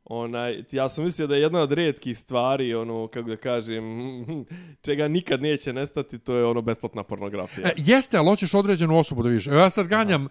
[0.09, 3.83] Onaj, ja sam mislio da je jedna od rijetkih stvari, ono, kako da kažem,
[4.85, 7.67] čega nikad neće nestati, to je ono besplatna pornografija.
[7.67, 9.47] E, jeste, ali hoćeš određenu osobu da vidiš.
[9.47, 10.27] Evo ja sad ganjam,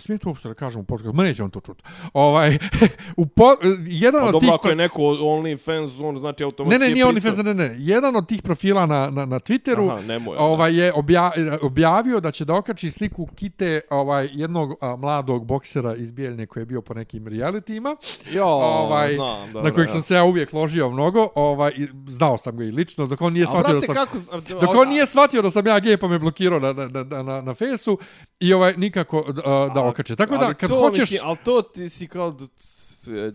[0.00, 1.16] Smijem to uopšte da kažem u podcastu?
[1.16, 1.82] Ma neće on to čuti.
[2.12, 2.58] Ovaj,
[3.16, 3.44] u po,
[3.86, 4.54] jedan A od dobro, tih...
[4.54, 7.06] ako je neko OnlyFans, on znači Ne, automatski ne, je nije.
[7.06, 7.76] OnlyFans, ne, ne.
[7.78, 11.30] Jedan od tih profila na, na, na Twitteru Aha, nemoj, ovaj, je obja,
[11.62, 16.60] objavio da će da okači sliku kite ovaj, jednog a, mladog boksera iz Bijeljne koji
[16.60, 17.96] je bio po nekim realitima,
[18.32, 19.92] Jo, ovaj, znam, dobro, na kojeg ja.
[19.92, 23.32] sam se ja uvijek ložio mnogo, ovaj, i znao sam ga i lično, dok on
[23.32, 23.94] nije A shvatio da sam...
[23.94, 24.18] kako...
[24.60, 27.40] Dok on nije shvatio da sam ja gej pa me blokirao na, na, na, na,
[27.40, 27.98] na fesu
[28.40, 29.34] i ovaj nikako uh,
[29.74, 30.16] da okače.
[30.16, 31.10] Tako da kad to, hoćeš...
[31.10, 32.36] Mislim, ali to ti si kao...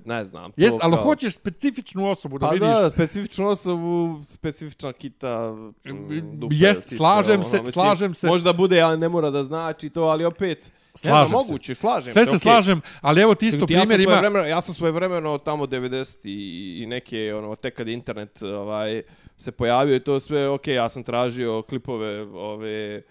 [0.06, 0.52] Ne znam.
[0.52, 1.04] To Jest, ali kao...
[1.04, 2.70] hoćeš specifičnu osobu da Pa vidiš.
[2.70, 8.28] da, specifičnu osobu, specifična kita, mm, dupe, Jest, sise, slažem ono, se, mislim, slažem se.
[8.28, 11.36] Možda bude, ali ne mora da znači to, ali opet, Slažem nema, se.
[11.36, 12.40] moguće, slažem Sve se, okej.
[12.40, 14.12] slažem, ali evo ti isto Ti, ja primjer ima...
[14.12, 19.02] svojevremeno, ja sam svojevremeno tamo 90 i, i neke, ono, tek kad internet ovaj,
[19.38, 23.02] se pojavio i to sve, ok, ja sam tražio klipove, ove,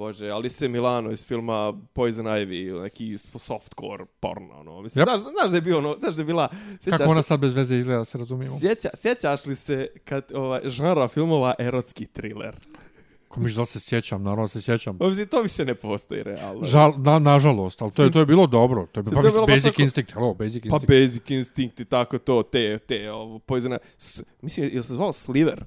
[0.00, 4.82] Bože, Alice Milano iz filma Poison Ivy, neki softcore porno, ono.
[4.82, 5.08] Mislim, Yep.
[5.08, 6.48] znaš, znaš da je bio ono, znaš da je bila...
[6.80, 8.56] sjećaš Kako ona sad bez veze izgleda, se razumijemo.
[8.58, 12.56] Sjeća, sjećaš li se kad ovaj žanra filmova erotski thriller?
[13.28, 14.96] Ko miš da se sjećam, naravno se sjećam.
[15.00, 16.64] Obzirom, to više ne postoji realno.
[16.64, 18.86] Žal, na, nažalost, ali to je, to je bilo dobro.
[18.86, 20.88] To je, To pa, je mislim, bilo Basic tako- Instinct, hello, Basic Pa Instinct.
[20.88, 25.64] Basic Instinct i tako to, te, te, ovo, Poison S, mislim, je se zvao Sliver?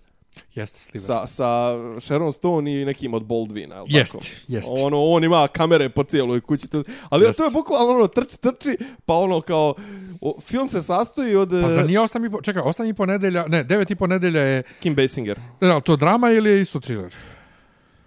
[0.55, 1.05] Jeste, Sliver.
[1.05, 4.25] Sa, sa Sharon Stone i nekim od Baldwina, ili Jest, tako?
[4.47, 4.69] jest.
[4.71, 6.67] Ono, on ima kamere po cijeloj kući.
[6.67, 7.37] To, ali Jest.
[7.37, 9.75] to je bukvalno ono, trči, trči, pa ono kao,
[10.21, 13.05] o, film se sastoji od Pa za nije osam i po, čekaj, osam i po
[13.05, 15.39] nedelja, ne, devet i po nedelja je, Kim Basinger.
[15.61, 17.13] ali to drama ili je isto thriller?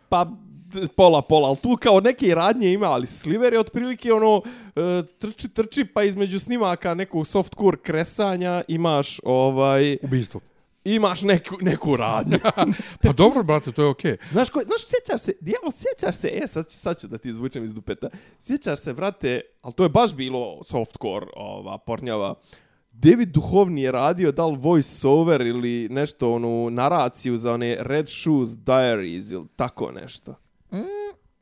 [0.09, 0.27] Pa
[0.97, 4.43] pola pola, ali tu kao neke radnje ima, ali Sliver je otprilike ono
[4.77, 10.41] e, trči trči pa između snimaka nekog softcore kresanja imaš ovaj Ubistvo.
[10.95, 12.39] Imaš neku neku radnju.
[13.03, 14.13] Pa dobro, brate, to je okej.
[14.13, 14.33] Okay.
[14.33, 17.29] Znaš ko, znaš sjećaš se, dijelo sjećaš se, e sad ću, sad ću da ti
[17.29, 18.09] izvučem iz dupeta.
[18.39, 22.35] Sjećaš se brate, ali to je baš bilo softcore, ova pornjava.
[22.93, 28.09] David Duhovni je radio da li voice over ili nešto onu naraciju za one Red
[28.09, 30.35] Shoes Diaries ili tako nešto.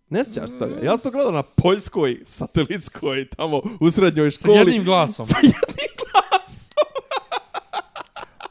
[0.09, 0.75] Ne sjećaš se toga?
[0.83, 4.59] Ja sam to gledao na poljskoj satelitskoj tamo u srednjoj Sa školi.
[4.59, 5.27] jednim glasom.
[5.29, 5.94] Sa jednim.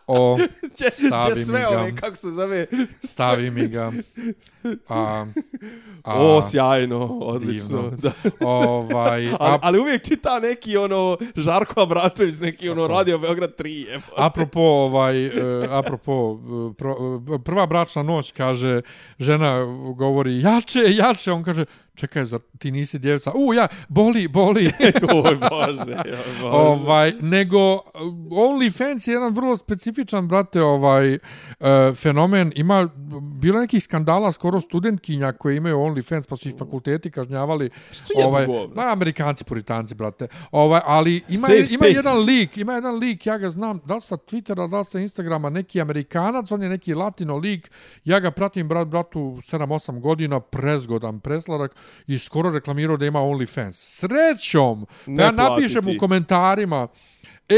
[0.07, 0.37] O,
[0.77, 1.69] Će, Stavi će mi sve ga.
[1.69, 2.65] ove, kako se zove,
[3.03, 3.91] stavi mi ga.
[4.89, 5.25] A,
[6.03, 7.81] a, o, sjajno, odlično.
[7.81, 7.97] divno.
[8.01, 8.11] Da.
[8.47, 13.67] ovaj, a, ali uvijek čita neki ono Žarko Abračević, neki ono Radio Beograd 3.
[13.67, 14.01] Je.
[14.17, 15.31] apropo, ovaj, e,
[15.69, 16.39] apropo,
[16.71, 16.95] e, pro,
[17.35, 18.81] e, prva bračna noć, kaže,
[19.19, 19.65] žena
[19.97, 21.65] govori, jače, jače, on kaže,
[21.95, 23.31] čekaj, zar ti nisi djevca?
[23.35, 24.65] U, ja, boli, boli.
[25.25, 26.51] Oj Bože, oj Bože.
[26.51, 27.81] ovaj, nego uh,
[28.31, 31.19] OnlyFans je jedan vrlo specifičan, brate, ovaj uh,
[31.95, 32.51] fenomen.
[32.55, 32.89] Ima
[33.21, 37.69] bilo nekih skandala skoro studentkinja koje imaju OnlyFans, pa su ih fakulteti kažnjavali.
[37.91, 40.27] Što je ovaj, ma, Amerikanci, puritanci, brate.
[40.51, 41.91] Ovaj, ali ima, Safe ima space.
[41.91, 44.99] jedan lik, ima jedan lik, ja ga znam, da li sa Twittera, da li sa
[44.99, 47.71] Instagrama, neki Amerikanac, on je neki latino lik,
[48.03, 51.75] ja ga pratim, brat, bratu, 7-8 godina, prezgodan presladak
[52.07, 53.71] i skoro reklamirao da ima OnlyFans.
[53.73, 54.85] Srećom!
[55.05, 56.87] Ne Pa ja napišem u komentarima,
[57.49, 57.55] e,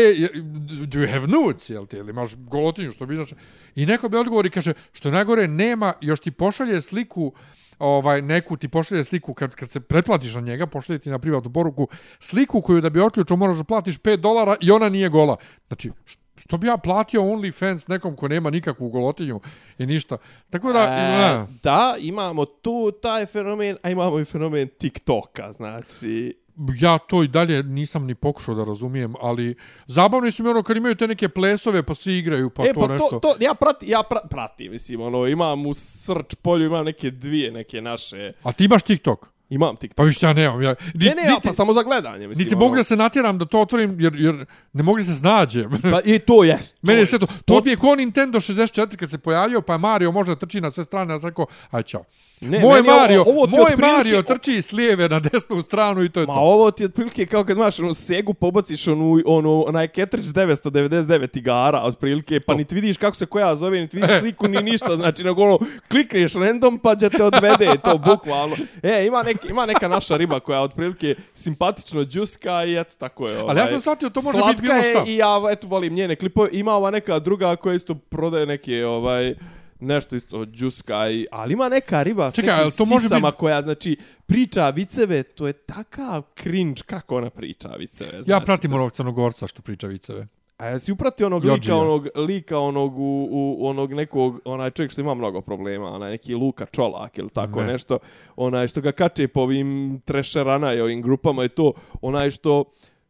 [0.86, 3.36] do you have nudes, jel ti, ili imaš golotinju, što bi znači.
[3.76, 7.34] I neko bi odgovori, kaže, što najgore, nema, još ti pošalje sliku,
[7.80, 11.54] ovaj neku ti pošalje sliku kad kad se pretplatiš na njega pošalje ti na privatnu
[11.54, 11.88] poruku
[12.20, 15.38] sliku koju da bi otključio moraš da platiš 5 dolara i ona nije gola
[15.68, 19.40] znači š- što bi ja platio OnlyFans nekom ko nema nikakvu golotinju
[19.78, 20.18] i ništa
[20.50, 26.38] tako da E, da, imamo tu taj fenomen, a imamo i fenomen TikToka, znači...
[26.80, 29.56] ja to i dalje nisam ni pokušao da razumijem, ali
[29.86, 32.80] zabavno su mi ono kad imaju te neke plesove pa svi igraju pa e, to
[32.80, 33.10] pa nešto.
[33.10, 37.12] to, to, ja prati, ja pra, pratim, mislim, ono, imam u srč polju, imam neke
[37.12, 39.35] dvije, neke naše, A ti imaš TikTok?
[39.50, 39.96] Imam TikTok.
[39.96, 40.62] Pa više ja nemam.
[40.62, 42.44] Ja, di, Ne, ne, ja, pa samo za gledanje, mislim.
[42.44, 42.66] niti ono.
[42.66, 45.64] mogu da se natjeram da to otvorim jer, jer ne mogu da se snađe.
[45.84, 46.60] Pa i to je.
[46.82, 48.66] Mene je sve to, to bi je ko Nintendo 64
[48.96, 51.46] kad se pojavio, pa je Mario može da trči na sve strane, ja sam rekao,
[51.72, 52.04] aj čao.
[52.42, 56.04] Ne, moj ovo- Mario, ovo ti moj otprilike- Mario trči s lijeve na desnu stranu
[56.04, 56.40] i to je Ma to.
[56.40, 61.00] ovo ti je otprilike kao kad imaš onu segu, pobaciš onu, onu, onaj Ketrić 999
[61.34, 65.24] igara, otprilike, pa niti vidiš kako se koja zove, niti vidiš sliku, ni ništa, znači,
[65.24, 65.60] nego ono,
[65.90, 68.56] klikneš random, pa će te odvede, to bukvalno.
[68.84, 73.40] E, ima, nek, ima neka naša riba koja otprilike simpatično džuska i eto, tako je.
[73.40, 73.50] Ovaj.
[73.50, 74.90] Ali ja sam shvatio, to može biti bilo šta.
[74.90, 76.50] je i ja, eto, volim njene klipove.
[76.52, 79.36] Ima ova neka druga koja isto prodaje neke, ovaj,
[79.80, 83.38] nešto isto džuska i, ali ima neka riba s Čekaj, nekim to može sisama biti-
[83.38, 88.10] koja, znači, priča viceve, to je takav cringe kako ona priča viceve.
[88.12, 90.28] Znači, Ja pratim onog crnogorca što priča viceve.
[90.58, 91.76] A jesi upratio onog Jodžija.
[91.76, 96.12] lika, onog, lika onog, u, u, onog nekog, onaj čovjek što ima mnogo problema, onaj
[96.12, 97.68] neki Luka Čolak ili tako Ne.
[97.68, 97.98] nešto,
[98.36, 102.64] onaj što ga kače po ovim trešerana i ovim grupama i to, onaj što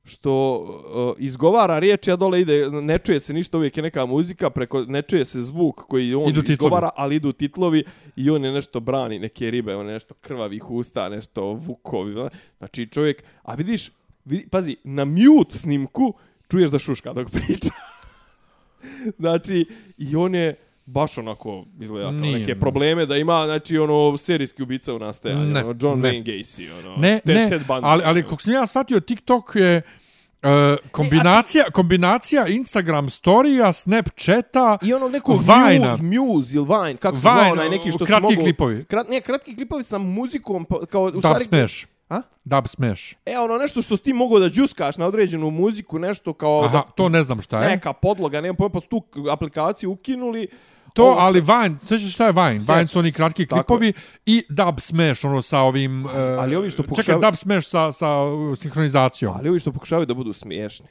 [0.08, 4.50] što uh, izgovara riječi, a dole ide, ne čuje se ništa, uvijek je neka muzika,
[4.50, 6.54] preko, ne čuje se zvuk koji on Idu titlovi.
[6.54, 7.84] izgovara, ali idu titlovi
[8.16, 12.30] i on je nešto brani, neke ribe, on je nešto krvavih usta, nešto vukovi.
[12.58, 13.92] Znači čovjek, a vidiš,
[14.26, 16.14] vidi, pazi, na mute snimku
[16.52, 17.70] čuješ da šuška dok priča.
[19.20, 19.66] znači,
[19.98, 20.56] i on je
[20.86, 22.60] baš onako izgleda kao Nije, neke ne.
[22.60, 26.10] probleme da ima, znači, ono, serijski ubica u nastajanju, Ne, ono, John ne.
[26.10, 28.30] Wayne Gacy, ono, Ne, Ted, ne, Ted Bundy, ali, ali ono.
[28.30, 29.82] kako sam ja shvatio, TikTok je
[30.44, 30.50] uh,
[30.92, 35.92] kombinacija, kombinacija Instagram storija, Snapchata, I onog nekog Vajna.
[35.92, 38.44] Muse, Muse ili Vine, kako se Vine, zvao onaj neki što kratki su mogu...
[38.44, 38.84] klipovi.
[38.86, 41.86] Krat, ne, kratki klipovi sa muzikom, pa, kao, u Dub stvari, Smash.
[42.10, 42.22] A?
[42.46, 43.16] Dub Smash.
[43.26, 46.82] E, ono nešto što ti mogo da džuskaš na određenu muziku, nešto kao Aha, da,
[46.84, 47.70] to ne znam šta je.
[47.70, 49.02] neka podloga, nemam pojma, pa su tu
[49.32, 50.48] aplikaciju ukinuli.
[50.94, 52.52] To, Ovo ali Vine, svećaš šta je Vine?
[52.54, 53.94] Sjećam Vine su oni kratki Tako klipovi
[54.26, 56.06] i Dub Smash, ono sa ovim...
[56.06, 59.34] Uh, Ali ovi što Čekaj, pokušavaju- Dub Smash sa, sa uh, sinhronizacijom.
[59.36, 60.88] Ali ovi što pokušavaju da budu smiješni.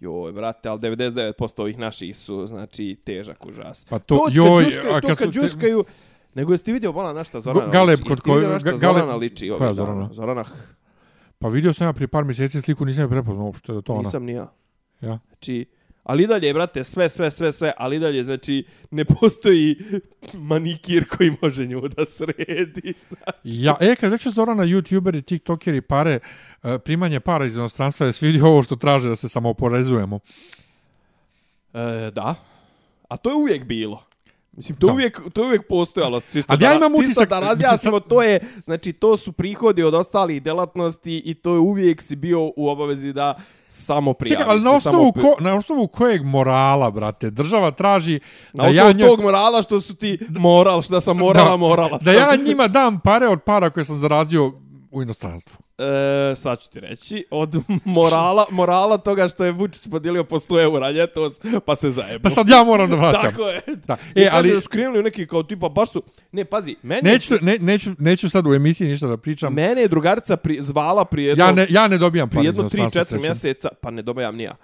[0.00, 3.84] Joj, brate, ali 99% ovih naših su, znači, težak užas.
[3.84, 5.84] Pa to- kad joj, džuskaju, a to kad kad su te- džuskaju,
[6.34, 8.08] nego jesi ti vidio bola na šta Zorana Go- Galeb liči?
[8.08, 9.50] kod šta Ga- Zorana Galeb- liči?
[9.50, 9.74] ovih koja?
[9.74, 10.08] Zorana?
[10.12, 10.44] Zorana,
[11.38, 13.92] Pa vidio sam ja prije par mjeseci sliku, nisam je prepoznao uopšte da je to
[13.92, 14.02] ona.
[14.02, 14.52] nisam ni ja.
[15.00, 15.18] Ja.
[15.28, 15.66] Znači,
[16.02, 19.76] ali dalje, brate, sve, sve, sve, sve, ali dalje, znači, ne postoji
[20.34, 22.94] manikir koji može nju da sredi.
[23.08, 23.38] Znači.
[23.44, 26.18] Ja, e, kad reče Zorana, youtuberi, tiktokeri, pare,
[26.62, 30.18] uh, primanje para iz inostranstva, jesi vidio ovo što traže da se samo oporezujemo?
[31.74, 32.34] E, da.
[33.08, 34.02] A to je uvijek bilo.
[34.52, 34.92] Mislim, to Da.
[34.92, 36.20] uvijek, to je uvijek postojalo.
[36.22, 39.82] Čisto, Ali ja da, imam čisto da razjasnimo, sad- to je, znači, to su prihodi
[39.82, 43.34] od ostalih delatnosti i to je uvijek si bio u obavezi da
[43.68, 44.38] samo prijaviš.
[44.38, 48.20] Čekaj, ali na osnovu, samo ko, na osnovu kojeg morala, brate, država traži
[48.52, 51.56] Na da osnovu ja njoj- tog morala što su ti moral, što sam morala, da,
[51.56, 51.90] morala.
[51.90, 52.14] Da sam.
[52.14, 54.52] ja njima dam pare od para koje sam zaradio
[54.90, 55.61] u inostranstvu.
[55.78, 55.84] E,
[56.36, 57.54] sad ću ti reći, od
[57.84, 61.32] morala, morala toga što je Vučić podijelio po 100 eura ljetos,
[61.66, 62.22] pa se zajebo.
[62.22, 63.30] Pa sad ja moram da vraćam.
[63.30, 63.60] Tako je.
[63.86, 63.96] Da.
[64.16, 64.60] E, E, ali...
[64.70, 66.02] krenuli u neki kao tipa, baš su...
[66.32, 69.54] Ne, pazi, mene, neću, ne, neću, neću sad u emisiji ništa da pričam.
[69.54, 72.56] mene je drugarica pri, zvala prije jedno, Ja ne, ja ne dobijam prije pare iz
[72.56, 73.22] jedno 3-4 inostranstva srećom.
[73.22, 74.56] mjeseca, pa ne dobijam nija.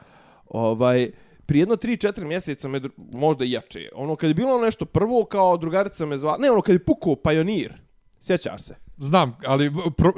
[0.47, 1.11] Ovaj,
[1.47, 5.57] prije jedno 3-4 mjeseca me, možda i jače, ono kad je bilo nešto prvo kao
[5.57, 7.73] drugarica me zvala, ne ono kad je pukao Pioneer,
[8.21, 8.75] sjećaš se?
[9.01, 10.13] Znam, ali pro,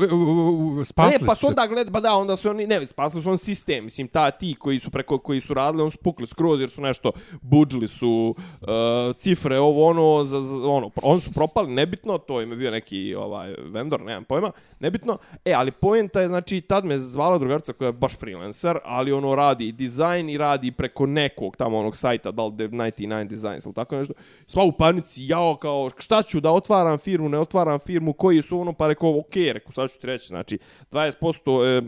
[0.85, 1.51] spasli ne, pa su su se.
[1.51, 4.55] onda gled, pa da, onda su oni, ne, spasili su on sistem, mislim, ta ti
[4.59, 8.35] koji su preko, koji su radili, on su pukli skroz jer su nešto, budžili su
[8.61, 8.69] uh,
[9.17, 13.15] cifre, ovo ono, za, za, ono, on su propali, nebitno, to im je bio neki
[13.15, 17.87] ovaj vendor, nemam pojma, nebitno, e, ali poenta je, znači, tad me zvala drugarica koja
[17.87, 22.31] je baš freelancer, ali ono radi i dizajn i radi preko nekog tamo onog sajta,
[22.31, 24.15] da li 99 Designs ili tako nešto,
[24.47, 28.61] sva u panici, jao, kao, šta ću da otvaram firmu, ne otvaram firmu, koji su
[28.61, 30.59] ono, Ono, pa rekao, ok, rekao, sad ću ti reći, znači,
[30.91, 31.83] 20% e,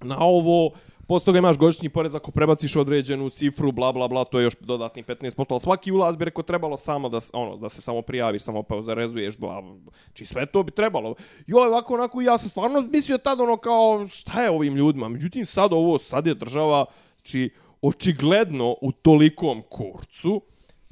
[0.00, 0.70] na ovo,
[1.06, 4.54] posle toga imaš godišnji porez ako prebaciš određenu cifru, bla, bla, bla, to je još
[4.60, 8.42] dodatni 15%, ali svaki ulaz bi rekao trebalo samo da, ono, da se samo prijaviš,
[8.42, 9.76] samo pa zarezuješ, bla, bla,
[10.06, 11.14] znači sve to bi trebalo.
[11.46, 15.08] I ovo ovako, onako, ja sam stvarno mislio tad ono kao, šta je ovim ljudima?
[15.08, 16.84] Međutim, sad ovo, sad je država,
[17.16, 17.50] znači,
[17.82, 20.42] očigledno u tolikom kurcu,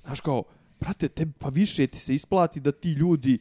[0.02, 0.42] znaš kao,
[0.80, 3.38] brate, tebi pa više ti se isplati da ti ljudi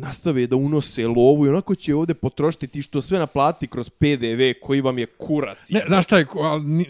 [0.00, 4.42] nastave da unose lovu i onako će ovdje potrošiti ti što sve naplati kroz PDV
[4.62, 5.70] koji vam je kurac.
[5.70, 6.26] Ne, znaš šta je,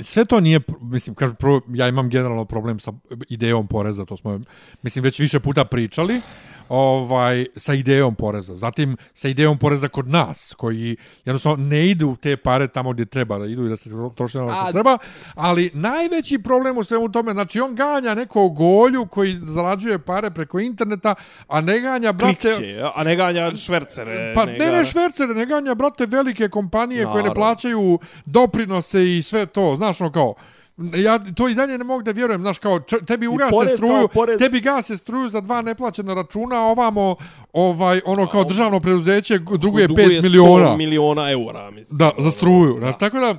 [0.00, 2.92] sve to nije, mislim, kažu, prvo, ja imam generalno problem sa
[3.28, 4.40] idejom poreza, to smo,
[4.82, 6.20] mislim, već više puta pričali,
[6.68, 8.54] ovaj, sa idejom poreza.
[8.54, 13.38] Zatim, sa idejom poreza kod nas, koji jednostavno ne idu te pare tamo gdje treba
[13.38, 14.98] da idu i da se troše na ono što A- treba,
[15.34, 20.58] ali najveći problem u svemu tome, znači, on ganja nekog golju koji zarađuje pare preko
[20.60, 21.14] interneta,
[21.48, 22.54] a ne ganja, brate...
[22.54, 24.32] Klikće, a ne ganja švercere.
[24.34, 27.34] Pa ne, ne švercere, ne ganja, brate, velike kompanije koje ne Naravno.
[27.34, 30.34] plaćaju doprinose i sve to, znaš, ono kao,
[30.78, 34.08] ja to i dalje ne mogu da vjerujem, znaš, kao, č, tebi ugase porez struju,
[34.14, 37.16] porez- tebi gase struju za dva neplaćena računa, a ovamo,
[37.52, 40.76] ovaj, ono kao državno preduzeće duguje 5 miliona.
[40.76, 41.98] miliona eura, mislim.
[41.98, 43.34] Da, za struju, znaš, tako da,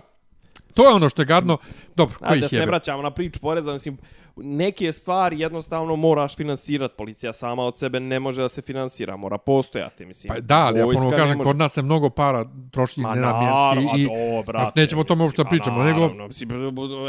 [0.74, 1.57] to je ono što je gadno,
[1.95, 3.98] dobro, A, koji da se ne vraćamo na priču poreza, mislim,
[4.44, 6.94] neke stvari jednostavno moraš finansirati.
[6.98, 10.34] Policija sama od sebe ne može da se finansira, mora postojati, mislim.
[10.34, 14.02] Pa da, ali ja ne kažem, može- kod nas se mnogo para troši Ma nenamjenski
[14.02, 14.07] i a
[14.38, 16.49] do, brate, znaš, nećemo o tome uopšte pa pričamo, nego naravno, mislim,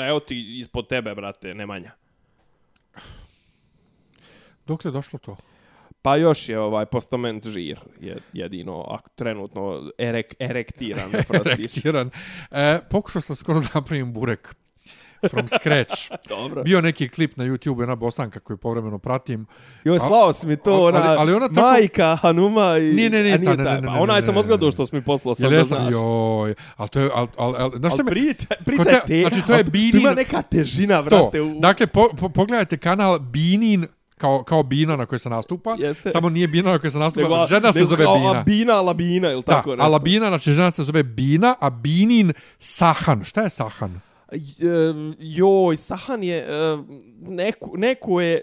[0.09, 1.93] evo ti ispod tebe, brate, Nemanja.
[4.67, 5.37] dokle je došlo to?
[6.03, 11.57] Pa još je ovaj postament žir, je jedino ak, trenutno erek, erektiran, ne prostiš.
[11.75, 12.11] Rektiran.
[12.51, 14.55] E, pokušao sam skoro da napravim burek
[15.25, 15.95] from scratch.
[16.29, 16.63] Dobro.
[16.63, 19.47] Bio neki klip na YouTube, jedna bosanka koju povremeno pratim.
[19.85, 22.83] Joj, A- slao si mi to, ali- ona, ali ona tako- majka Hanuma i...
[22.85, 24.71] Nije, ne, nije a ta, ne, taj, ne, ne, pa ne, onaj ne, sam odgledao
[24.71, 25.93] što si mi poslao, sam da znaš.
[25.93, 29.21] joj, ali to je, ali, ali, ali, znaš Al me, priča, priča te- je te,
[29.21, 31.41] znači, to je al tu- Binin- ima neka težina, to, vrate.
[31.41, 33.87] U, dakle, po, po, pogledajte kanal Binin,
[34.19, 36.11] kao, kao Bina na kojoj se nastupa, Jeste.
[36.11, 38.31] samo nije Bina na kojoj se nastupa, nego, žena se zove kao Bina.
[38.31, 43.25] Abina, Labina, ili Da, tako a Labina, znači žena se zove Bina, a Binin Sahan.
[43.25, 44.01] Šta je Sahan?
[45.19, 46.79] Joj, Sahan je, e,
[47.21, 48.43] neku, neku je,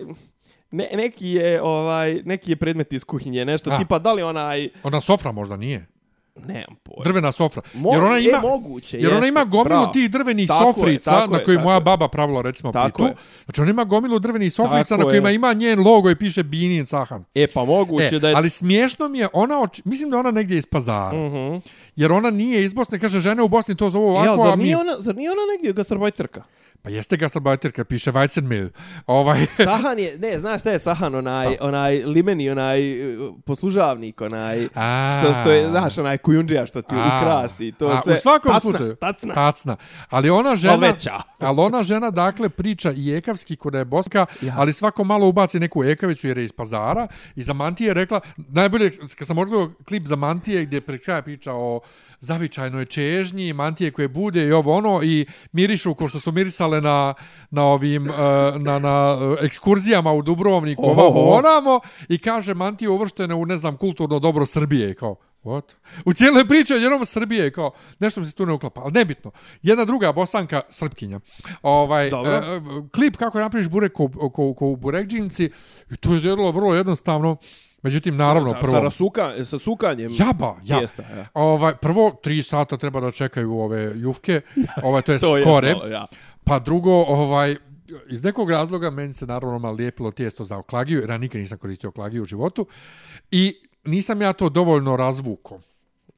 [0.71, 3.77] ne, neki je, ovaj, neki je predmet iz kuhinje, nešto A.
[3.77, 5.85] tipa, da li onaj, Ona sofra možda nije.
[6.37, 7.03] nemam pojma.
[7.03, 7.61] Drvena sofra.
[7.73, 9.87] Mo- jer ona ima, moguće, jer ona jeste, ima gomilu bravo.
[9.87, 11.81] tih drvenih Tako je, sofrica na je, koji tako moja je.
[11.81, 13.03] baba pravila recimo Tako pitu.
[13.05, 13.15] je.
[13.45, 15.35] Znači ona ima gomilu drvenih sofrica Tako na kojima je.
[15.35, 17.23] ima njen logo i piše Binin Sahan.
[17.35, 18.35] E, pa moguće E, da je...
[18.35, 21.17] ali smiješno mi je, ona, oči, mislim da je ona negdje iz pazara.
[21.17, 21.57] Mhm.
[21.97, 24.63] Jer ona nije iz Bosne, kaže žene u Bosni to zovu ovako, a zar mi...
[24.63, 26.43] nije ona, zar nije ona negdje gastarbajterka?
[26.81, 28.69] Pa jeste gastarbajterka, piše Weizenmehl.
[29.07, 32.79] Ovaj, Sahan je, ne, znaš šta je Sahan, onaj, onaj limeni, onaj
[33.17, 35.19] uh, poslužavnik, onaj, A.
[35.21, 37.19] što, što je, znaš, onaj kujundžija što ti A.
[37.21, 38.13] ukrasi, to A, sve.
[38.13, 38.95] U svakom tacna, slučaju.
[38.95, 39.33] Tacna.
[39.33, 39.75] Tacna.
[40.09, 40.75] Ali ona žena...
[40.75, 41.21] veća.
[41.39, 44.55] ali ona žena, dakle, priča i ekavski kod je boska, Ja.
[44.57, 47.07] ali svako malo ubaci neku ekavicu jer je iz pazara.
[47.35, 51.21] I za Mantije je rekla, najbolje, kad sam odgledao klip za Mantije gdje pre kraja
[51.21, 51.79] priča o
[52.19, 56.31] zavičajnoj čežnji, mantije koje bude i ovo ono i mirišu ko što su
[56.67, 57.13] mirisale na,
[57.51, 58.13] na ovim, eh,
[58.59, 61.01] na, na eh, ekskurzijama u Dubrovniku, Oho.
[61.01, 61.79] ovamo, onamo
[62.09, 65.75] i kaže mantije uvrštene u, ne znam, kulturno dobro Srbije, kao, What?
[66.05, 69.31] U cijeloj priči o njenom Srbije, kao, nešto mi se tu ne uklapa, ali nebitno.
[69.61, 71.19] Jedna druga bosanka, srpkinja.
[71.61, 72.31] Ovaj, Dobro.
[72.31, 72.61] e,
[72.95, 75.51] klip kako napraviš burek ko, ko, ko u burekđinci,
[75.91, 77.37] i to je izgledalo vrlo jednostavno.
[77.83, 78.73] Međutim, naravno, sa, prvo...
[78.73, 80.11] Sa, rasuka, sa sukanjem.
[80.19, 80.77] Jaba, ja.
[80.77, 81.25] Tijesta, ja.
[81.33, 84.41] Ovaj, prvo, tri sata treba da čekaju ove jufke,
[84.83, 85.73] ovaj, to je To je kore.
[85.73, 86.07] malo, ja.
[86.47, 87.55] Pa drugo, ovaj,
[88.09, 91.57] iz nekog razloga meni se naravno malo lijepilo tijesto za oklagiju, jer ja nikad nisam
[91.57, 92.67] koristio oklagiju u životu.
[93.31, 95.59] I nisam ja to dovoljno razvuko.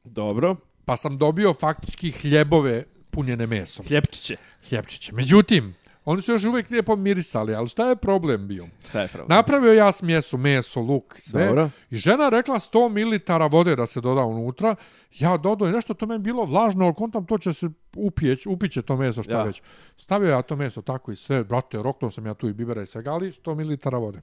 [0.04, 0.56] Dobro.
[0.86, 3.86] Pa sam dobio faktički hljebove punjene mesom.
[3.86, 4.36] Hljepčiće.
[4.70, 5.14] Hljebčiće.
[5.14, 5.76] Međutim,
[6.10, 8.68] Oni su još uvijek lijepo mirisali, ali šta je problem bio?
[8.90, 9.38] Šta je problem?
[9.38, 11.46] Napravio ja smjesu, meso, luk, sve.
[11.46, 11.70] Dobro.
[11.90, 14.76] I žena rekla 100 ml vode da se doda unutra.
[15.20, 18.82] Ja dodao i nešto to meni bilo vlažno, ali kontam to će se upijeć, upiće
[18.82, 19.44] to meso što Ja.
[19.44, 19.62] već.
[19.98, 22.86] Stavio ja to meso tako i sve, brate, roknuo sam ja tu i bibera i
[22.86, 23.56] svega, ali 100
[23.92, 24.22] ml vode.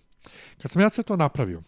[0.63, 1.63] Kad sam ja sve to napravio,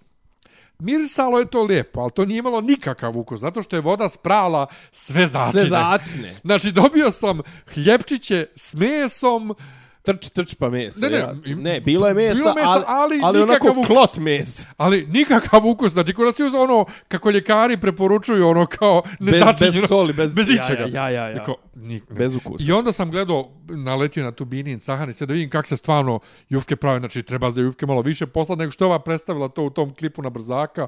[0.79, 4.67] mirisalo je to lijepo, ali to nije imalo nikakav ukus, zato što je voda sprala
[4.93, 5.61] sve začine.
[5.61, 6.35] Sve začne.
[6.45, 7.41] Znači, dobio sam
[7.75, 9.55] hljepčiće s mesom,
[10.03, 11.01] Trč, trč pa meso.
[11.01, 11.35] Ne, ne, ja.
[11.57, 13.87] ne bilo je mesa, bilo meso, ali, ali ali onako nikakav ukus.
[13.87, 14.67] klot mesa.
[14.77, 15.93] ali nikakav ukus.
[15.93, 19.81] Znači, kod nas je uzeo ono, kako ljekari preporučuju, ono kao Bez, nezačinjeno.
[19.81, 20.87] bez soli, bez, bez ičega.
[20.93, 21.29] Ja, ja, ja.
[21.29, 21.35] ja.
[21.35, 22.17] Niko, ni, ne.
[22.17, 22.65] Bez ukusa.
[22.69, 26.21] I onda sam gledao, naletio na tu binin sahani, sve da vidim kako se stvarno
[26.49, 26.99] jufke prave.
[26.99, 29.95] Znači, treba za jufke malo više posla nego što je ova predstavila to u tom
[29.95, 30.87] klipu na brzaka.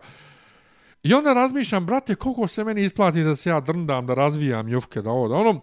[1.03, 5.03] I onda razmišljam, brate, koliko se meni isplati da se ja drndam, da razvijam jufke,
[5.03, 5.61] da ovo, da ono,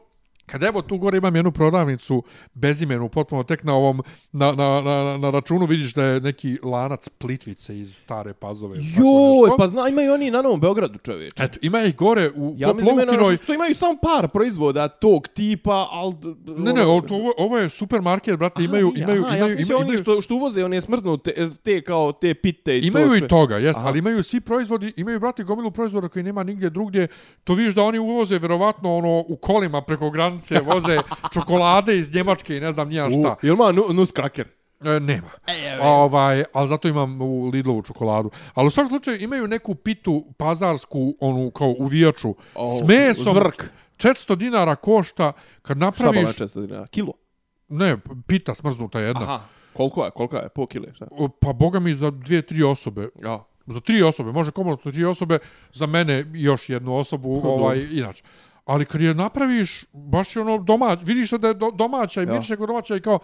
[0.47, 4.01] Kad evo tu gore imam jednu prodavnicu bezimenu, potpuno tek na ovom,
[4.31, 8.75] na, na, na, na računu vidiš da je neki lanac plitvice iz stare pazove.
[8.77, 11.43] Joj, pa zna, imaju oni na Novom Beogradu, čovječe.
[11.43, 13.37] Eto, ima ih gore u Ja ja mislim da Lovkinoj.
[13.55, 16.13] imaju, samo par proizvoda tog tipa, al
[16.45, 19.75] Ne, ne, ovo, ovo, ovo je supermarket, brate, imaju, Aha, imaju, aha, ja imaju, mislio
[19.75, 23.15] imaju, oni što, što uvoze, oni je smrznute, te kao te pite i Imaju to
[23.15, 23.87] i toga, jest, Aha.
[23.87, 27.07] ali imaju svi proizvodi, imaju brate gomilu proizvoda koji nema nigdje drugdje.
[27.43, 30.97] To vidiš da oni uvoze verovatno ono u kolima preko granice, voze
[31.33, 33.35] čokolade iz Njemačke i ne znam nija šta.
[33.43, 34.47] U, jel ma nu, nus kraker?
[34.81, 35.27] E, nema.
[35.47, 38.31] E, Ovaj, ali zato imam u Lidlovu čokoladu.
[38.53, 43.33] Ali u svakom slučaju imaju neku pitu pazarsku, onu kao uvijaču, O, s mesom.
[43.33, 43.71] zvrk.
[43.97, 45.31] 400 dinara košta
[45.61, 46.39] kad Šta pa napraviš...
[46.39, 46.87] na 400 dinara?
[46.87, 47.13] Kilo?
[47.69, 47.97] Ne,
[48.27, 49.23] pita smrznuta jedna.
[49.23, 49.43] Aha.
[49.73, 50.11] Koliko je?
[50.11, 50.49] Koliko je?
[50.49, 50.93] Po kile?
[50.93, 51.05] Šta?
[51.41, 53.09] Pa boga mi za dvije, tri osobe.
[53.23, 53.43] Ja.
[53.65, 55.39] Za tri osobe, može komodno tri osobe,
[55.73, 58.23] za mene još jednu osobu, ovaj, inače.
[58.67, 62.31] Ali kad je napraviš, baš je ono domać, vidiš da je do, domaća i Ja.
[62.31, 63.19] miriše kod domaća i kao,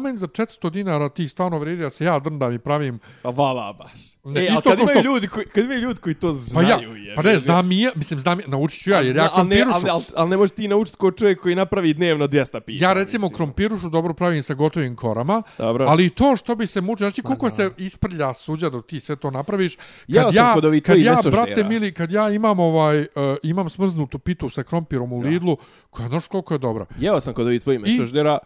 [0.00, 2.98] meni za 400 dinara ti stvarno vredi da se ja drndam i pravim.
[3.22, 3.90] Pa vala baš.
[4.24, 6.32] Ne, e, isto isto kad imaju što- ljudi koji, kad imaju ljudi koji to Pa
[6.32, 9.16] znaju, ja, je, pa ne, je, znam i ja, mislim, znam, naučit ću ja, jer
[9.16, 9.86] ja ali, ne, krompirušu.
[9.86, 12.84] ali, ali, ali ne možeš ti naučiti ko čovjek koji napravi dnevno 200 pita.
[12.84, 13.36] Ja recimo mislim.
[13.36, 15.84] krompirušu dobro pravim sa gotovim korama, Dobro.
[15.88, 19.16] ali i to što bi se mučio, znači koliko se isprlja suđa dok ti sve
[19.16, 19.76] to napraviš.
[20.14, 23.06] Kad kod ovih kad ja, brate mili, kad ja imam ovaj, uh,
[23.42, 25.56] imam smrznutu pitu sa krompirom u Lidlu,
[25.90, 26.86] koja znaš koliko je dobra.
[26.98, 28.38] Jeo sam kod ovih tvojih mesoždera.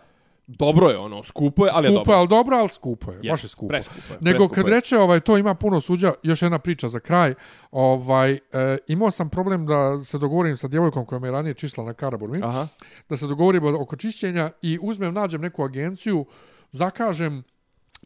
[0.46, 2.12] Dobro je ono, skupo je, ali je skupo dobro.
[2.12, 3.20] je, ali dobro, ali skupo je.
[3.20, 3.68] Yes, baš je skupo.
[3.68, 4.74] preskupo je, Nego preskupo kad je.
[4.74, 7.34] reče ovaj to ima puno suđa, još jedna priča za kraj.
[7.70, 8.38] Ovaj e,
[8.86, 12.40] imao sam problem da se dogovorim sa djevojkom koja me je ranije čistila na Karaburmi.
[12.42, 12.66] Aha.
[13.08, 16.26] da se dogovorimo oko čišćenja i uzmem, nađem neku agenciju,
[16.72, 17.42] zakažem,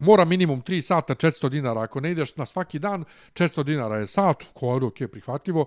[0.00, 1.80] mora minimum 3 sata 400 dinara.
[1.82, 5.66] Ako ne ideš na svaki dan, 400 dinara je sat, ko je ok, prihvatljivo.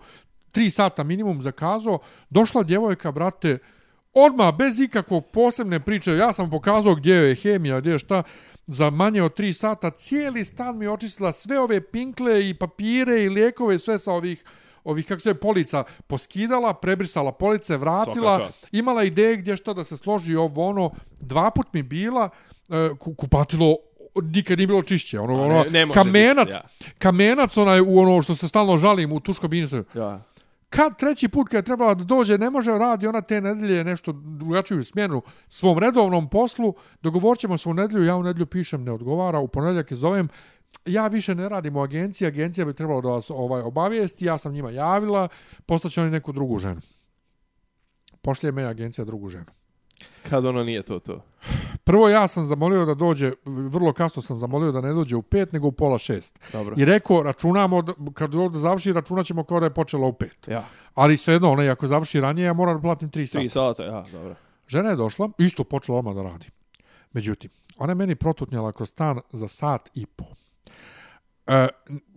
[0.53, 1.99] 3 sata minimum zakazao,
[2.29, 3.57] došla djevojka, brate,
[4.15, 8.23] odmah, bez ikakvog posebne priče, ja sam pokazao gdje je hemija, gdje je šta,
[8.67, 13.29] za manje od 3 sata, cijeli stan mi očistila sve ove pinkle i papire i
[13.29, 14.43] lijekove, sve sa ovih
[14.83, 18.37] ovih kako se polica poskidala, prebrisala police, vratila,
[18.71, 22.29] imala ideje gdje šta da se složi ovo ono, dva put mi bila
[22.69, 23.75] e, ku- kupatilo
[24.15, 28.35] nikad nije bilo čišće, ono, ono ne- ne kamenac, biti, kamenac onaj u ono što
[28.35, 29.83] se stalno žalim u tuško binise.
[29.95, 30.21] Ja.
[30.71, 34.11] Kad treći put kad je trebala da dođe, ne može radi ona te nedelje nešto
[34.11, 39.39] drugačiju smjenu svom redovnom poslu, dogovorćemo se u nedelju, ja u nedelju pišem ne odgovara,
[39.39, 40.29] u ponedjeljak je zovem,
[40.85, 44.53] ja više ne radim u agenciji, agencija bi trebala da vas ovaj obavijesti, ja sam
[44.53, 45.27] njima javila,
[45.65, 46.81] postaće oni neku drugu ženu.
[48.21, 49.51] Pošlje me agencija drugu ženu.
[50.29, 51.23] Kad ono nije to to.
[51.91, 55.51] Prvo ja sam zamolio da dođe, vrlo kasno sam zamolio da ne dođe u pet,
[55.51, 56.39] nego u pola šest.
[56.53, 56.75] Dobro.
[56.77, 60.47] I rekao, računamo, kad ovdje završi, računat ćemo kao da je počela u pet.
[60.47, 60.63] Ja.
[60.95, 63.43] Ali svejedno, ona, ako završi ranije, ja moram da platim tri sata.
[63.43, 64.35] 3 sata, ja, dobro.
[64.67, 66.47] Žena je došla, isto počela odmah da radi.
[67.13, 70.25] Međutim, ona je meni protutnjala kroz stan za sat i po.
[71.47, 71.67] E,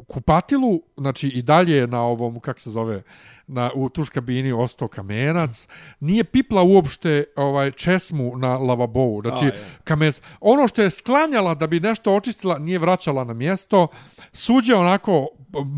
[0.07, 3.03] kupatilu, znači i dalje je na ovom, kak se zove,
[3.47, 5.69] na, u tuš kabini ostao kamenac,
[6.01, 9.51] nije pipla uopšte ovaj česmu na lavabovu, znači A,
[9.85, 10.21] kamenac.
[10.41, 13.87] Ono što je sklanjala da bi nešto očistila, nije vraćala na mjesto,
[14.33, 15.29] suđe onako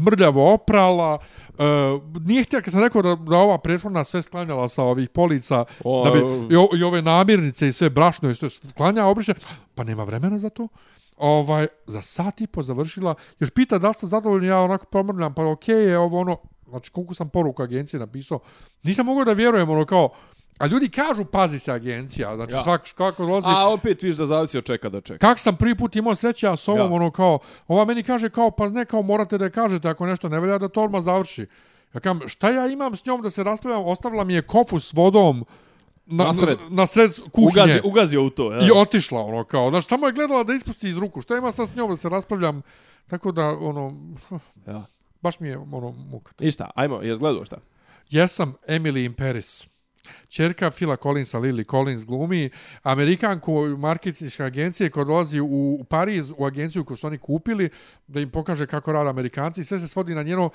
[0.06, 1.18] mrljavo oprala,
[1.58, 5.64] Uh, nije htjela, kad sam rekao da, da ova prethodna sve sklanjala sa ovih polica,
[5.84, 6.18] O, da bi,
[6.54, 9.34] i, o, i ove namirnice i sve brašno i sve sklanja obriše,
[9.74, 10.68] pa nema vremena za to.
[11.16, 15.34] Ovaj, za sat i po završila, još pita da li ste zadovoljni, ja onako pomrljam,
[15.34, 16.36] pa okej je ovo ono,
[16.68, 18.38] znači koliko sam poruku agencije napisao,
[18.82, 20.08] nisam mogao da vjerujem ono kao,
[20.58, 22.58] a ljudi kažu pazi se agencija, znači Ja.
[22.58, 22.62] ja.
[22.62, 25.28] svak kako dolazi, A opet viš da zavisi od čeka do čeka.
[25.28, 26.94] kak sam prvi put imao sreće, a s ovom Ja.
[26.94, 27.38] ono kao,
[27.68, 30.58] ova meni kaže kao, pa ne, kao morate da je kažete ako nešto ne velja
[30.58, 31.46] da to odmah završi.
[31.94, 34.92] Ja kažem, šta ja imam s njom da se raspravljam, ostavila mi je kofu s
[34.92, 35.44] vodom,
[36.06, 36.58] na, Na sred.
[36.70, 37.50] na sred kuhinje.
[37.52, 38.58] Ugazi, ugazio u to, ja.
[38.58, 41.22] I otišla, ono, kao, znaš, samo je gledala da ispusti iz ruku.
[41.22, 42.62] Šta ima sad s njom da se raspravljam?
[43.06, 43.94] Tako da, ono,
[44.66, 44.82] Ja.
[45.22, 46.32] baš mi je, ono, muka.
[46.40, 47.56] Ništa, ajmo, je gledao šta?
[48.10, 49.66] Jesam Emily in Paris.
[50.28, 52.50] Čerka Phila Collinsa, Lily Collins glumi
[52.82, 57.70] Amerikanku marketinške agencije koja dolazi u Pariz u agenciju koju su oni kupili
[58.06, 60.50] da im pokaže kako rade Amerikanci i sve se svodi na njeno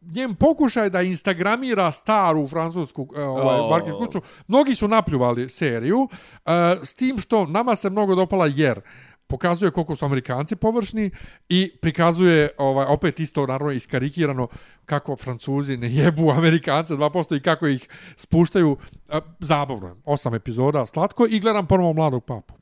[0.00, 3.70] njen pokušaj da instagramira staru francusku e, ovaj, Oh.
[3.70, 4.20] marketing kuću.
[4.46, 6.08] Mnogi su napljuvali seriju
[6.46, 6.50] e,
[6.84, 8.80] s tim što nama se mnogo dopala jer
[9.26, 11.10] pokazuje koliko su Amerikanci površni
[11.48, 14.48] i prikazuje ovaj opet isto naravno iskarikirano
[14.86, 18.76] kako Francuzi ne jebu Amerikance 2% i kako ih spuštaju
[19.08, 19.96] a, zabavno.
[20.04, 22.54] Osam epizoda, slatko i gledam ponovo mladog papu.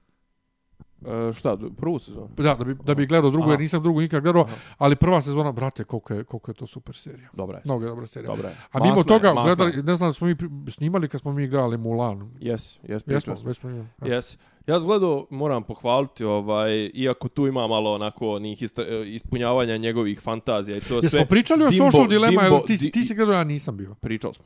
[1.06, 2.28] E, šta, prvu sezonu?
[2.36, 3.52] Da, da bi, da bi gledao drugu, Aha.
[3.52, 4.46] jer nisam drugu nikad gledao,
[4.78, 7.28] ali prva sezona, brate, koliko je, koliko je to super serija.
[7.32, 7.62] Dobra je.
[7.64, 8.30] Mnogo je dobra serija.
[8.30, 8.56] Dobra je.
[8.72, 9.56] A mimo Masna je, toga, masna je.
[9.56, 10.36] gledali, ne znam da smo mi
[10.68, 12.30] snimali kad smo mi gledali Mulan.
[12.40, 13.70] Jes, jes, Jesmo, pričali smo.
[13.70, 13.86] imali.
[14.02, 14.14] Ja.
[14.14, 14.38] Jes.
[14.66, 18.66] Ja sam gledao, moram pohvaliti, ovaj, iako tu ima malo onako onih e,
[19.06, 21.00] ispunjavanja njegovih fantazija i to sve.
[21.02, 23.94] Jesmo pričali o Dimbo- Social Dilemma, Dimbo- ti, ti si gledao, ja nisam bio.
[23.94, 24.44] Pričali smo.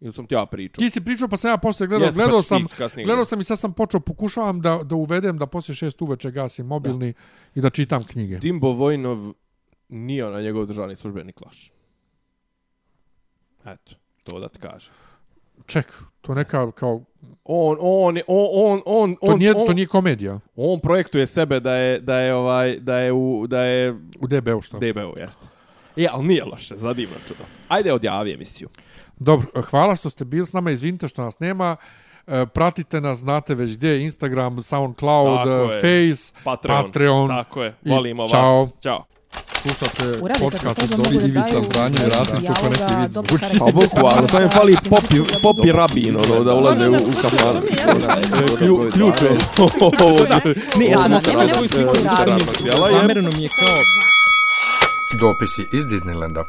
[0.00, 0.82] Ili sam ti ja pričao?
[0.82, 2.66] Ti si pričao, pa sam ja posle gledao, Jes, pa gledao ćeš sam,
[3.04, 6.66] gledao sam i sad sam počeo, pokušavam da, da uvedem da poslije šest uveče gasim
[6.66, 7.12] mobilni
[7.54, 8.38] i da čitam knjige.
[8.38, 9.32] Dimbo Vojnov
[9.88, 11.72] nije na njegov državni službeni klaš.
[13.66, 13.92] Eto,
[14.24, 14.92] to da ti kažem.
[15.66, 17.04] Ček, to neka kao,
[17.44, 21.74] On, on, on, on, on, to nije, on, to nije komedija on projektuje sebe da
[21.74, 24.78] je, da je, ovaj, da je, u, da je u DB-u što.
[24.78, 25.46] DBO, jeste.
[25.96, 27.44] E, ali nije loše, zadivno čudo.
[27.68, 28.68] Ajde, odjavi emisiju.
[29.16, 31.76] Dobro, hvala što ste bili s nama, izvinite što nas nema.
[32.26, 36.10] E, Pratite nas, znate već gdje, Instagram, Soundcloud, Tako e, je.
[36.10, 36.84] Face, Patreon.
[36.84, 37.28] Patreon.
[37.28, 38.60] Tako je, I volimo čao.
[38.60, 38.70] vas.
[38.82, 39.04] Ćao.
[39.52, 41.58] Slušate Uradite podcast od da Ivica
[42.06, 43.58] i Rasim, to ko neki vid zvuči.
[43.58, 47.56] Pa bukvalno, samo je fali popi, popi rabin, ono, da ulaze u, u kafan.
[48.58, 49.30] Klju- Ključ je.
[49.30, 49.36] Ne,
[49.66, 50.40] Ovo a, smo da,
[50.78, 52.18] nema, nema radili, svoj e, radnik.
[52.18, 53.74] radnog dijela je- Zamereno mi je kao...
[55.20, 56.44] Dopisi iz Disneylanda.